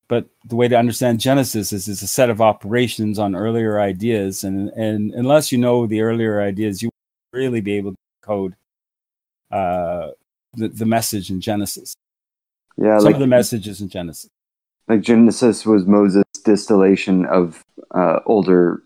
But 0.09 0.28
the 0.47 0.55
way 0.55 0.70
to 0.70 0.78
understand 0.78 1.20
Genesis 1.20 1.74
is 1.74 1.88
is 1.88 2.01
a 2.01 2.07
set 2.07 2.30
of 2.30 2.39
operations 2.41 3.20
on 3.20 3.36
earlier 3.36 3.80
ideas, 3.80 4.43
and 4.43 4.70
and 4.70 5.11
unless 5.13 5.51
you 5.51 5.57
know 5.57 5.86
the 5.88 6.01
earlier 6.01 6.39
ideas, 6.41 6.82
you 6.82 6.89
really 7.38 7.62
be 7.62 7.74
able 7.74 7.92
to 7.92 7.98
code 8.22 8.56
uh, 9.52 10.10
the 10.54 10.68
the 10.70 10.86
message 10.86 11.30
in 11.30 11.40
Genesis. 11.42 11.96
Yeah. 12.78 12.98
Some 12.98 13.06
Like 13.06 13.16
of 13.16 13.20
the 13.22 13.28
messages 13.28 13.82
in 13.82 13.90
Genesis. 13.90 14.30
like 14.88 15.02
Genesis 15.02 15.66
was 15.66 15.86
Moses' 15.86 16.24
distillation 16.44 17.26
of 17.26 17.64
uh, 17.96 18.20
older 18.26 18.84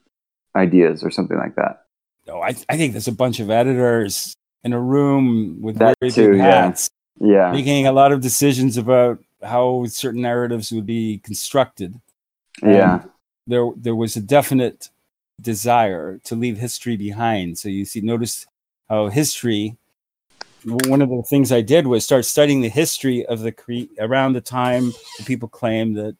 ideas 0.55 1.03
or 1.03 1.11
something 1.11 1.37
like 1.37 1.55
that. 1.55 1.85
No, 2.27 2.41
I 2.41 2.49
I 2.69 2.77
think 2.77 2.93
there's 2.93 3.07
a 3.07 3.11
bunch 3.11 3.39
of 3.39 3.49
editors 3.49 4.33
in 4.63 4.73
a 4.73 4.79
room 4.79 5.57
with 5.61 5.77
That 5.79 5.95
very 5.99 6.11
too, 6.11 6.29
big 6.31 6.37
yeah. 6.37 6.65
hats. 6.67 6.89
Yeah. 7.19 7.51
making 7.51 7.85
a 7.87 7.91
lot 7.91 8.11
of 8.11 8.21
decisions 8.21 8.77
about 8.77 9.19
how 9.43 9.85
certain 9.87 10.21
narratives 10.21 10.71
would 10.71 10.85
be 10.85 11.19
constructed. 11.23 11.99
Yeah. 12.63 13.03
There 13.47 13.71
there 13.75 13.95
was 13.95 14.15
a 14.15 14.21
definite 14.21 14.89
desire 15.41 16.19
to 16.25 16.35
leave 16.35 16.57
history 16.57 16.97
behind. 16.97 17.57
So 17.57 17.69
you 17.69 17.85
see, 17.85 18.01
notice 18.01 18.45
how 18.89 19.09
history. 19.09 19.77
One 20.63 21.01
of 21.01 21.09
the 21.09 21.23
things 21.23 21.51
I 21.51 21.61
did 21.61 21.87
was 21.87 22.05
start 22.05 22.23
studying 22.25 22.61
the 22.61 22.69
history 22.69 23.25
of 23.25 23.39
the 23.39 23.51
cre- 23.51 23.91
around 23.99 24.33
the 24.33 24.41
time 24.41 24.91
that 25.17 25.25
people 25.25 25.49
claim 25.49 25.93
that 25.93 26.15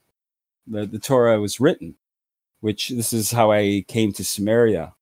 the, 0.66 0.86
the 0.88 0.98
Torah 1.00 1.40
was 1.40 1.60
written, 1.60 1.96
which 2.62 2.90
this 2.90 3.14
is 3.14 3.32
how 3.32 3.52
I 3.52 3.86
came 3.88 4.12
to 4.14 4.24
Samaria. 4.24 4.94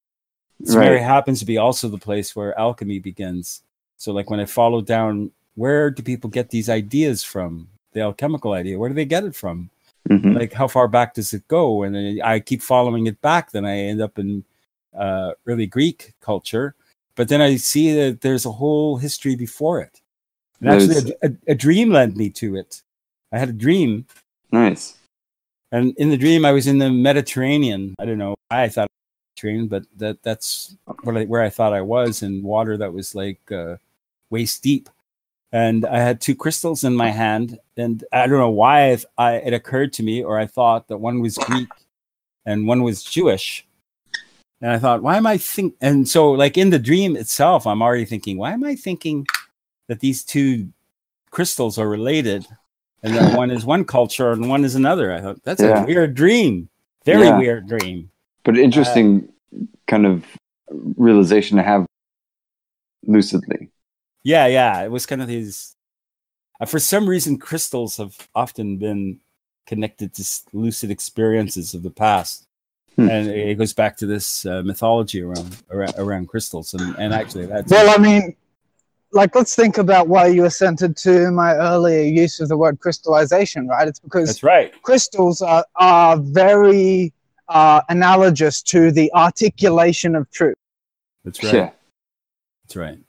Samaria 0.66 1.00
Right. 1.00 1.04
happens 1.06 1.40
to 1.40 1.46
be 1.46 1.58
also 1.58 1.88
the 1.88 1.98
place 1.98 2.36
where 2.36 2.58
alchemy 2.60 3.00
begins. 3.00 3.64
So, 3.96 4.12
like 4.12 4.30
when 4.30 4.42
I 4.42 4.46
followed 4.46 4.86
down, 4.86 5.32
where 5.56 5.90
do 5.90 6.04
people 6.04 6.30
get 6.30 6.50
these 6.50 6.70
ideas 6.70 7.24
from? 7.24 7.70
The 7.94 8.02
alchemical 8.02 8.54
idea, 8.54 8.78
where 8.78 8.90
do 8.90 8.96
they 8.96 9.06
get 9.06 9.24
it 9.24 9.36
from? 9.36 9.70
Mhm. 10.10 10.36
like 10.36 10.51
how 10.53 10.68
far 10.68 10.88
back 10.88 11.14
does 11.14 11.34
it 11.34 11.47
go? 11.47 11.84
And 11.84 12.22
i 12.24 12.39
keep 12.39 12.62
following 12.62 13.05
it 13.07 13.22
back 13.22 13.51
then 13.51 13.66
i 13.66 13.78
end 13.78 14.01
up 14.01 14.18
in 14.18 14.43
uh, 14.97 15.32
early 15.45 15.68
greek 15.68 16.14
culture. 16.20 16.76
But 17.16 17.28
then 17.30 17.41
i 17.41 17.55
see 17.57 17.93
that 17.93 18.22
there's 18.22 18.45
a 18.45 18.51
whole 18.51 18.97
history 18.97 19.36
before 19.36 19.82
it. 19.82 20.01
And 20.60 20.70
actually 20.70 21.14
a, 21.22 21.28
a, 21.28 21.51
a 21.53 21.55
dream 21.55 21.91
led 21.91 22.18
me 22.18 22.30
to 22.41 22.55
it. 22.55 22.82
I 23.32 23.38
had 23.38 23.49
a 23.49 23.53
dream. 23.53 24.05
Nice. 24.51 24.97
and 25.72 25.93
in 25.97 26.10
the 26.10 26.18
dream 26.18 26.43
i 26.43 26.51
was 26.51 26.66
in 26.66 26.80
the 26.80 26.89
mediterranean. 26.89 27.93
I 27.99 28.05
don't 28.05 28.18
know 28.18 28.36
why 28.49 28.64
i 28.64 28.70
thought 28.70 28.89
Mediterranean, 29.38 29.68
but 29.68 29.84
that 29.97 30.22
that's 30.24 30.76
I, 30.88 31.24
where 31.32 31.43
i 31.43 31.49
thought 31.49 31.72
i 31.74 31.82
was 31.82 32.24
in 32.24 32.41
water 32.43 32.76
that 32.78 32.91
was 32.91 33.14
like 33.16 33.39
uh, 33.51 33.78
waist 34.32 34.64
deep 34.64 34.89
and 35.52 35.86
I 35.86 36.00
had 36.00 36.22
two 36.22 36.36
crystals 36.36 36.84
in 36.84 36.95
my 36.95 37.10
hand, 37.10 37.60
and 37.76 38.04
I 38.12 38.28
don't 38.28 38.38
know 38.38 38.50
why 38.50 38.91
I, 38.91 38.97
I, 39.18 39.34
it 39.36 39.54
occurred 39.54 39.93
to 39.93 40.04
me, 40.04 40.24
or 40.24 40.38
I 40.38 40.45
thought 40.45 40.88
that 40.88 40.97
one 40.97 41.22
was 41.22 41.38
Greek 41.38 41.70
and 42.45 42.68
one 42.68 42.84
was 42.84 43.04
Jewish, 43.04 43.66
and 44.62 44.72
I 44.72 44.78
thought, 44.80 45.02
why 45.02 45.18
am 45.18 45.26
I 45.28 45.38
think? 45.38 45.76
And 45.82 46.08
so, 46.08 46.32
like 46.32 46.58
in 46.58 46.70
the 46.70 46.80
dream 46.80 47.16
itself, 47.16 47.66
I'm 47.66 47.82
already 47.82 48.06
thinking, 48.06 48.38
why 48.38 48.52
am 48.52 48.64
I 48.64 48.76
thinking 48.76 49.26
that 49.88 50.00
these 50.02 50.24
two 50.24 50.70
crystals 51.32 51.78
are 51.78 51.88
related, 51.88 52.45
and 53.04 53.16
that 53.16 53.36
one 53.36 53.52
is 53.52 53.66
one 53.66 53.86
culture 53.86 54.32
and 54.32 54.50
one 54.50 54.64
is 54.66 54.76
another? 54.76 55.14
I 55.14 55.22
thought 55.22 55.43
that's 55.43 55.62
Yeah. 55.62 55.84
a 55.84 55.86
weird 55.86 56.14
dream, 56.16 56.70
very 57.06 57.28
Yeah. 57.28 57.38
weird 57.38 57.68
dream. 57.68 58.12
But 58.43 58.58
interesting 58.58 59.30
uh, 59.54 59.66
kind 59.88 60.06
of 60.06 60.26
realization 60.97 61.58
to 61.58 61.64
have 61.64 61.86
lucidly. 63.08 63.70
Yeah, 64.24 64.48
yeah. 64.48 64.84
It 64.84 64.92
was 64.92 65.06
kind 65.06 65.22
of 65.22 65.28
these. 65.28 65.76
Uh, 66.60 66.66
for 66.66 66.80
some 66.80 67.08
reason, 67.08 67.38
crystals 67.38 67.98
have 67.98 68.28
often 68.36 68.78
been 68.78 69.20
connected 69.66 70.14
to 70.16 70.24
lucid 70.52 70.92
experiences 70.92 71.74
of 71.74 71.84
the 71.84 71.92
past, 71.92 72.46
Hmm. 72.96 73.10
and 73.10 73.28
it 73.30 73.50
it 73.50 73.56
goes 73.56 73.74
back 73.74 73.96
to 73.98 74.06
this 74.06 74.46
uh, 74.46 74.62
mythology 74.64 75.22
around, 75.22 75.56
around 75.72 75.94
around 75.98 76.28
crystals. 76.28 76.74
And 76.74 76.96
and 76.98 77.14
actually, 77.14 77.46
that's 77.46 77.72
Well, 77.72 77.90
I 77.90 78.02
mean, 78.02 78.36
like, 79.12 79.34
let's 79.36 79.56
think 79.56 79.78
about 79.78 80.08
why 80.08 80.28
you 80.28 80.46
assented 80.46 80.98
to 80.98 81.32
my 81.32 81.54
earlier 81.56 82.04
use 82.04 82.40
of 82.40 82.50
the 82.50 82.58
word 82.58 82.80
crystallization, 82.80 83.68
right? 83.68 83.88
It's 83.88 84.00
because 84.00 84.28
that's 84.28 84.44
right. 84.44 84.74
crystals 84.82 85.42
are, 85.42 85.66
are 85.78 86.18
very 86.18 87.14
uh, 87.48 87.82
analogous 87.90 88.62
to 88.64 88.92
the 88.92 89.12
articulation 89.14 90.16
of 90.16 90.30
truth. 90.32 90.58
That's 91.24 91.44
right. 91.44 91.54
Yeah. 91.54 91.70
That's 92.64 92.76
right. 92.76 93.00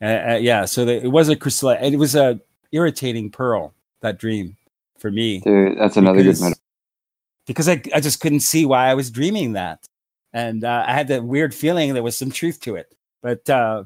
Uh, 0.00 0.32
uh, 0.32 0.38
yeah. 0.40 0.64
So 0.64 0.84
the, 0.84 1.04
it 1.04 1.08
was 1.08 1.28
a 1.28 1.36
crystal. 1.36 1.70
It 1.70 1.96
was 1.96 2.14
a 2.14 2.40
irritating 2.72 3.30
pearl. 3.30 3.74
That 4.00 4.18
dream 4.18 4.56
for 4.98 5.10
me. 5.10 5.40
Dude, 5.40 5.78
that's 5.78 5.96
another 5.96 6.18
because, 6.18 6.38
good 6.38 6.44
metaphor. 6.44 6.62
because 7.46 7.68
I, 7.68 7.82
I 7.94 8.00
just 8.00 8.20
couldn't 8.20 8.40
see 8.40 8.64
why 8.64 8.86
I 8.86 8.94
was 8.94 9.10
dreaming 9.10 9.54
that. 9.54 9.88
And 10.32 10.62
uh, 10.62 10.84
I 10.86 10.92
had 10.92 11.08
that 11.08 11.24
weird 11.24 11.54
feeling 11.54 11.94
there 11.94 12.02
was 12.02 12.16
some 12.16 12.30
truth 12.30 12.60
to 12.60 12.76
it. 12.76 12.94
But, 13.22 13.48
uh, 13.50 13.84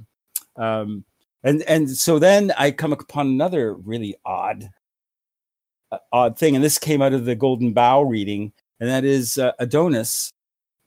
um, 0.57 1.05
and, 1.45 1.63
and 1.63 1.91
so 1.91 2.19
then 2.19 2.53
I 2.59 2.73
come 2.73 2.93
upon 2.93 3.29
another 3.29 3.75
really 3.75 4.17
odd, 4.25 4.71
uh, 5.91 5.99
odd 6.13 6.39
thing. 6.39 6.55
And 6.55 6.65
this 6.65 6.79
came 6.79 7.01
out 7.01 7.15
of 7.15 7.25
the 7.25 7.35
Golden 7.35 7.73
Bough 7.73 8.03
reading. 8.03 8.53
And 8.81 8.91
that 8.91 9.05
is 9.05 9.39
uh, 9.39 9.53
Adonis 9.59 10.33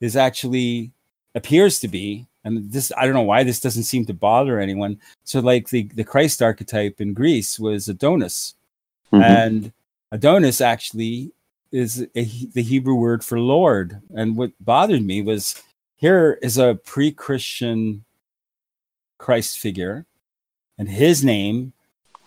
is 0.00 0.14
actually 0.14 0.92
appears 1.34 1.80
to 1.80 1.88
be, 1.88 2.26
and 2.46 2.70
this, 2.70 2.92
I 2.96 3.04
don't 3.04 3.14
know 3.14 3.22
why 3.22 3.42
this 3.42 3.60
doesn't 3.60 3.82
seem 3.82 4.06
to 4.06 4.14
bother 4.14 4.60
anyone. 4.60 4.98
So 5.24 5.40
like 5.40 5.68
the, 5.68 5.82
the 5.94 6.04
Christ 6.04 6.40
archetype 6.40 7.00
in 7.00 7.12
Greece 7.12 7.58
was 7.58 7.88
Adonis. 7.88 8.54
Mhm. 9.12 9.22
And 9.22 9.72
Adonis 10.12 10.60
actually 10.60 11.32
is 11.72 12.02
a, 12.14 12.24
the 12.54 12.62
Hebrew 12.62 12.94
word 12.94 13.24
for 13.24 13.40
Lord. 13.40 14.00
And 14.14 14.36
what 14.36 14.52
bothered 14.60 15.02
me 15.04 15.22
was 15.22 15.60
here 15.96 16.38
is 16.40 16.56
a 16.56 16.76
pre 16.84 17.10
Christian 17.10 18.04
Christ 19.18 19.58
figure, 19.58 20.06
and 20.78 20.88
his 20.88 21.24
name 21.24 21.72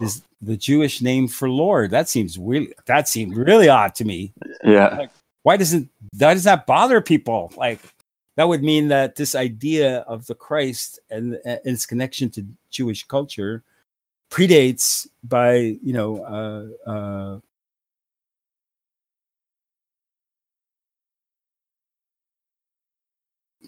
is 0.02 0.22
the 0.42 0.58
Jewish 0.58 1.02
name 1.02 1.28
for 1.28 1.50
Lord. 1.50 1.92
That 1.92 2.10
seems 2.10 2.38
really, 2.38 2.74
that 2.88 3.08
seemed 3.08 3.38
really 3.38 3.70
odd 3.70 3.96
to 3.96 4.06
me. 4.06 4.34
yeah. 4.64 5.08
Why 5.44 5.56
doesn't, 5.56 5.90
why 6.18 6.34
does 6.34 6.44
that 6.44 6.66
bother 6.66 7.00
people? 7.00 7.54
Like, 7.56 7.80
that 8.40 8.48
would 8.48 8.64
mean 8.64 8.88
that 8.88 9.18
this 9.18 9.36
idea 9.36 9.98
of 10.08 10.26
the 10.28 10.34
Christ 10.34 10.98
and, 11.10 11.38
and 11.44 11.60
its 11.66 11.86
connection 11.86 12.30
to 12.30 12.46
Jewish 12.72 13.06
culture 13.06 13.64
predates 14.32 15.10
by 15.26 15.78
you 15.84 15.92
know 15.92 16.24
uh, 16.24 16.90
uh, 16.90 17.40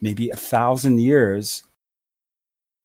maybe 0.02 0.30
a 0.30 0.38
thousand 0.38 1.02
years, 1.02 1.64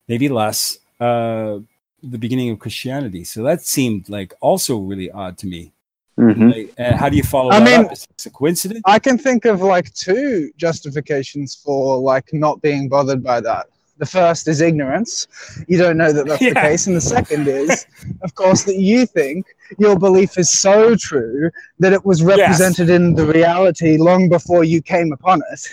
maybe 0.09 0.27
less, 0.27 0.79
uh, 0.99 1.59
the 2.03 2.17
beginning 2.17 2.49
of 2.49 2.59
Christianity. 2.59 3.23
So 3.23 3.43
that 3.43 3.61
seemed 3.61 4.09
like 4.09 4.33
also 4.41 4.77
really 4.77 5.09
odd 5.09 5.37
to 5.37 5.47
me. 5.47 5.71
Mhm. 6.17 6.53
Like, 6.53 6.73
and 6.77 6.95
how 6.95 7.09
do 7.09 7.15
you 7.17 7.23
follow 7.23 7.51
I 7.51 7.59
that 7.59 7.65
mean- 7.65 7.85
up? 7.85 7.93
Is 7.93 8.07
this 8.17 8.25
a 8.25 8.29
coincidence? 8.31 8.81
I 8.85 8.99
can 8.99 9.17
think 9.17 9.45
of 9.45 9.61
like 9.61 9.93
two 9.93 10.51
justifications 10.57 11.55
for 11.55 11.97
like 11.97 12.33
not 12.33 12.61
being 12.61 12.89
bothered 12.89 13.23
by 13.23 13.39
that. 13.41 13.67
The 13.99 14.05
first 14.05 14.47
is 14.47 14.61
ignorance. 14.61 15.27
You 15.67 15.77
don't 15.79 15.97
know 15.97 16.11
that 16.13 16.27
that's 16.27 16.39
the 16.39 16.53
case. 16.67 16.85
And 16.87 16.95
the 16.95 17.01
second 17.01 17.47
is, 17.47 17.85
of 18.21 18.35
course, 18.35 18.63
that 18.63 18.77
you 18.77 19.05
think 19.07 19.45
your 19.79 19.97
belief 19.97 20.37
is 20.37 20.51
so 20.51 20.95
true 20.95 21.49
that 21.79 21.93
it 21.93 22.05
was 22.05 22.21
represented 22.23 22.89
in 22.89 23.15
the 23.15 23.25
reality 23.25 23.97
long 23.97 24.29
before 24.29 24.63
you 24.63 24.81
came 24.83 25.11
upon 25.13 25.41
it. 25.51 25.67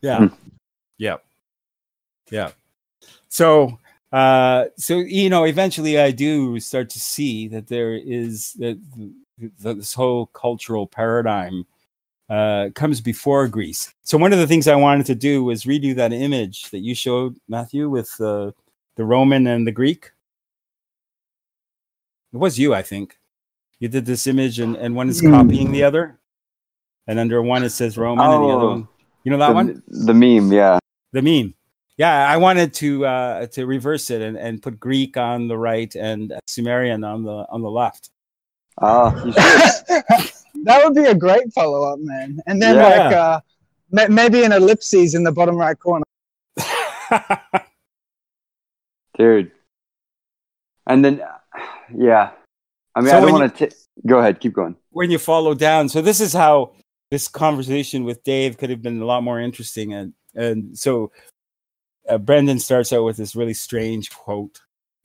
Yeah. 0.00 0.28
Yeah. 0.98 1.16
Yeah. 2.30 2.50
So 3.28 3.78
uh 4.12 4.66
so 4.76 4.98
you 4.98 5.30
know 5.30 5.44
eventually 5.44 5.98
I 5.98 6.10
do 6.10 6.60
start 6.60 6.90
to 6.90 7.00
see 7.00 7.48
that 7.48 7.68
there 7.68 7.94
is 7.94 8.52
that 8.58 8.76
that 8.96 9.12
this 9.58 9.94
whole 9.94 10.26
cultural 10.26 10.86
paradigm 10.86 11.66
uh 12.30 12.70
comes 12.74 13.00
before 13.00 13.48
Greece. 13.48 13.92
So 14.04 14.16
one 14.18 14.32
of 14.32 14.38
the 14.38 14.46
things 14.46 14.68
I 14.68 14.76
wanted 14.76 15.06
to 15.06 15.14
do 15.14 15.44
was 15.44 15.64
redo 15.64 15.94
that 15.96 16.12
image 16.12 16.70
that 16.70 16.80
you 16.80 16.94
showed 16.94 17.36
Matthew 17.48 17.88
with 17.88 18.18
uh, 18.20 18.52
the 18.96 19.04
Roman 19.04 19.46
and 19.46 19.66
the 19.66 19.72
Greek. 19.72 20.10
It 22.32 22.36
was 22.38 22.58
you, 22.58 22.74
I 22.74 22.82
think. 22.82 23.18
You 23.78 23.88
did 23.88 24.06
this 24.06 24.26
image 24.26 24.58
and, 24.60 24.76
and 24.76 24.94
one 24.94 25.08
is 25.08 25.20
Hmm. 25.20 25.30
copying 25.32 25.72
the 25.72 25.82
other. 25.82 26.18
And 27.06 27.18
under 27.18 27.42
one 27.42 27.64
it 27.64 27.70
says 27.70 27.98
Roman 27.98 28.24
and 28.24 28.44
the 28.44 28.48
other 28.48 28.64
Oh. 28.66 28.70
one. 28.70 28.88
You 29.24 29.30
know 29.32 29.38
that 29.38 29.48
the, 29.48 29.54
one? 29.54 29.82
the 29.88 30.14
meme, 30.14 30.52
yeah. 30.52 30.78
the 31.12 31.22
meme. 31.22 31.54
Yeah, 31.98 32.26
I 32.28 32.36
wanted 32.38 32.72
to 32.74 33.04
uh, 33.04 33.46
to 33.48 33.66
reverse 33.66 34.08
it 34.10 34.22
and, 34.22 34.36
and 34.38 34.62
put 34.62 34.80
Greek 34.80 35.16
on 35.16 35.46
the 35.48 35.58
right 35.58 35.94
and 35.94 36.32
Sumerian 36.46 37.04
on 37.04 37.22
the 37.22 37.44
on 37.50 37.60
the 37.60 37.70
left. 37.70 38.10
Oh, 38.80 39.10
that 40.64 40.80
would 40.84 40.94
be 40.94 41.04
a 41.04 41.14
great 41.14 41.52
follow 41.52 41.92
up, 41.92 41.98
man. 42.00 42.40
And 42.46 42.60
then, 42.62 42.76
Yeah. 42.76 42.82
like, 42.88 43.14
uh, 43.14 43.40
ma- 43.90 44.08
maybe 44.08 44.44
an 44.44 44.52
ellipses 44.52 45.14
in 45.14 45.24
the 45.24 45.32
bottom 45.32 45.56
right 45.56 45.78
corner. 45.78 46.04
dude. 49.18 49.50
And 50.86 51.04
then, 51.04 51.22
yeah. 51.96 52.30
I 52.94 53.00
mean, 53.00 53.10
So 53.10 53.16
I 53.18 53.20
don't 53.20 53.32
want 53.32 53.56
to. 53.56 53.70
Go 54.06 54.18
ahead, 54.18 54.40
keep 54.40 54.54
going. 54.54 54.76
when 54.90 55.10
you 55.10 55.18
follow 55.18 55.54
down, 55.54 55.88
so 55.88 56.00
this 56.00 56.20
is 56.20 56.32
how 56.32 56.72
this 57.10 57.28
conversation 57.28 58.04
with 58.04 58.24
Dave 58.24 58.56
could 58.56 58.70
have 58.70 58.80
been 58.82 59.00
a 59.02 59.04
lot 59.04 59.22
more 59.22 59.38
interesting. 59.38 59.92
And 59.92 60.14
and 60.34 60.76
so 60.78 61.12
uh, 62.08 62.16
Brendan 62.18 62.58
starts 62.58 62.92
out 62.92 63.04
with 63.04 63.16
this 63.18 63.36
really 63.36 63.54
strange 63.54 64.10
quote 64.10 64.60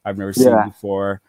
I've 0.05 0.18
never 0.18 0.32
seen 0.34 0.47
Yeah. 0.47 0.65
before. 0.65 1.22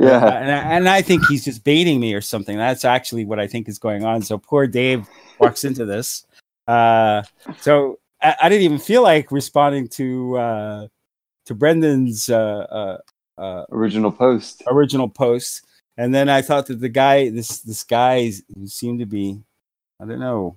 Yeah, 0.00 0.24
Uh, 0.24 0.30
and, 0.32 0.50
I, 0.50 0.56
and 0.76 0.88
I 0.88 1.02
think 1.02 1.26
he's 1.26 1.44
just 1.44 1.64
baiting 1.64 2.00
me 2.00 2.14
or 2.14 2.20
something. 2.20 2.56
That's 2.56 2.84
actually 2.84 3.24
what 3.24 3.38
I 3.38 3.46
think 3.46 3.68
is 3.68 3.78
going 3.78 4.04
on. 4.04 4.22
So 4.22 4.38
poor 4.38 4.66
Dave 4.66 5.06
walks 5.38 5.64
into 5.64 5.84
this. 5.84 6.26
Uh, 6.66 7.22
so 7.60 7.98
I, 8.22 8.34
I 8.42 8.48
didn't 8.48 8.62
even 8.62 8.78
feel 8.78 9.02
like 9.02 9.30
responding 9.30 9.88
to 9.88 10.38
uh, 10.38 10.86
to 11.46 11.54
Brendan's 11.54 12.28
uh, 12.30 12.98
uh, 13.38 13.40
uh, 13.40 13.64
original 13.70 14.12
post. 14.12 14.62
original 14.66 15.08
post, 15.08 15.66
and 15.96 16.14
then 16.14 16.28
I 16.28 16.40
thought 16.40 16.66
that 16.66 16.80
the 16.80 16.88
guy, 16.88 17.28
this 17.30 17.60
this 17.60 17.84
guy, 17.84 18.32
who 18.54 18.66
seemed 18.66 19.00
to 19.00 19.06
be, 19.06 19.40
I 20.00 20.06
don't 20.06 20.20
know, 20.20 20.56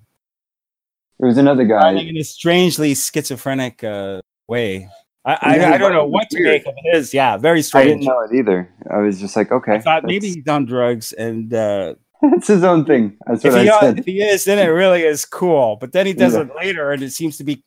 It 1.20 1.26
was 1.26 1.38
another 1.38 1.66
guy. 1.66 1.92
in 1.94 2.18
a 2.18 2.24
strangely 2.24 2.94
schizophrenic 2.96 3.84
uh, 3.84 4.22
way. 4.48 4.88
I, 5.26 5.38
I, 5.42 5.74
I 5.74 5.78
don't 5.78 5.92
know 5.94 6.06
what 6.06 6.30
to 6.30 6.44
make 6.44 6.66
of 6.68 6.76
his. 6.92 7.14
Yeah, 7.14 7.38
very 7.38 7.62
strange. 7.64 7.86
I 7.86 7.90
didn't 7.94 8.04
know 8.06 8.20
it 8.22 8.34
either. 8.36 8.70
I 8.92 8.98
was 9.00 9.20
just 9.20 9.36
like, 9.36 9.52
okay, 9.52 9.74
I 9.74 9.80
thought 9.82 10.04
maybe 10.04 10.28
he's 10.30 10.48
on 10.48 10.66
drugs, 10.66 11.14
and 11.14 11.52
uh, 11.54 11.96
it's 12.22 12.48
his 12.48 12.64
own 12.64 12.86
thing. 12.86 13.18
That's 13.26 13.44
if 13.44 13.54
what 13.54 13.64
he, 13.64 13.70
I 13.70 13.76
are- 13.76 13.82
said. 13.82 14.00
if 14.00 14.06
he 14.06 14.22
is, 14.22 14.44
then 14.46 14.60
it 14.60 14.70
really 14.72 15.02
is 15.04 15.26
cool. 15.26 15.78
But 15.82 15.94
then 15.94 16.06
he 16.06 16.14
does 16.14 16.34
Yeah. 16.36 16.42
it 16.42 16.56
later, 16.56 16.92
and 16.92 17.02
it 17.02 17.12
seems 17.12 17.38
to 17.38 17.44
be 17.44 17.64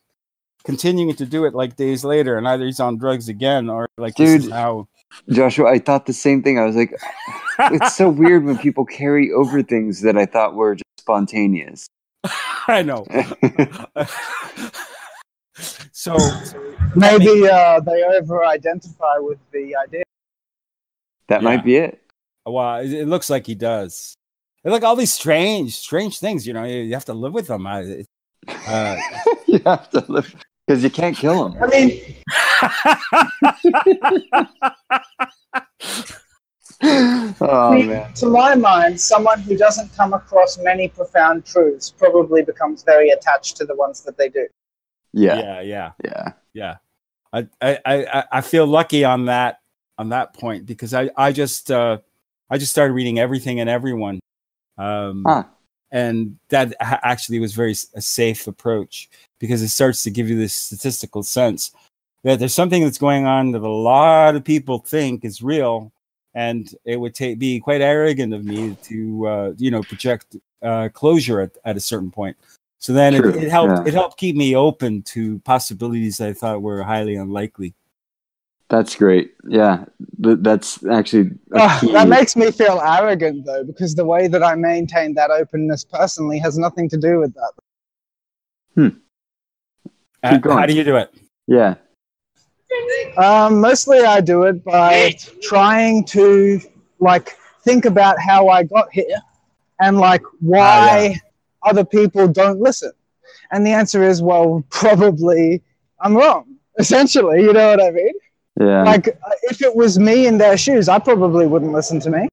continuing 0.64 1.14
to 1.16 1.26
do 1.26 1.44
it 1.46 1.54
like 1.54 1.74
days 1.76 2.04
later. 2.04 2.38
And 2.38 2.46
either 2.46 2.64
he's 2.64 2.78
on 2.80 2.96
drugs 2.96 3.28
again, 3.28 3.68
or 3.68 3.88
like 3.98 4.14
this 4.16 4.30
is 4.30 4.42
Dude. 4.44 4.52
how. 4.52 4.86
Joshua, 5.30 5.70
I 5.70 5.78
thought 5.78 6.04
the 6.06 6.12
same 6.12 6.42
thing. 6.42 6.58
I 6.58 6.64
was 6.66 6.76
like, 6.76 6.92
it's 7.58 7.96
so 7.96 8.08
weird 8.10 8.44
when 8.44 8.58
people 8.58 8.84
carry 8.84 9.32
over 9.32 9.62
things 9.62 10.02
that 10.02 10.16
I 10.18 10.26
thought 10.26 10.54
were 10.54 10.74
just 10.74 10.84
spontaneous. 10.98 11.88
I 12.68 12.82
know. 12.82 13.04
So, 15.92 16.16
Maybe 16.94 17.48
uh, 17.48 17.80
they 17.80 18.02
over 18.04 18.44
identify 18.44 19.18
with 19.18 19.38
the 19.52 19.74
idea. 19.76 20.02
That 21.28 21.42
Yeah. 21.42 21.48
might 21.48 21.64
be 21.64 21.76
it. 21.76 22.00
well, 22.46 22.76
it, 22.80 22.92
it 22.92 23.06
looks 23.06 23.28
like 23.30 23.46
he 23.46 23.54
does. 23.54 24.14
And 24.64 24.72
look, 24.72 24.82
all 24.82 24.96
these 24.96 25.12
strange, 25.12 25.76
strange 25.76 26.18
things. 26.18 26.46
You 26.46 26.52
know, 26.54 26.64
you, 26.64 26.78
you 26.80 26.94
have 26.94 27.04
to 27.06 27.14
live 27.14 27.32
with 27.34 27.46
them. 27.48 27.66
I, 27.66 28.04
uh, 28.66 28.96
you 29.46 29.60
have 29.64 29.88
to 29.90 30.04
live 30.08 30.34
because 30.66 30.82
you 30.82 30.90
can't 30.90 31.16
kill 31.16 31.48
them. 31.48 31.62
I 31.62 31.66
mean, 31.66 32.00
oh 37.40 37.82
man. 37.82 38.12
to 38.14 38.26
my 38.26 38.54
mind, 38.54 39.00
someone 39.00 39.40
who 39.40 39.56
doesn't 39.56 39.94
come 39.96 40.12
across 40.12 40.58
many 40.58 40.88
profound 40.88 41.44
truths 41.44 41.90
probably 41.90 42.42
becomes 42.42 42.82
very 42.82 43.10
attached 43.10 43.56
to 43.56 43.64
the 43.64 43.74
ones 43.74 44.02
that 44.02 44.16
they 44.16 44.28
do. 44.28 44.46
Yeah, 45.12 45.38
yeah, 45.38 45.60
yeah. 45.62 45.92
yeah. 46.04 46.32
yeah 46.54 46.76
I, 47.32 47.48
I 47.60 47.78
i 47.86 48.24
I 48.32 48.40
feel 48.40 48.66
lucky 48.66 49.04
on 49.04 49.26
that 49.26 49.60
on 49.98 50.08
that 50.10 50.32
point 50.34 50.64
because 50.66 50.94
i 50.94 51.10
i 51.16 51.32
just 51.32 51.70
uh 51.70 51.98
i 52.50 52.56
just 52.58 52.72
started 52.72 52.94
reading 52.94 53.18
everything 53.18 53.60
and 53.60 53.68
everyone 53.68 54.20
um 54.78 55.24
Huh. 55.26 55.44
and 55.90 56.38
that 56.50 56.74
actually 56.80 57.38
was 57.38 57.52
very 57.54 57.72
a 57.94 58.00
safe 58.00 58.46
approach 58.46 59.08
because 59.40 59.60
it 59.62 59.68
starts 59.68 60.02
to 60.04 60.10
give 60.10 60.28
you 60.28 60.38
this 60.38 60.54
statistical 60.54 61.22
sense 61.22 61.72
that 62.24 62.38
there's 62.38 62.54
something 62.54 62.82
that's 62.82 62.98
going 62.98 63.26
on 63.26 63.52
that 63.52 63.62
a 63.62 63.68
lot 63.68 64.34
of 64.36 64.44
people 64.44 64.78
think 64.78 65.24
is 65.24 65.42
real 65.42 65.92
and 66.34 66.74
it 66.84 66.96
would 67.00 67.14
take 67.14 67.38
be 67.38 67.58
quite 67.60 67.80
arrogant 67.80 68.32
of 68.34 68.44
me 68.44 68.76
to 68.82 69.26
uh 69.26 69.52
you 69.58 69.70
know 69.70 69.82
project 69.82 70.36
uh 70.62 70.88
closure 70.92 71.40
at, 71.40 71.52
at 71.64 71.76
a 71.76 71.80
certain 71.80 72.10
point 72.10 72.36
so 72.78 72.92
then 72.92 73.14
it, 73.14 73.24
it 73.24 73.50
helped 73.50 73.80
yeah. 73.80 73.88
it 73.88 73.94
helped 73.94 74.18
keep 74.18 74.36
me 74.36 74.54
open 74.54 75.02
to 75.02 75.40
possibilities 75.40 76.20
I 76.20 76.32
thought 76.32 76.62
were 76.62 76.82
highly 76.82 77.16
unlikely. 77.16 77.74
That's 78.68 78.94
great. 78.94 79.34
Yeah, 79.48 79.86
Th- 80.22 80.36
that's 80.40 80.84
actually 80.86 81.30
a 81.52 81.60
Ah, 81.60 81.80
that 81.92 82.08
makes 82.08 82.36
me 82.36 82.50
feel 82.50 82.80
arrogant, 82.80 83.46
though, 83.46 83.64
because 83.64 83.94
the 83.94 84.04
way 84.04 84.28
that 84.28 84.42
I 84.42 84.54
maintain 84.54 85.14
that 85.14 85.30
openness 85.30 85.84
personally 85.84 86.38
has 86.38 86.58
nothing 86.58 86.88
to 86.90 86.98
do 86.98 87.18
with 87.18 87.34
that. 87.34 87.52
Uh, 90.22 90.38
how 90.42 90.66
do 90.66 90.74
you 90.74 90.84
do 90.84 90.96
it? 90.96 91.14
yeah, 91.46 91.76
Um, 93.16 93.60
mostly, 93.60 94.00
I 94.00 94.20
do 94.20 94.42
it 94.44 94.62
by 94.64 95.16
trying 95.42 96.04
to 96.06 96.60
like 97.00 97.36
think 97.62 97.84
about 97.84 98.18
how 98.18 98.48
I 98.48 98.64
got 98.64 98.92
here 98.92 99.20
and 99.80 99.98
like 99.98 100.22
why 100.40 101.20
other 101.62 101.84
people 101.84 102.28
don't 102.28 102.60
listen. 102.60 102.92
And 103.50 103.66
the 103.66 103.70
answer 103.70 104.02
is, 104.02 104.22
well, 104.22 104.64
probably 104.70 105.62
I'm 106.00 106.16
wrong. 106.16 106.56
Essentially, 106.78 107.42
you 107.42 107.52
know 107.52 107.70
what 107.70 107.82
I 107.82 107.90
mean? 107.90 108.12
yeah. 108.60 108.84
Like, 108.84 109.08
uh, 109.08 109.30
if 109.42 109.62
it 109.62 109.74
was 109.74 109.98
me 109.98 110.26
in 110.26 110.38
their 110.38 110.56
shoes, 110.56 110.88
I 110.88 110.98
probably 110.98 111.46
wouldn't 111.46 111.72
listen 111.72 112.00
to 112.00 112.10
me. 112.10 112.28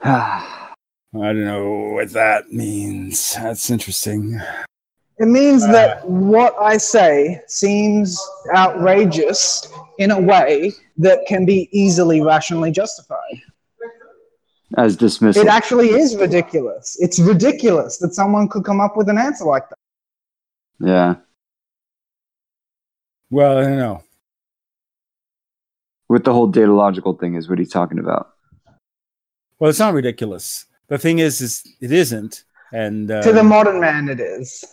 I 0.02 0.68
don't 1.12 1.44
know 1.44 1.92
what 1.94 2.10
that 2.10 2.52
means. 2.52 3.34
That's 3.34 3.70
interesting. 3.70 4.40
It 5.18 5.26
means 5.26 5.66
that 5.66 6.06
what 6.06 6.54
I 6.60 6.76
say 6.76 7.40
seems 7.46 8.20
outrageous 8.54 9.66
in 9.98 10.10
a 10.10 10.20
way 10.20 10.72
that 10.98 11.20
can 11.26 11.46
be 11.46 11.70
easily 11.72 12.20
rationally 12.20 12.70
justified. 12.70 13.40
As 14.76 14.96
dismissal. 14.96 15.42
It 15.42 15.48
actually 15.48 15.90
is 15.90 16.16
ridiculous. 16.16 16.96
It's 17.00 17.18
ridiculous 17.20 17.98
that 17.98 18.14
someone 18.14 18.48
could 18.48 18.64
come 18.64 18.80
up 18.80 18.96
with 18.96 19.08
an 19.08 19.16
answer 19.18 19.44
like 19.44 19.68
that. 19.68 19.78
yeah. 20.80 21.14
Well, 23.30 23.58
I 23.58 23.62
don't 23.62 23.78
know. 23.78 24.02
With 26.08 26.24
the 26.24 26.32
whole 26.32 26.50
datalogical 26.50 27.18
thing 27.18 27.34
is 27.34 27.48
what 27.48 27.58
he's 27.58 27.70
talking 27.70 27.98
about. 27.98 28.32
Well, 29.58 29.70
it's 29.70 29.78
not 29.80 29.94
ridiculous. 29.94 30.66
The 30.88 30.98
thing 30.98 31.18
is, 31.18 31.40
is 31.40 31.62
it 31.80 31.90
isn't. 31.90 32.44
And 32.72 33.10
uh, 33.10 33.22
To 33.22 33.32
the 33.32 33.42
modern 33.42 33.80
man, 33.80 34.08
it 34.08 34.20
is. 34.20 34.64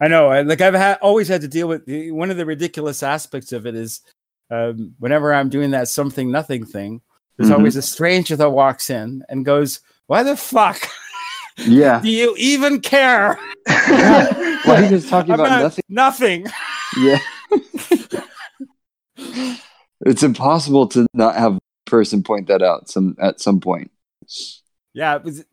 I 0.00 0.08
know, 0.08 0.28
I, 0.28 0.42
like 0.42 0.60
I've 0.60 0.74
had 0.74 0.98
always 1.00 1.28
had 1.28 1.40
to 1.42 1.48
deal 1.48 1.68
with 1.68 1.86
the, 1.86 2.10
one 2.10 2.30
of 2.30 2.36
the 2.36 2.46
ridiculous 2.46 3.02
aspects 3.02 3.52
of 3.52 3.66
it 3.66 3.74
is 3.76 4.00
um, 4.50 4.94
whenever 4.98 5.32
I'm 5.32 5.48
doing 5.48 5.70
that 5.70 5.88
something 5.88 6.30
nothing 6.30 6.64
thing, 6.64 7.00
there's 7.42 7.50
Mhm. 7.52 7.58
always 7.58 7.76
a 7.76 7.82
stranger 7.82 8.36
that 8.36 8.50
walks 8.50 8.88
in 8.90 9.22
and 9.28 9.44
goes, 9.44 9.80
"Why 10.06 10.22
the 10.22 10.36
fuck 10.36 10.88
Yeah. 11.58 12.00
do 12.00 12.08
you 12.10 12.34
even 12.38 12.80
care?" 12.80 13.38
Well, 14.64 14.80
he 14.84 14.94
was 14.94 15.08
talking 15.10 15.32
I'm 15.34 15.40
about 15.40 15.50
not- 15.50 15.62
nothing. 15.62 15.84
Nothing. 15.88 16.46
Yeah. 16.98 17.18
it's 20.06 20.22
impossible 20.22 20.86
to 20.88 21.06
not 21.14 21.34
have 21.36 21.56
a 21.56 21.60
person 21.86 22.22
point 22.22 22.48
that 22.48 22.62
out 22.62 22.88
some 22.88 23.16
at 23.20 23.40
some 23.40 23.60
point. 23.60 23.90
Yeah, 24.94 25.16
was, 25.16 25.44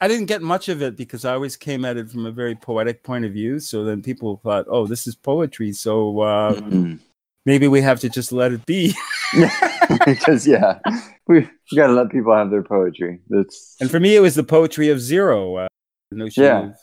I 0.00 0.08
didn't 0.08 0.26
get 0.26 0.40
much 0.42 0.68
of 0.68 0.82
it 0.82 0.96
because 0.96 1.24
I 1.24 1.34
always 1.34 1.56
came 1.56 1.84
at 1.84 1.96
it 1.96 2.10
from 2.10 2.24
a 2.26 2.32
very 2.32 2.54
poetic 2.54 3.02
point 3.04 3.24
of 3.24 3.32
view. 3.32 3.60
So 3.60 3.84
then 3.84 4.02
people 4.02 4.40
thought, 4.42 4.64
"Oh, 4.68 4.86
this 4.86 5.06
is 5.06 5.14
poetry." 5.14 5.72
So 5.72 6.20
uh. 6.20 6.60
Maybe 7.46 7.68
we 7.68 7.80
have 7.80 8.00
to 8.00 8.08
just 8.08 8.32
let 8.32 8.52
it 8.52 8.64
be. 8.66 8.94
because 10.06 10.46
yeah, 10.46 10.78
we 11.26 11.48
got 11.74 11.86
to 11.88 11.92
let 11.92 12.10
people 12.10 12.34
have 12.36 12.50
their 12.50 12.62
poetry. 12.62 13.20
That's 13.28 13.76
And 13.80 13.90
for 13.90 14.00
me, 14.00 14.16
it 14.16 14.20
was 14.20 14.34
the 14.34 14.44
poetry 14.44 14.88
of 14.90 15.00
zero, 15.00 15.56
uh, 15.56 15.68
the 16.10 16.16
notion 16.18 16.44
Yeah. 16.44 16.58
of 16.68 16.74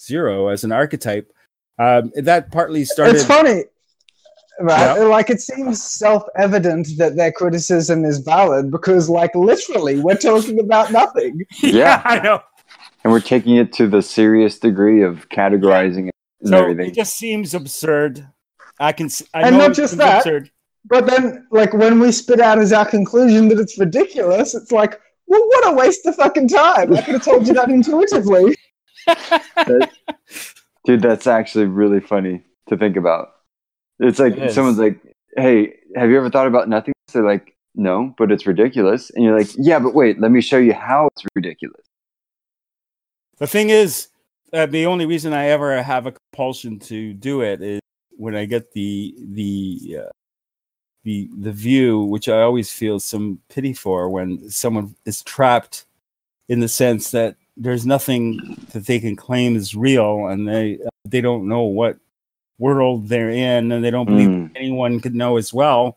zero 0.00 0.48
as 0.48 0.64
an 0.64 0.72
archetype. 0.72 1.30
Um, 1.78 2.10
that 2.16 2.50
partly 2.50 2.84
started. 2.84 3.14
It's 3.16 3.24
funny, 3.24 3.64
right? 4.60 4.96
Yeah. 4.96 5.04
Like 5.04 5.30
it 5.30 5.40
seems 5.40 5.82
self-evident 5.82 6.88
that 6.98 7.14
their 7.16 7.30
criticism 7.30 8.04
is 8.04 8.18
valid 8.18 8.70
because, 8.72 9.08
like, 9.08 9.34
literally, 9.36 10.00
we're 10.00 10.16
talking 10.16 10.58
about 10.60 10.90
nothing. 10.92 11.42
Yeah. 11.62 12.02
I 12.04 12.18
know. 12.20 12.40
and 13.04 13.12
we're 13.12 13.20
taking 13.20 13.56
it 13.56 13.72
to 13.74 13.86
the 13.86 14.02
serious 14.02 14.58
degree 14.58 15.02
of 15.02 15.28
categorizing 15.28 16.08
it 16.08 16.14
and 16.40 16.48
So 16.50 16.56
everything. 16.62 16.90
it 16.90 16.94
just 16.94 17.16
seems 17.16 17.54
absurd. 17.54 18.26
I 18.80 18.92
can. 18.92 19.06
s- 19.06 19.22
I 19.34 19.42
And 19.42 19.56
know 19.58 19.68
not 19.68 19.76
just 19.76 19.96
that. 19.98 20.18
Absurd. 20.18 20.50
But 20.84 21.06
then, 21.06 21.46
like, 21.50 21.72
when 21.74 22.00
we 22.00 22.12
spit 22.12 22.40
out 22.40 22.58
as 22.58 22.72
our 22.72 22.86
conclusion 22.86 23.48
that 23.48 23.58
it's 23.58 23.78
ridiculous, 23.78 24.54
it's 24.54 24.72
like, 24.72 24.98
well, 25.26 25.46
what 25.48 25.68
a 25.68 25.74
waste 25.76 26.06
of 26.06 26.14
fucking 26.16 26.48
time. 26.48 26.94
I 26.94 27.02
could 27.02 27.14
have 27.14 27.24
told 27.24 27.46
you 27.46 27.52
that 27.54 27.68
intuitively. 27.68 28.56
Dude, 30.84 31.02
that's 31.02 31.26
actually 31.26 31.66
really 31.66 32.00
funny 32.00 32.42
to 32.68 32.76
think 32.76 32.96
about. 32.96 33.28
It's 33.98 34.18
like 34.18 34.34
It 34.36 34.44
is. 34.44 34.54
someone's 34.54 34.78
like, 34.78 34.98
"Hey, 35.36 35.74
have 35.96 36.08
you 36.08 36.16
ever 36.16 36.30
thought 36.30 36.46
about 36.46 36.68
nothing?" 36.68 36.94
They're 37.12 37.24
like, 37.24 37.54
"No, 37.74 38.14
but 38.16 38.30
it's 38.32 38.46
ridiculous." 38.46 39.10
And 39.10 39.24
you're 39.24 39.36
like, 39.36 39.48
"Yeah, 39.58 39.80
but 39.80 39.92
wait, 39.94 40.20
let 40.20 40.30
me 40.30 40.40
show 40.40 40.56
you 40.58 40.72
how 40.72 41.08
it's 41.08 41.24
ridiculous." 41.34 41.84
The 43.38 43.46
thing 43.46 43.70
is, 43.70 44.08
uh, 44.52 44.66
the 44.66 44.86
only 44.86 45.04
reason 45.04 45.32
I 45.32 45.48
ever 45.48 45.82
have 45.82 46.06
a 46.06 46.12
compulsion 46.12 46.78
to 46.80 47.12
do 47.12 47.40
it 47.42 47.60
is 47.60 47.80
when 48.18 48.34
I 48.34 48.44
get 48.44 48.72
the 48.72 49.14
the 49.18 49.98
uh, 50.02 50.10
the 51.04 51.30
the 51.38 51.52
view, 51.52 52.00
which 52.02 52.28
I 52.28 52.42
always 52.42 52.70
feel 52.70 52.98
some 53.00 53.38
pity 53.48 53.72
for, 53.72 54.10
when 54.10 54.50
someone 54.50 54.94
is 55.06 55.22
trapped 55.22 55.86
in 56.48 56.60
the 56.60 56.68
sense 56.68 57.10
that 57.12 57.36
there's 57.56 57.86
nothing 57.86 58.56
that 58.72 58.86
they 58.86 58.98
can 59.00 59.16
claim 59.16 59.56
is 59.56 59.74
real, 59.74 60.26
and 60.26 60.46
they 60.46 60.78
uh, 60.84 60.90
they 61.04 61.20
don't 61.20 61.48
know 61.48 61.62
what 61.62 61.96
world 62.58 63.08
they're 63.08 63.30
in, 63.30 63.70
and 63.72 63.84
they 63.84 63.90
don't 63.90 64.06
believe 64.06 64.28
Mm. 64.28 64.50
anyone 64.56 65.00
could 65.00 65.14
know 65.14 65.36
as 65.38 65.54
well, 65.54 65.96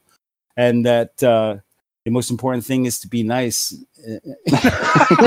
and 0.55 0.85
that 0.85 1.21
uh, 1.23 1.57
the 2.05 2.11
most 2.11 2.29
important 2.29 2.63
thing 2.63 2.85
is 2.85 2.99
to 2.99 3.07
be 3.07 3.23
nice. 3.23 3.73
You 4.05 4.19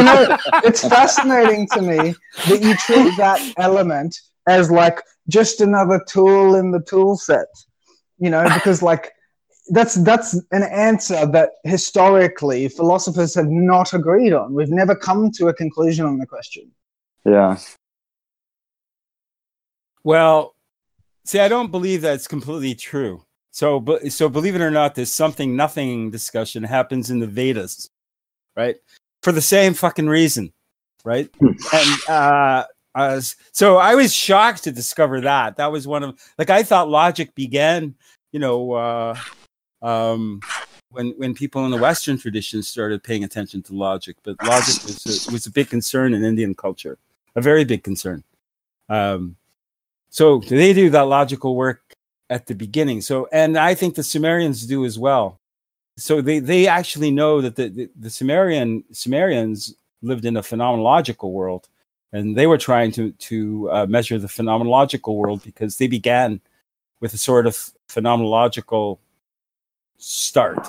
know, 0.08 0.38
it's 0.62 0.86
fascinating 0.86 1.66
to 1.74 1.82
me 1.82 2.14
that 2.48 2.62
you 2.62 2.74
treat 2.86 3.16
that 3.16 3.40
element 3.58 4.20
as 4.46 4.70
like 4.70 5.02
just 5.28 5.60
another 5.60 6.04
tool 6.08 6.54
in 6.54 6.70
the 6.70 6.80
tool 6.80 7.16
set. 7.16 7.46
You 8.18 8.30
know, 8.30 8.44
because 8.54 8.82
like 8.82 9.12
that's 9.68 9.94
that's 10.04 10.34
an 10.52 10.62
answer 10.64 11.26
that 11.26 11.50
historically 11.64 12.68
philosophers 12.68 13.34
have 13.34 13.48
not 13.48 13.94
agreed 13.94 14.32
on. 14.32 14.54
We've 14.54 14.70
never 14.70 14.94
come 14.94 15.30
to 15.32 15.48
a 15.48 15.54
conclusion 15.54 16.04
on 16.04 16.18
the 16.18 16.26
question. 16.26 16.70
Yeah, 17.24 17.56
Well, 20.04 20.54
see, 21.24 21.40
I 21.40 21.48
don't 21.48 21.70
believe 21.70 22.02
that's 22.02 22.28
completely 22.28 22.74
true. 22.74 23.24
So, 23.50 23.80
but 23.80 24.12
so 24.12 24.28
believe 24.28 24.56
it 24.56 24.60
or 24.60 24.70
not, 24.70 24.94
this 24.94 25.14
something 25.14 25.56
nothing 25.56 26.10
discussion 26.10 26.64
happens 26.64 27.10
in 27.10 27.20
the 27.20 27.26
Vedas, 27.26 27.88
right? 28.56 28.76
For 29.22 29.32
the 29.32 29.40
same 29.40 29.72
fucking 29.72 30.08
reason, 30.08 30.52
right? 31.04 31.30
and 31.40 32.08
uh, 32.08 32.64
so 33.52 33.76
I 33.78 33.94
was 33.94 34.14
shocked 34.14 34.64
to 34.64 34.72
discover 34.72 35.20
that. 35.22 35.56
That 35.56 35.72
was 35.72 35.86
one 35.86 36.02
of 36.02 36.20
like 36.38 36.50
I 36.50 36.62
thought 36.62 36.88
logic 36.88 37.34
began, 37.34 37.94
you 38.32 38.40
know, 38.40 38.72
uh, 38.72 39.16
um, 39.82 40.40
when 40.90 41.10
when 41.16 41.34
people 41.34 41.64
in 41.64 41.70
the 41.70 41.76
Western 41.76 42.18
tradition 42.18 42.62
started 42.62 43.02
paying 43.02 43.24
attention 43.24 43.62
to 43.64 43.74
logic, 43.74 44.16
but 44.22 44.36
logic 44.44 44.82
was 44.84 45.26
a, 45.28 45.32
was 45.32 45.46
a 45.46 45.50
big 45.50 45.68
concern 45.68 46.14
in 46.14 46.24
Indian 46.24 46.54
culture, 46.54 46.98
a 47.34 47.40
very 47.40 47.64
big 47.64 47.82
concern. 47.82 48.22
Um, 48.88 49.36
so 50.10 50.38
they 50.38 50.72
do 50.72 50.90
that 50.90 51.02
logical 51.08 51.56
work 51.56 51.80
at 52.30 52.46
the 52.46 52.54
beginning. 52.54 53.00
So, 53.00 53.28
and 53.32 53.58
I 53.58 53.74
think 53.74 53.94
the 53.94 54.02
Sumerians 54.02 54.66
do 54.66 54.84
as 54.84 54.98
well. 54.98 55.40
So 55.96 56.20
they, 56.20 56.38
they 56.38 56.66
actually 56.66 57.10
know 57.10 57.40
that 57.40 57.56
the, 57.56 57.68
the, 57.68 57.90
the 57.98 58.10
Sumerian 58.10 58.84
Sumerians 58.92 59.74
lived 60.02 60.24
in 60.24 60.36
a 60.36 60.42
phenomenological 60.42 61.30
world, 61.30 61.68
and 62.14 62.36
they 62.36 62.46
were 62.46 62.56
trying 62.56 62.92
to 62.92 63.10
to 63.10 63.70
uh, 63.70 63.86
measure 63.86 64.18
the 64.18 64.28
phenomenological 64.28 65.16
world 65.16 65.42
because 65.42 65.76
they 65.76 65.88
began 65.88 66.40
with 67.00 67.12
a 67.12 67.18
sort 67.18 67.46
of 67.46 67.72
phenomenological 67.88 68.98
start. 69.98 70.66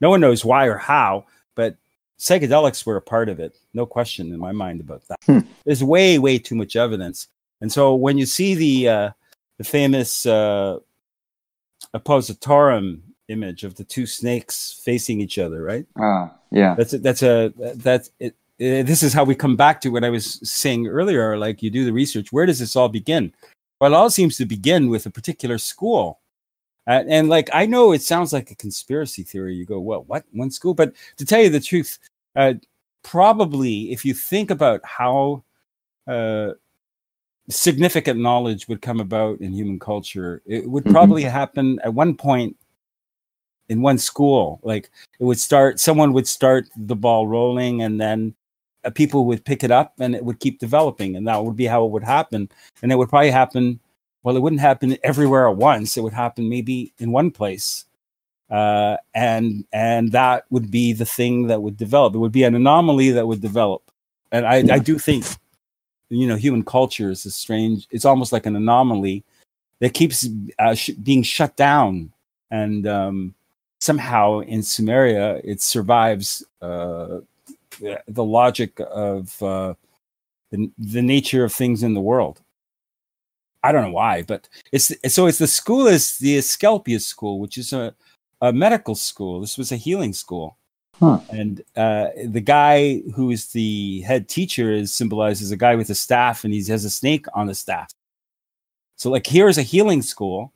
No 0.00 0.10
one 0.10 0.20
knows 0.20 0.44
why 0.44 0.66
or 0.66 0.76
how, 0.76 1.24
but 1.54 1.76
psychedelics 2.18 2.84
were 2.84 2.96
a 2.96 3.00
part 3.00 3.28
of 3.28 3.40
it. 3.40 3.56
No 3.72 3.86
question 3.86 4.32
in 4.32 4.38
my 4.38 4.52
mind 4.52 4.80
about 4.80 5.06
that. 5.08 5.18
Hmm. 5.24 5.38
There's 5.64 5.82
way, 5.82 6.18
way 6.18 6.38
too 6.38 6.56
much 6.56 6.76
evidence. 6.76 7.28
And 7.60 7.72
so 7.72 7.94
when 7.94 8.18
you 8.18 8.26
see 8.26 8.54
the 8.54 8.88
uh, 8.88 9.10
the 9.56 9.64
famous 9.64 10.26
uh, 10.26 10.78
oppositorum 11.94 13.00
image 13.28 13.62
of 13.62 13.76
the 13.76 13.84
two 13.84 14.06
snakes 14.06 14.80
facing 14.84 15.20
each 15.20 15.38
other, 15.38 15.62
right? 15.62 15.86
ah, 16.00 16.34
yeah, 16.50 16.74
That's 16.74 16.92
a, 16.92 16.98
that's 16.98 17.22
a 17.22 17.52
that's 17.76 18.10
it. 18.18 18.34
Uh, 18.60 18.82
This 18.82 19.02
is 19.02 19.12
how 19.12 19.24
we 19.24 19.34
come 19.34 19.56
back 19.56 19.80
to 19.82 19.90
what 19.90 20.04
I 20.04 20.10
was 20.10 20.40
saying 20.48 20.86
earlier. 20.86 21.36
Like 21.38 21.62
you 21.62 21.70
do 21.70 21.84
the 21.84 21.92
research, 21.92 22.32
where 22.32 22.46
does 22.46 22.58
this 22.58 22.76
all 22.76 22.88
begin? 22.88 23.32
Well, 23.80 23.92
it 23.92 23.96
all 23.96 24.10
seems 24.10 24.36
to 24.38 24.46
begin 24.46 24.88
with 24.88 25.06
a 25.06 25.10
particular 25.10 25.58
school, 25.58 26.20
uh, 26.88 27.04
and 27.08 27.28
like 27.28 27.48
I 27.52 27.66
know 27.66 27.92
it 27.92 28.02
sounds 28.02 28.32
like 28.32 28.50
a 28.50 28.56
conspiracy 28.56 29.22
theory. 29.22 29.54
You 29.54 29.64
go, 29.64 29.78
well, 29.78 30.02
what 30.04 30.24
one 30.32 30.50
school? 30.50 30.74
But 30.74 30.94
to 31.16 31.24
tell 31.24 31.40
you 31.40 31.48
the 31.50 31.60
truth, 31.60 31.98
uh, 32.34 32.54
probably 33.04 33.92
if 33.92 34.04
you 34.04 34.14
think 34.14 34.50
about 34.50 34.80
how 34.84 35.44
uh, 36.08 36.54
significant 37.48 38.18
knowledge 38.20 38.66
would 38.68 38.82
come 38.82 39.00
about 39.00 39.40
in 39.40 39.52
human 39.52 39.78
culture, 39.78 40.42
it 40.44 40.68
would 40.68 40.84
Mhm. 40.84 40.90
probably 40.90 41.22
happen 41.22 41.78
at 41.84 41.94
one 41.94 42.16
point 42.16 42.56
in 43.68 43.80
one 43.80 43.98
school. 43.98 44.58
Like 44.62 44.90
it 45.20 45.24
would 45.24 45.38
start, 45.38 45.78
someone 45.78 46.12
would 46.14 46.26
start 46.26 46.68
the 46.76 46.96
ball 46.96 47.26
rolling, 47.28 47.82
and 47.82 48.00
then 48.00 48.34
uh, 48.88 48.90
people 48.90 49.26
would 49.26 49.44
pick 49.44 49.62
it 49.62 49.70
up, 49.70 49.92
and 50.00 50.14
it 50.14 50.24
would 50.24 50.40
keep 50.40 50.58
developing, 50.58 51.14
and 51.16 51.28
that 51.28 51.44
would 51.44 51.56
be 51.56 51.66
how 51.66 51.84
it 51.84 51.90
would 51.90 52.04
happen. 52.04 52.48
And 52.82 52.90
it 52.90 52.96
would 52.96 53.10
probably 53.10 53.30
happen. 53.30 53.80
Well, 54.22 54.36
it 54.36 54.40
wouldn't 54.40 54.60
happen 54.60 54.96
everywhere 55.04 55.48
at 55.48 55.56
once. 55.56 55.96
It 55.96 56.02
would 56.02 56.12
happen 56.12 56.48
maybe 56.48 56.92
in 56.98 57.12
one 57.12 57.30
place, 57.30 57.84
uh, 58.50 58.96
and 59.14 59.64
and 59.72 60.12
that 60.12 60.44
would 60.50 60.70
be 60.70 60.92
the 60.92 61.04
thing 61.04 61.48
that 61.48 61.62
would 61.62 61.76
develop. 61.76 62.14
It 62.14 62.18
would 62.18 62.32
be 62.32 62.44
an 62.44 62.54
anomaly 62.54 63.10
that 63.12 63.26
would 63.26 63.40
develop. 63.40 63.82
And 64.32 64.46
I, 64.46 64.56
I 64.74 64.78
do 64.78 64.98
think, 64.98 65.24
you 66.10 66.26
know, 66.26 66.36
human 66.36 66.64
culture 66.64 67.10
is 67.10 67.26
a 67.26 67.30
strange. 67.30 67.86
It's 67.90 68.04
almost 68.04 68.32
like 68.32 68.46
an 68.46 68.56
anomaly 68.56 69.24
that 69.80 69.94
keeps 69.94 70.28
uh, 70.58 70.74
sh- 70.74 70.90
being 70.90 71.22
shut 71.22 71.56
down, 71.56 72.12
and 72.50 72.86
um, 72.86 73.34
somehow 73.80 74.40
in 74.40 74.60
Sumeria 74.60 75.40
it 75.44 75.62
survives 75.62 76.44
uh, 76.60 77.20
the- 77.80 78.24
logic 78.24 78.80
of 78.90 79.42
uh, 79.42 79.74
the, 80.50 80.70
the 80.78 81.02
nature 81.02 81.44
of 81.44 81.52
things 81.52 81.82
in 81.82 81.94
the 81.94 82.00
world. 82.00 82.40
I 83.62 83.72
don't 83.72 83.82
know 83.82 83.92
why, 83.92 84.22
but 84.22 84.48
it's 84.70 84.92
so 85.12 85.26
it's 85.26 85.38
the 85.38 85.46
school 85.46 85.88
is 85.88 86.18
the 86.18 86.38
Asclepius 86.38 87.06
school, 87.06 87.40
which 87.40 87.58
is 87.58 87.72
a, 87.72 87.94
a 88.40 88.52
medical 88.52 88.94
school. 88.94 89.40
This 89.40 89.58
was 89.58 89.72
a 89.72 89.76
healing 89.76 90.12
school. 90.12 90.56
Huh. 91.00 91.20
And 91.30 91.62
uh, 91.76 92.08
the 92.26 92.40
guy 92.40 93.02
who 93.14 93.30
is 93.30 93.48
the 93.48 94.00
head 94.02 94.28
teacher 94.28 94.72
is 94.72 94.92
symbolized 94.92 95.42
as 95.42 95.52
a 95.52 95.56
guy 95.56 95.76
with 95.76 95.90
a 95.90 95.94
staff, 95.94 96.44
and 96.44 96.52
he 96.52 96.64
has 96.64 96.84
a 96.84 96.90
snake 96.90 97.26
on 97.34 97.46
the 97.46 97.54
staff. 97.54 97.92
So, 98.96 99.10
like, 99.10 99.26
here's 99.26 99.58
a 99.58 99.62
healing 99.62 100.02
school. 100.02 100.52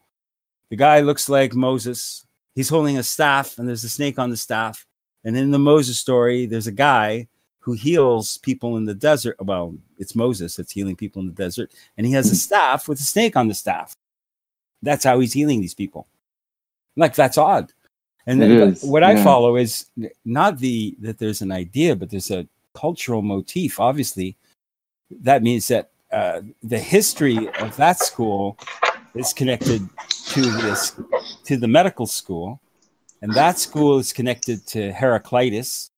The 0.70 0.76
guy 0.76 1.00
looks 1.00 1.28
like 1.28 1.54
Moses. 1.54 2.26
He's 2.54 2.68
holding 2.68 2.98
a 2.98 3.02
staff, 3.02 3.58
and 3.58 3.68
there's 3.68 3.84
a 3.84 3.88
snake 3.88 4.18
on 4.18 4.30
the 4.30 4.36
staff. 4.36 4.84
And 5.24 5.36
in 5.36 5.50
the 5.50 5.58
Moses 5.58 5.98
story, 5.98 6.46
there's 6.46 6.66
a 6.66 6.72
guy 6.72 7.28
who 7.60 7.72
heals 7.74 8.38
people 8.38 8.76
in 8.76 8.84
the 8.84 8.94
desert. 8.94 9.36
Well, 9.40 9.76
it's 9.98 10.16
Moses 10.16 10.56
that's 10.56 10.72
healing 10.72 10.96
people 10.96 11.20
in 11.20 11.28
the 11.28 11.34
desert, 11.34 11.72
and 11.96 12.06
he 12.06 12.12
has 12.12 12.30
a 12.30 12.36
staff 12.36 12.88
with 12.88 12.98
a 12.98 13.04
snake 13.04 13.36
on 13.36 13.48
the 13.48 13.54
staff. 13.54 13.96
That's 14.82 15.04
how 15.04 15.20
he's 15.20 15.32
healing 15.32 15.60
these 15.60 15.74
people. 15.74 16.08
Like 16.96 17.14
that's 17.14 17.38
odd. 17.38 17.72
And 18.26 18.40
then 18.40 18.74
what 18.82 19.02
I 19.02 19.12
yeah. 19.12 19.24
follow 19.24 19.56
is 19.56 19.86
not 20.24 20.58
the 20.58 20.96
that 21.00 21.18
there's 21.18 21.42
an 21.42 21.50
idea, 21.50 21.96
but 21.96 22.10
there's 22.10 22.30
a 22.30 22.46
cultural 22.74 23.22
motif. 23.22 23.80
Obviously, 23.80 24.36
that 25.10 25.42
means 25.42 25.68
that 25.68 25.90
uh, 26.12 26.42
the 26.62 26.78
history 26.78 27.48
of 27.60 27.76
that 27.76 27.98
school 27.98 28.58
is 29.14 29.32
connected 29.32 29.88
to 30.26 30.40
this 30.40 31.00
to 31.44 31.56
the 31.56 31.68
medical 31.68 32.06
school, 32.06 32.60
and 33.22 33.32
that 33.34 33.58
school 33.58 33.98
is 33.98 34.12
connected 34.12 34.66
to 34.68 34.92
Heraclitus 34.92 35.90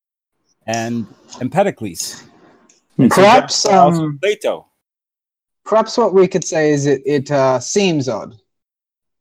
and 0.66 1.06
Empedocles. 1.40 2.22
And 2.98 3.10
Perhaps, 3.10 3.62
that's 3.62 3.74
also 3.74 4.04
um, 4.04 4.18
Plato. 4.22 4.66
Perhaps 5.64 5.96
what 5.98 6.14
we 6.14 6.28
could 6.28 6.44
say 6.44 6.70
is 6.70 6.86
it, 6.86 7.02
it 7.04 7.30
uh, 7.30 7.58
seems 7.58 8.08
odd, 8.08 8.36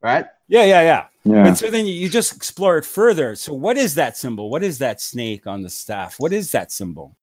right? 0.02 0.26
Yeah, 0.46 0.64
yeah, 0.64 0.82
yeah. 0.82 1.06
Yeah. 1.24 1.44
But 1.44 1.54
so 1.56 1.70
then 1.70 1.86
you, 1.86 1.94
you 1.94 2.10
just 2.10 2.36
explore 2.36 2.76
it 2.76 2.84
further. 2.84 3.34
So 3.34 3.54
what 3.54 3.78
is 3.78 3.94
that 3.94 4.16
symbol? 4.16 4.50
What 4.50 4.62
is 4.62 4.78
that 4.78 5.00
snake 5.00 5.46
on 5.46 5.62
the 5.62 5.70
staff? 5.70 6.20
What 6.20 6.34
is 6.34 6.52
that 6.52 6.70
symbol? 6.70 7.16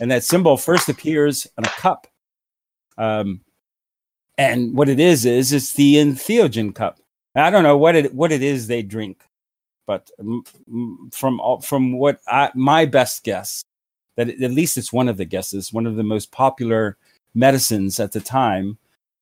And 0.00 0.10
that 0.10 0.22
symbol 0.22 0.58
first 0.58 0.90
appears 0.90 1.46
on 1.56 1.64
a 1.64 1.68
cup. 1.68 2.06
Um, 2.98 3.40
and 4.36 4.76
what 4.76 4.90
it 4.90 5.00
is 5.00 5.24
is 5.24 5.52
it's 5.52 5.72
the 5.72 5.96
entheogen 5.96 6.74
cup. 6.74 7.00
I 7.34 7.50
don't 7.50 7.62
know 7.62 7.78
what 7.78 7.94
it 7.96 8.14
what 8.14 8.32
it 8.32 8.42
is 8.42 8.66
they 8.66 8.82
drink, 8.82 9.22
but 9.88 10.10
from 11.12 11.40
all, 11.40 11.60
from 11.62 11.92
what 11.98 12.20
I, 12.28 12.50
my 12.54 12.84
best 12.84 13.24
guess, 13.24 13.64
that 14.16 14.28
at 14.28 14.50
least 14.50 14.76
it's 14.76 14.92
one 14.92 15.08
of 15.08 15.16
the 15.16 15.24
guesses. 15.24 15.72
One 15.72 15.86
of 15.86 15.96
the 15.96 16.02
most 16.02 16.30
popular 16.30 16.98
medicines 17.34 17.98
at 17.98 18.12
the 18.12 18.20
time 18.20 18.76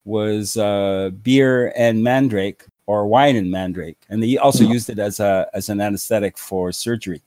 was 0.04 0.56
uh, 0.56 1.10
beer 1.22 1.72
and 1.76 2.02
mandrake 2.02 2.64
or 2.86 3.06
wine 3.06 3.36
and 3.36 3.48
mandrake, 3.48 3.98
and 4.10 4.20
they 4.20 4.36
also 4.38 4.64
Mhm. 4.64 4.72
used 4.72 4.90
it 4.90 4.98
as 4.98 5.20
a 5.20 5.48
as 5.54 5.68
an 5.68 5.80
anesthetic 5.80 6.36
for 6.36 6.72
surgery. 6.72 7.22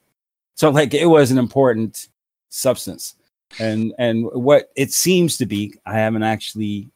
So 0.56 0.70
like 0.70 0.94
it 0.94 1.06
was 1.06 1.32
an 1.32 1.38
important 1.38 2.10
substance, 2.50 3.16
and 3.58 3.94
and 4.00 4.26
what 4.34 4.70
it 4.76 4.92
seems 4.92 5.38
to 5.38 5.46
be, 5.46 5.74
I 5.86 5.94
haven't 5.94 6.24
actually 6.24 6.90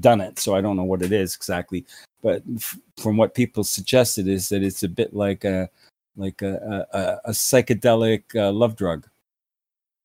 done 0.00 0.20
it, 0.20 0.38
so 0.38 0.54
I 0.54 0.60
don't 0.60 0.76
know 0.76 0.84
what 0.84 1.02
it 1.02 1.12
is 1.12 1.34
exactly. 1.36 1.84
But 2.22 2.42
f- 2.56 2.78
from 2.96 3.16
what 3.16 3.34
people 3.34 3.64
suggested, 3.64 4.28
is 4.28 4.48
that 4.48 4.62
it's 4.62 4.82
a 4.82 4.88
bit 4.88 5.14
like 5.14 5.44
a 5.44 5.68
like 6.16 6.42
a 6.42 6.86
a, 6.92 7.28
a- 7.28 7.32
psychedelic 7.32 8.22
uh, 8.34 8.52
love 8.52 8.76
drug. 8.76 9.06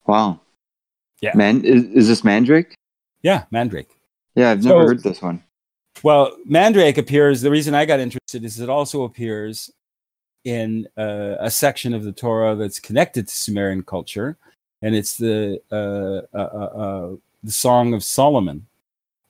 Wow. 0.06 0.40
Yeah. 1.22 1.36
Man, 1.36 1.64
is, 1.66 1.84
is 1.86 2.08
this 2.08 2.24
Mandrake? 2.24 2.74
Yeah, 3.24 3.46
mandrake. 3.52 3.90
Yeah, 4.36 4.52
I've 4.52 4.64
So- 4.64 4.70
never 4.70 4.88
heard 4.88 5.04
this 5.04 5.22
one. 5.22 5.44
Well, 6.04 6.38
Mandrake 6.46 7.00
appears. 7.00 7.42
The 7.42 7.50
reason 7.50 7.74
I 7.74 7.86
got 7.86 8.00
interested 8.00 8.44
is 8.46 8.60
it 8.60 8.70
also 8.70 9.02
appears 9.02 9.72
in 10.46 10.88
uh, 10.96 11.38
a 11.40 11.50
section 11.50 11.92
of 11.96 12.04
the 12.04 12.12
Torah 12.12 12.56
that's 12.56 12.80
connected 12.80 13.28
to 13.28 13.36
Sumerian 13.36 13.82
culture, 13.82 14.38
and 14.84 14.94
it's 14.96 15.18
the 15.18 15.60
uh, 15.72 16.22
uh, 16.38 16.50
uh, 16.54 16.80
uh, 16.80 17.16
the 17.44 17.52
Song 17.52 17.96
of 17.96 18.04
Solomon, 18.04 18.68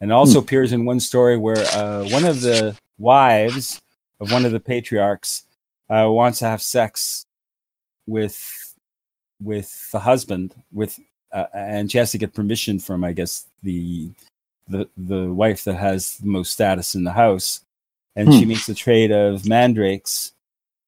and 0.02 0.12
also 0.12 0.40
appears 0.40 0.72
in 0.74 0.86
one 0.86 1.00
story 1.00 1.38
where 1.38 1.66
uh, 1.76 2.04
one 2.10 2.26
of 2.26 2.42
the 2.42 2.76
wives 3.00 3.82
of 4.20 4.32
one 4.32 4.46
of 4.46 4.52
the 4.52 4.60
patriarchs 4.60 5.44
uh, 5.90 6.08
wants 6.10 6.40
to 6.40 6.46
have 6.46 6.62
sex 6.62 7.26
with 8.08 8.74
with 9.42 9.92
the 9.92 10.00
husband 10.00 10.54
with 10.72 11.00
uh, 11.32 11.46
and 11.54 11.92
she 11.92 11.98
has 11.98 12.12
to 12.12 12.18
get 12.18 12.34
permission 12.34 12.80
from 12.80 13.04
I 13.04 13.14
guess 13.14 13.46
the 13.64 14.10
the 14.68 14.88
the 14.98 15.32
wife 15.34 15.64
that 15.66 15.76
has 15.76 16.18
the 16.18 16.28
most 16.28 16.52
status 16.52 16.96
in 16.96 17.04
the 17.04 17.12
house, 17.12 17.62
and 18.16 18.34
she 18.34 18.44
Hmm. 18.44 18.50
makes 18.50 18.66
the 18.66 18.74
trade 18.74 19.12
of 19.12 19.46
mandrakes 19.48 20.34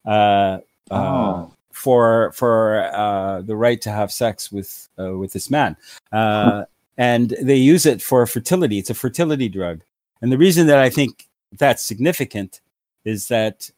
uh, 0.05 0.09
uh, 0.09 0.59
Oh. 0.91 1.53
for 1.71 2.31
for 2.33 2.83
uh, 2.93 3.41
the 3.41 3.55
right 3.55 3.81
to 3.81 3.91
have 3.91 4.11
sex 4.11 4.51
with 4.51 4.89
uh, 4.99 5.15
with 5.17 5.31
this 5.33 5.49
man, 5.49 5.77
uh, 6.11 6.63
and 6.99 7.33
they 7.41 7.55
use 7.55 7.85
it 7.85 8.01
for 8.01 8.27
fertility. 8.27 8.77
It's 8.77 8.89
a 8.89 8.93
fertility 8.93 9.47
drug, 9.49 9.81
and 10.21 10.31
the 10.31 10.37
reason 10.37 10.67
that 10.67 10.77
I 10.77 10.89
think 10.89 11.27
that's 11.57 11.81
significant 11.81 12.59
is 13.05 13.29
that 13.29 13.71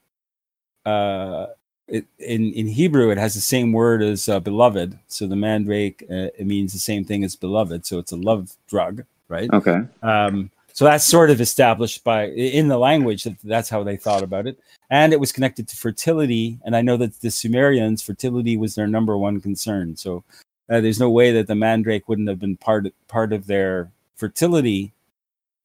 uh, 0.86 1.46
it, 1.88 2.06
in 2.18 2.52
in 2.54 2.68
Hebrew 2.68 3.12
it 3.12 3.20
has 3.20 3.36
the 3.36 3.42
same 3.42 3.72
word 3.72 4.02
as 4.02 4.28
uh, 4.28 4.40
beloved. 4.40 4.98
So 5.08 5.28
the 5.28 5.36
mandrake 5.36 6.04
uh, 6.10 6.34
it 6.38 6.48
means 6.48 6.74
the 6.74 6.80
same 6.80 7.06
thing 7.06 7.24
as 7.24 7.36
beloved. 7.36 7.86
So 7.86 8.00
it's 8.00 8.12
a 8.12 8.18
love 8.18 8.54
drug, 8.68 9.06
right? 9.30 9.50
Okay. 9.54 9.82
Um, 10.02 10.50
so 10.74 10.86
that's 10.86 11.06
sort 11.06 11.30
of 11.30 11.42
established 11.42 12.04
by 12.04 12.30
in 12.30 12.70
the 12.70 12.78
language 12.78 13.24
that 13.26 13.36
that's 13.44 13.70
how 13.70 13.84
they 13.84 13.98
thought 13.98 14.24
about 14.24 14.48
it, 14.48 14.58
and 14.90 15.14
it 15.14 15.20
was 15.20 15.32
connected 15.32 15.68
to 15.68 15.76
fertility. 15.76 16.58
And 16.66 16.76
I 16.76 16.82
know 16.82 16.98
that 16.98 17.22
the 17.22 17.30
Sumerians 17.30 18.02
fertility 18.02 18.58
was 18.58 18.74
their 18.74 18.88
number 18.88 19.16
one 19.16 19.42
concern. 19.42 19.96
So 19.96 20.24
uh, 20.72 20.80
there's 20.80 21.00
no 21.00 21.10
way 21.10 21.34
that 21.34 21.48
the 21.48 21.56
mandrake 21.56 22.08
wouldn't 22.08 22.30
have 22.30 22.40
been 22.40 22.56
part 22.56 22.88
part 23.08 23.34
of 23.34 23.46
their 23.46 23.92
fertility 24.16 24.94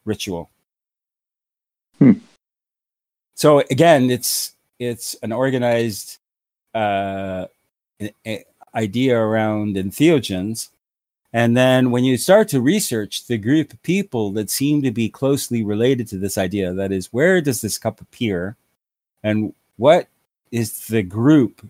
ritual. 0.05 0.51
Hmm. 1.99 2.13
So 3.35 3.61
again, 3.71 4.11
it's 4.11 4.55
it's 4.79 5.15
an 5.23 5.33
organized 5.33 6.19
uh, 6.75 7.47
idea 8.75 9.19
around 9.19 9.77
entheogens. 9.77 10.71
And 11.33 11.57
then 11.57 11.91
when 11.91 12.05
you 12.05 12.17
start 12.17 12.49
to 12.49 12.61
research 12.61 13.27
the 13.27 13.39
group 13.39 13.73
of 13.73 13.83
people 13.83 14.31
that 14.33 14.51
seem 14.51 14.83
to 14.83 14.91
be 14.91 15.09
closely 15.09 15.63
related 15.63 16.09
to 16.09 16.19
this 16.19 16.39
idea, 16.39 16.73
that 16.73 16.93
is, 16.93 17.13
where 17.13 17.41
does 17.41 17.61
this 17.61 17.79
cup 17.79 18.01
appear? 18.01 18.57
And 19.23 19.53
what 19.77 20.09
is 20.51 20.87
the 20.87 21.03
group 21.03 21.67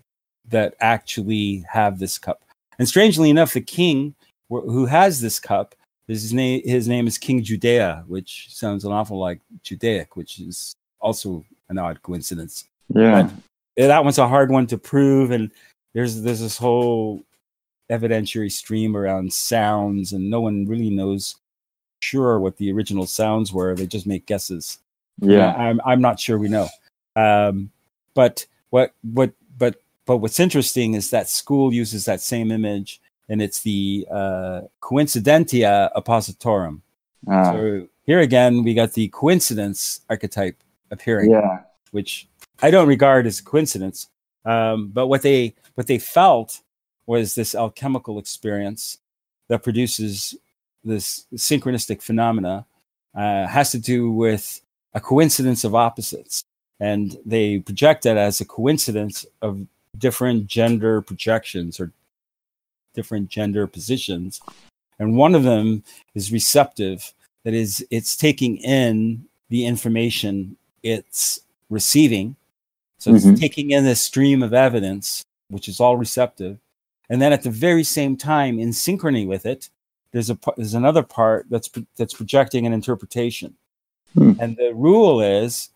that 0.49 0.75
actually 0.79 1.65
have 1.69 1.99
this 1.99 2.17
cup? 2.17 2.41
And 2.79 2.87
strangely 2.87 3.29
enough, 3.29 3.53
the 3.53 3.61
king 3.61 4.13
who 4.49 4.85
has 4.85 5.19
this 5.21 5.39
cup, 5.39 5.75
his 6.07 6.33
name, 6.33 6.61
his 6.63 6.87
name 6.87 7.07
is 7.07 7.17
King 7.17 7.43
Judea, 7.43 8.03
which 8.07 8.47
sounds 8.49 8.85
an 8.85 8.91
awful 8.91 9.19
like 9.19 9.39
Judaic, 9.63 10.15
which 10.15 10.39
is 10.39 10.75
also 10.99 11.43
an 11.69 11.77
odd 11.77 12.01
coincidence 12.01 12.65
Yeah. 12.93 13.29
yeah, 13.75 13.87
that 13.87 14.03
one's 14.03 14.17
a 14.17 14.27
hard 14.27 14.49
one 14.51 14.67
to 14.67 14.77
prove 14.77 15.31
and 15.31 15.51
there's 15.93 16.21
there's 16.21 16.39
this 16.39 16.57
whole 16.57 17.23
evidentiary 17.91 18.51
stream 18.51 18.95
around 18.95 19.31
sounds 19.31 20.13
and 20.13 20.29
no 20.29 20.39
one 20.41 20.65
really 20.65 20.89
knows 20.89 21.35
sure 22.01 22.39
what 22.39 22.55
the 22.57 22.71
original 22.71 23.05
sounds 23.05 23.51
were 23.51 23.75
they 23.75 23.85
just 23.85 24.07
make 24.07 24.25
guesses 24.25 24.79
Yeah. 25.19 25.53
i'm 25.55 25.81
i'm 25.85 26.01
not 26.01 26.19
sure 26.19 26.37
we 26.37 26.47
know 26.47 26.67
um 27.15 27.69
but 28.13 28.45
what 28.69 28.93
what 29.13 29.31
but 29.57 29.81
but 30.07 30.17
what's 30.17 30.39
interesting 30.39 30.95
is 30.95 31.11
that 31.11 31.29
school 31.29 31.71
uses 31.71 32.05
that 32.05 32.21
same 32.21 32.49
image 32.51 32.99
and 33.29 33.41
it's 33.41 33.61
the 33.61 34.07
uh 34.09 34.61
coincidentia 34.81 35.89
oppositorum 35.95 36.81
Ah, 37.27 37.51
so 37.51 37.87
here 38.03 38.21
again 38.21 38.63
we 38.63 38.73
got 38.73 38.93
the 38.93 39.07
coincidence 39.09 40.01
archetype 40.09 40.57
appearing 40.91 41.29
yeah. 41.29 41.59
which 41.91 42.27
I 42.61 42.71
don't 42.71 42.87
regard 42.87 43.27
as 43.27 43.39
a 43.39 43.43
coincidence. 43.43 44.09
Um, 44.45 44.89
but 44.89 45.07
what 45.07 45.21
they 45.21 45.55
what 45.75 45.87
they 45.87 45.99
felt 45.99 46.61
was 47.05 47.35
this 47.35 47.53
alchemical 47.53 48.19
experience 48.19 48.97
that 49.49 49.63
produces 49.63 50.35
this 50.83 51.25
synchronistic 51.35 52.01
phenomena 52.01 52.65
uh, 53.15 53.47
has 53.47 53.71
to 53.71 53.79
do 53.79 54.11
with 54.11 54.61
a 54.93 54.99
coincidence 54.99 55.63
of 55.63 55.75
opposites, 55.75 56.43
and 56.79 57.17
they 57.25 57.59
project 57.59 58.03
that 58.03 58.17
as 58.17 58.41
a 58.41 58.45
coincidence 58.45 59.25
of 59.41 59.65
different 59.97 60.47
gender 60.47 61.01
projections 61.01 61.79
or 61.79 61.91
different 62.93 63.29
gender 63.29 63.67
positions, 63.67 64.41
and 64.99 65.15
one 65.15 65.35
of 65.35 65.43
them 65.43 65.83
is 66.15 66.31
receptive. 66.31 67.13
That 67.43 67.53
is, 67.53 67.85
it's 67.91 68.17
taking 68.17 68.57
in 68.57 69.25
the 69.49 69.65
information 69.65 70.57
it's 70.83 71.39
receiving. 71.69 72.35
So 72.99 73.11
Mhm. 73.11 73.31
it's 73.31 73.39
taking 73.39 73.71
in 73.71 73.83
this 73.83 74.01
stream 74.01 74.41
of 74.43 74.53
evidence, 74.53 75.23
which 75.49 75.67
is 75.69 75.79
all 75.79 75.97
receptive. 75.97 76.59
And 77.09 77.21
then 77.21 77.31
at 77.31 77.43
the 77.43 77.49
very 77.51 77.83
same 77.83 78.17
time, 78.17 78.59
in 78.59 78.69
synchrony 78.69 79.25
with 79.25 79.45
it, 79.45 79.69
there's 80.11 80.29
a 80.29 80.37
there's 80.57 80.73
another 80.73 81.03
part 81.03 81.45
that's 81.49 81.69
that's 81.95 82.13
projecting 82.13 82.65
an 82.65 82.73
interpretation. 82.73 83.55
Hmm. 84.13 84.33
And 84.39 84.57
the 84.57 84.73
rule 84.73 85.21
is 85.21 85.69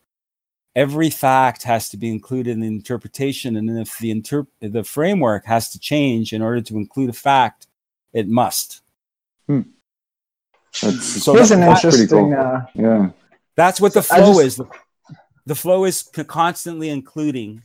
every 0.76 1.09
fact 1.09 1.63
has 1.63 1.89
to 1.89 1.97
be 1.97 2.09
included 2.09 2.51
in 2.51 2.59
the 2.61 2.67
interpretation. 2.67 3.55
And 3.57 3.78
if 3.80 3.97
the 3.99 4.11
inter- 4.11 4.47
the 4.59 4.84
framework 4.84 5.45
has 5.45 5.69
to 5.72 5.80
change 5.80 6.34
in 6.34 6.41
order 6.41 6.61
to 6.61 6.78
include 6.78 7.09
a 7.09 7.13
fact, 7.13 7.67
it 8.13 8.28
must. 8.28 8.82
That's, 10.82 11.05
So 11.24 11.34
Here's 11.34 11.49
that- 11.49 11.55
an 11.55 11.61
that's 11.61 11.84
interesting. 11.84 12.07
cool. 12.17 12.34
Uh, 12.34 12.61
yeah. 12.76 13.09
That's 13.55 13.82
what 13.82 13.93
the 13.93 14.01
flow 14.01 14.36
just- 14.41 14.45
is. 14.45 14.55
The, 14.57 14.65
the 15.45 15.55
flow 15.55 15.84
is 15.86 16.03
constantly 16.28 16.89
including. 16.89 17.61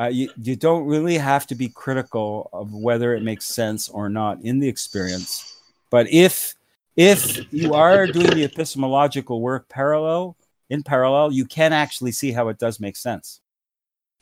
Uh, 0.00 0.06
you 0.06 0.28
you 0.42 0.56
don't 0.56 0.86
really 0.86 1.16
have 1.18 1.46
to 1.46 1.54
be 1.54 1.68
critical 1.68 2.50
of 2.52 2.72
whether 2.74 3.14
it 3.14 3.22
makes 3.22 3.44
sense 3.44 3.88
or 3.88 4.08
not 4.08 4.40
in 4.42 4.58
the 4.58 4.66
experience, 4.66 5.56
but 5.90 6.08
if 6.10 6.56
if 6.96 7.40
you 7.52 7.74
are 7.74 8.06
doing 8.08 8.30
the 8.30 8.42
epistemological 8.42 9.40
work 9.40 9.68
parallel 9.68 10.34
in 10.70 10.82
parallel, 10.82 11.32
you 11.32 11.44
can 11.44 11.72
actually 11.72 12.12
see 12.12 12.32
how 12.32 12.48
it 12.48 12.58
does 12.58 12.80
make 12.80 12.96
sense. 12.96 13.40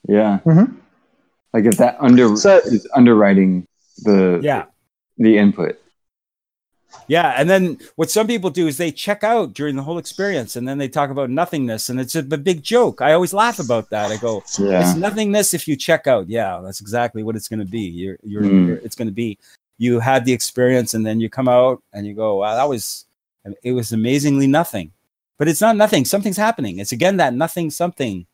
Yeah. 0.09 0.41
Mhm. 0.45 0.77
Like 1.53 1.65
if 1.65 1.77
that 1.79 1.97
under 2.01 2.37
So- 2.37 2.59
is 2.65 2.87
underwriting 2.95 3.67
the 3.99 4.41
Yeah, 4.43 4.65
the 5.19 5.37
input. 5.39 5.79
yeah. 7.07 7.35
And 7.37 7.49
then 7.49 7.79
what 7.97 8.11
some 8.11 8.27
people 8.27 8.51
do 8.51 8.67
is 8.67 8.77
they 8.77 8.91
check 8.91 9.23
out 9.23 9.53
during 9.55 9.77
the 9.77 9.83
whole 9.83 9.99
experience, 9.99 10.57
and 10.57 10.67
then 10.67 10.79
they 10.79 10.89
talk 10.89 11.11
about 11.11 11.31
nothingness, 11.31 11.89
and 11.91 12.01
it's 12.01 12.15
a 12.15 12.23
big 12.23 12.63
joke. 12.63 13.01
I 13.03 13.13
always 13.13 13.33
laugh 13.35 13.59
about 13.59 13.91
that. 13.91 14.11
I 14.11 14.17
go, 14.17 14.43
Yeah. 14.59 14.81
It's 14.91 14.97
nothingness 14.99 15.55
if 15.55 15.69
you 15.69 15.77
check 15.77 16.07
out. 16.07 16.29
Yeah, 16.29 16.61
that's 16.65 16.81
exactly 16.81 17.23
what 17.23 17.37
it's 17.37 17.49
going 17.49 17.61
to 17.61 17.67
be. 17.71 17.81
You're, 17.83 18.19
you're, 18.23 18.43
Mm. 18.43 18.67
you're- 18.67 18.81
it's 18.85 18.97
going 18.97 19.09
to 19.09 19.15
be. 19.15 19.39
you 19.79 19.99
had 19.99 20.25
the 20.25 20.33
experience 20.33 20.95
and 20.95 21.05
then 21.05 21.19
you 21.19 21.29
come 21.29 21.49
out 21.49 21.83
and 21.93 22.07
you 22.07 22.15
go, 22.15 22.37
wow, 22.37 22.55
that 22.55 22.69
was 22.69 23.05
it 23.65 23.73
was 23.73 23.91
amazingly 23.93 24.47
nothing. 24.47 24.93
But 25.39 25.49
it's 25.49 25.61
not 25.61 25.77
nothing. 25.77 26.05
Something's 26.05 26.37
happening. 26.37 26.79
It's 26.79 26.93
again 26.93 27.17
that 27.17 27.35
nothing 27.35 27.71
something 27.71 28.27